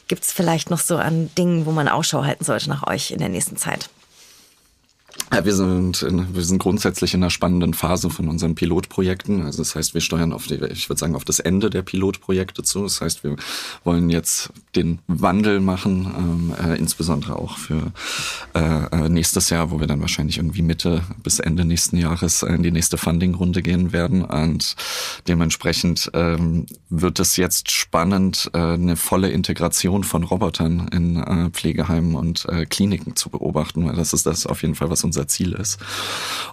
gibt's 0.08 0.32
vielleicht 0.32 0.70
noch 0.70 0.80
so 0.80 0.98
an 0.98 1.32
Dingen, 1.36 1.66
wo 1.66 1.72
man 1.72 1.88
Ausschau 1.88 2.26
halten 2.26 2.44
sollte 2.44 2.70
nach 2.70 2.86
euch 2.86 3.10
in 3.10 3.20
der 3.20 3.30
nächsten 3.30 3.58
Zeit? 3.58 3.90
Ja, 5.32 5.46
wir 5.46 5.56
sind, 5.56 6.04
in, 6.04 6.36
wir 6.36 6.44
sind 6.44 6.60
grundsätzlich 6.60 7.16
in 7.16 7.24
einer 7.24 7.32
spannenden 7.32 7.74
Phase 7.74 8.12
von 8.12 8.30
unseren 8.30 8.54
Pilotprojekten. 8.54 9.44
Also 9.44 9.64
das 9.64 9.74
heißt, 9.74 9.96
wir 9.96 10.02
steuern 10.02 10.32
auf 10.32 10.46
die, 10.46 10.56
ich 10.56 10.90
würde 10.90 11.00
sagen, 11.00 11.16
auf 11.16 11.26
das 11.26 11.40
Ende 11.40 11.72
der 11.72 11.82
Pilotprojekte 11.82 12.62
zu. 12.62 12.84
Das 12.84 13.02
heißt, 13.02 13.24
wir 13.24 13.36
wollen 13.84 14.12
jetzt 14.12 14.52
den 14.76 15.00
Wandel 15.08 15.60
machen, 15.60 16.08
ähm, 16.18 16.54
äh, 16.64 16.78
insbesondere 16.78 17.38
auch 17.38 17.58
für 17.58 17.92
äh, 18.54 18.86
äh, 18.86 19.10
nächstes 19.10 19.50
Jahr, 19.50 19.72
wo 19.72 19.80
wir 19.80 19.88
dann 19.88 20.02
wahrscheinlich 20.02 20.38
irgendwie 20.38 20.62
Mitte 20.62 21.04
bis 21.22 21.40
Ende 21.40 21.66
nächsten 21.66 21.98
Jahres 21.98 22.44
in 22.44 22.64
die 22.64 22.72
nächste 22.72 22.98
Funding-Runde 22.98 23.62
gehen 23.62 23.94
werden. 23.94 24.24
Und 24.24 24.76
dementsprechend 25.28 26.10
ähm, 26.14 26.66
wird 26.90 27.20
es 27.20 27.38
jetzt 27.38 27.72
spannend, 27.72 28.50
äh, 28.54 28.58
eine 28.58 28.96
volle 28.96 29.30
Integration 29.30 30.04
von 30.04 30.24
Robotern 30.24 30.88
in 30.92 31.18
äh, 31.18 31.50
Pflegeheimen 31.52 32.16
und 32.16 32.46
äh, 32.50 32.66
Kliniken 32.66 33.16
zu 33.16 33.30
beobachten, 33.30 33.86
weil 33.86 33.96
das 33.96 34.14
ist 34.14 34.26
das 34.26 34.46
auf 34.46 34.62
jeden 34.62 34.76
Fall, 34.76 34.90
was 34.90 35.04
unser 35.04 35.28
Ziel 35.28 35.54
ist. 35.54 35.80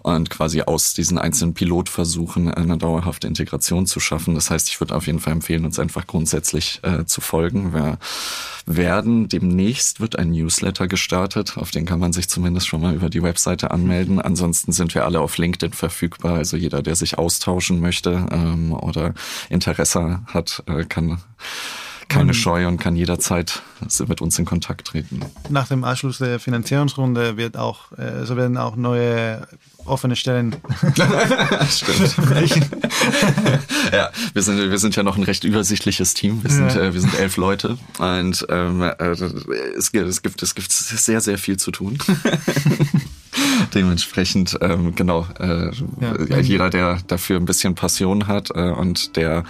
Und 0.03 0.31
quasi 0.31 0.63
aus 0.63 0.95
diesen 0.95 1.19
einzelnen 1.19 1.55
Pilotversuchen 1.55 2.53
eine 2.53 2.77
dauerhafte 2.77 3.27
Integration 3.27 3.87
zu 3.87 4.01
schaffen. 4.01 4.35
Das 4.35 4.51
heißt, 4.51 4.69
ich 4.69 4.81
würde 4.81 4.95
auf 4.95 5.07
jeden 5.07 5.21
Fall 5.21 5.33
empfehlen, 5.33 5.65
uns 5.65 5.79
einfach 5.79 6.07
grundsätzlich 6.07 6.81
äh, 6.83 7.05
zu 7.05 7.21
folgen. 7.21 7.73
Wir 7.73 7.99
werden 8.67 9.29
demnächst 9.29 10.01
wird 10.01 10.19
ein 10.19 10.31
Newsletter 10.31 10.87
gestartet, 10.87 11.57
auf 11.57 11.71
den 11.71 11.87
kann 11.87 11.99
man 11.99 12.13
sich 12.13 12.29
zumindest 12.29 12.69
schon 12.69 12.81
mal 12.81 12.95
über 12.95 13.11
die 13.11 13.23
Webseite 13.23 13.71
anmelden. 13.71 14.21
Ansonsten 14.21 14.73
sind 14.73 14.95
wir 14.95 15.05
alle 15.05 15.21
auf 15.21 15.39
LinkedIn 15.39 15.73
verfügbar. 15.73 16.35
Also 16.35 16.57
jeder, 16.57 16.83
der 16.83 16.95
sich 16.95 17.19
austauschen 17.19 17.81
möchte 17.81 18.27
ähm, 18.31 18.73
oder 18.73 19.15
Interesse 19.49 20.21
hat, 20.27 20.63
äh, 20.67 20.85
kann 20.85 21.21
keine 22.11 22.35
Scheu 22.35 22.69
und 22.69 22.79
kann 22.79 22.97
jederzeit 22.97 23.63
mit 24.07 24.21
uns 24.21 24.39
in 24.39 24.45
Kontakt 24.45 24.89
treten. 24.89 25.21
Nach 25.49 25.69
dem 25.69 25.85
Abschluss 25.85 26.19
der 26.19 26.39
Finanzierungsrunde 26.39 27.37
wird 27.37 27.57
auch, 27.57 27.93
also 27.93 28.37
werden 28.37 28.59
auch 28.59 28.77
neue 28.77 29.47
offene 29.87 30.17
Stellen. 30.17 30.57
Stimmt. 31.71 32.17
ja, 33.93 34.11
wir 34.33 34.43
sind, 34.43 34.71
wir 34.71 34.79
sind 34.79 34.97
ja 34.97 35.03
noch 35.03 35.17
ein 35.17 35.23
recht 35.23 35.45
übersichtlich 35.45 35.99
Team. 36.15 36.43
Wir 36.43 36.51
sind, 36.51 36.75
ja. 36.75 36.83
äh, 36.83 36.95
wir 36.95 37.01
sind 37.01 37.19
elf 37.19 37.37
Leute 37.37 37.79
und 37.99 38.47
ähm, 38.49 38.83
äh, 38.83 38.93
es, 38.99 39.21
es, 39.21 39.93
gibt, 39.93 40.43
es 40.43 40.55
gibt 40.55 40.73
sehr, 40.73 41.21
sehr 41.21 41.39
viel 41.39 41.57
zu 41.57 41.71
tun. 41.71 41.99
Dementsprechend, 43.75 44.59
ähm, 44.61 44.95
genau, 44.95 45.27
äh, 45.39 45.71
ja. 46.01 46.39
jeder, 46.41 46.71
der 46.71 46.99
dafür 47.07 47.37
ein 47.37 47.45
bisschen 47.45 47.75
Passion 47.75 48.27
hat 48.27 48.51
äh, 48.55 48.71
und 48.71 49.17
der 49.17 49.45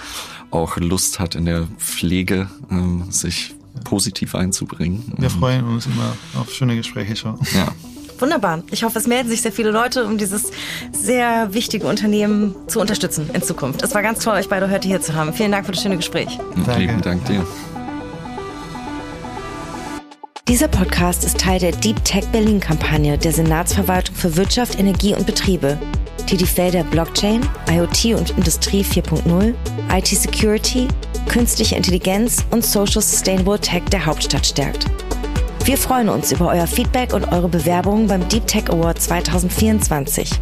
auch 0.50 0.76
Lust 0.76 1.20
hat, 1.20 1.34
in 1.34 1.44
der 1.44 1.66
Pflege 1.78 2.48
ähm, 2.70 3.10
sich 3.10 3.54
positiv 3.84 4.34
einzubringen. 4.34 5.12
Wir 5.16 5.30
freuen 5.30 5.64
uns 5.64 5.86
immer 5.86 6.14
auf 6.38 6.52
schöne 6.52 6.76
Gespräche 6.76 7.16
schon. 7.16 7.38
Ja. 7.54 7.68
Wunderbar. 8.20 8.62
Ich 8.70 8.84
hoffe, 8.84 8.98
es 8.98 9.06
melden 9.06 9.30
sich 9.30 9.40
sehr 9.40 9.52
viele 9.52 9.70
Leute, 9.70 10.04
um 10.04 10.18
dieses 10.18 10.50
sehr 10.92 11.54
wichtige 11.54 11.86
Unternehmen 11.86 12.54
zu 12.66 12.80
unterstützen 12.80 13.30
in 13.32 13.42
Zukunft. 13.42 13.82
Es 13.82 13.94
war 13.94 14.02
ganz 14.02 14.22
toll, 14.22 14.34
euch 14.34 14.48
beide 14.48 14.70
heute 14.70 14.86
hier 14.86 15.00
zu 15.00 15.14
haben. 15.14 15.32
Vielen 15.32 15.52
Dank 15.52 15.64
für 15.64 15.72
das 15.72 15.82
schöne 15.82 15.96
Gespräch. 15.96 16.38
Danke. 16.66 16.80
Lieben 16.80 17.00
Dank 17.00 17.24
dir. 17.24 17.46
Dieser 20.50 20.66
Podcast 20.66 21.22
ist 21.22 21.38
Teil 21.38 21.60
der 21.60 21.70
Deep 21.70 22.04
Tech 22.04 22.26
Berlin 22.32 22.58
Kampagne 22.58 23.16
der 23.16 23.32
Senatsverwaltung 23.32 24.16
für 24.16 24.36
Wirtschaft, 24.36 24.80
Energie 24.80 25.14
und 25.14 25.24
Betriebe, 25.24 25.78
die 26.28 26.36
die 26.36 26.44
Felder 26.44 26.82
Blockchain, 26.82 27.48
IoT 27.70 28.18
und 28.18 28.30
Industrie 28.30 28.82
4.0, 28.82 29.54
IT 29.96 30.08
Security, 30.08 30.88
künstliche 31.28 31.76
Intelligenz 31.76 32.44
und 32.50 32.64
Social 32.64 33.00
Sustainable 33.00 33.60
Tech 33.60 33.84
der 33.92 34.04
Hauptstadt 34.04 34.44
stärkt. 34.44 34.86
Wir 35.66 35.78
freuen 35.78 36.08
uns 36.08 36.32
über 36.32 36.48
euer 36.48 36.66
Feedback 36.66 37.14
und 37.14 37.30
eure 37.30 37.48
Bewerbungen 37.48 38.08
beim 38.08 38.28
Deep 38.28 38.48
Tech 38.48 38.68
Award 38.70 39.00
2024. 39.00 40.32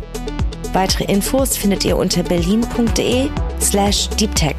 Weitere 0.73 1.05
Infos 1.05 1.55
findet 1.55 1.85
ihr 1.85 1.99
unter 1.99 2.23
berlin.de 2.23 3.29
slash 3.61 4.09
deeptech. 4.09 4.57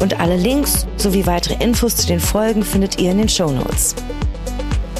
Und 0.00 0.18
alle 0.18 0.36
Links 0.36 0.88
sowie 0.96 1.24
weitere 1.24 1.62
Infos 1.62 1.94
zu 1.94 2.08
den 2.08 2.18
Folgen 2.18 2.64
findet 2.64 2.98
ihr 2.98 3.12
in 3.12 3.18
den 3.18 3.28
Show 3.28 3.52
Notes. 3.52 3.94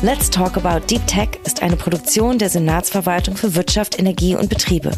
Let's 0.01 0.31
Talk 0.31 0.57
About 0.57 0.87
Deep 0.87 1.05
Tech 1.09 1.41
ist 1.45 1.61
eine 1.61 1.75
Produktion 1.75 2.39
der 2.39 2.49
Senatsverwaltung 2.49 3.37
für 3.37 3.57
Wirtschaft, 3.57 3.99
Energie 3.99 4.37
und 4.37 4.49
Betriebe. 4.49 4.93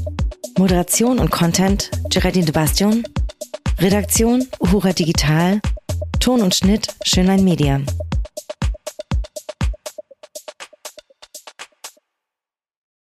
Moderation 0.59 1.19
und 1.19 1.31
Content 1.31 1.91
Geraldine 2.11 2.45
de 2.45 2.53
Bastion. 2.53 3.05
Redaktion 3.79 4.47
Uhura 4.61 4.93
Digital. 4.93 5.63
Ton 6.21 6.43
und 6.43 6.55
Schnitt 6.55 6.89
Schönlein 7.03 7.43
Media. 7.45 7.81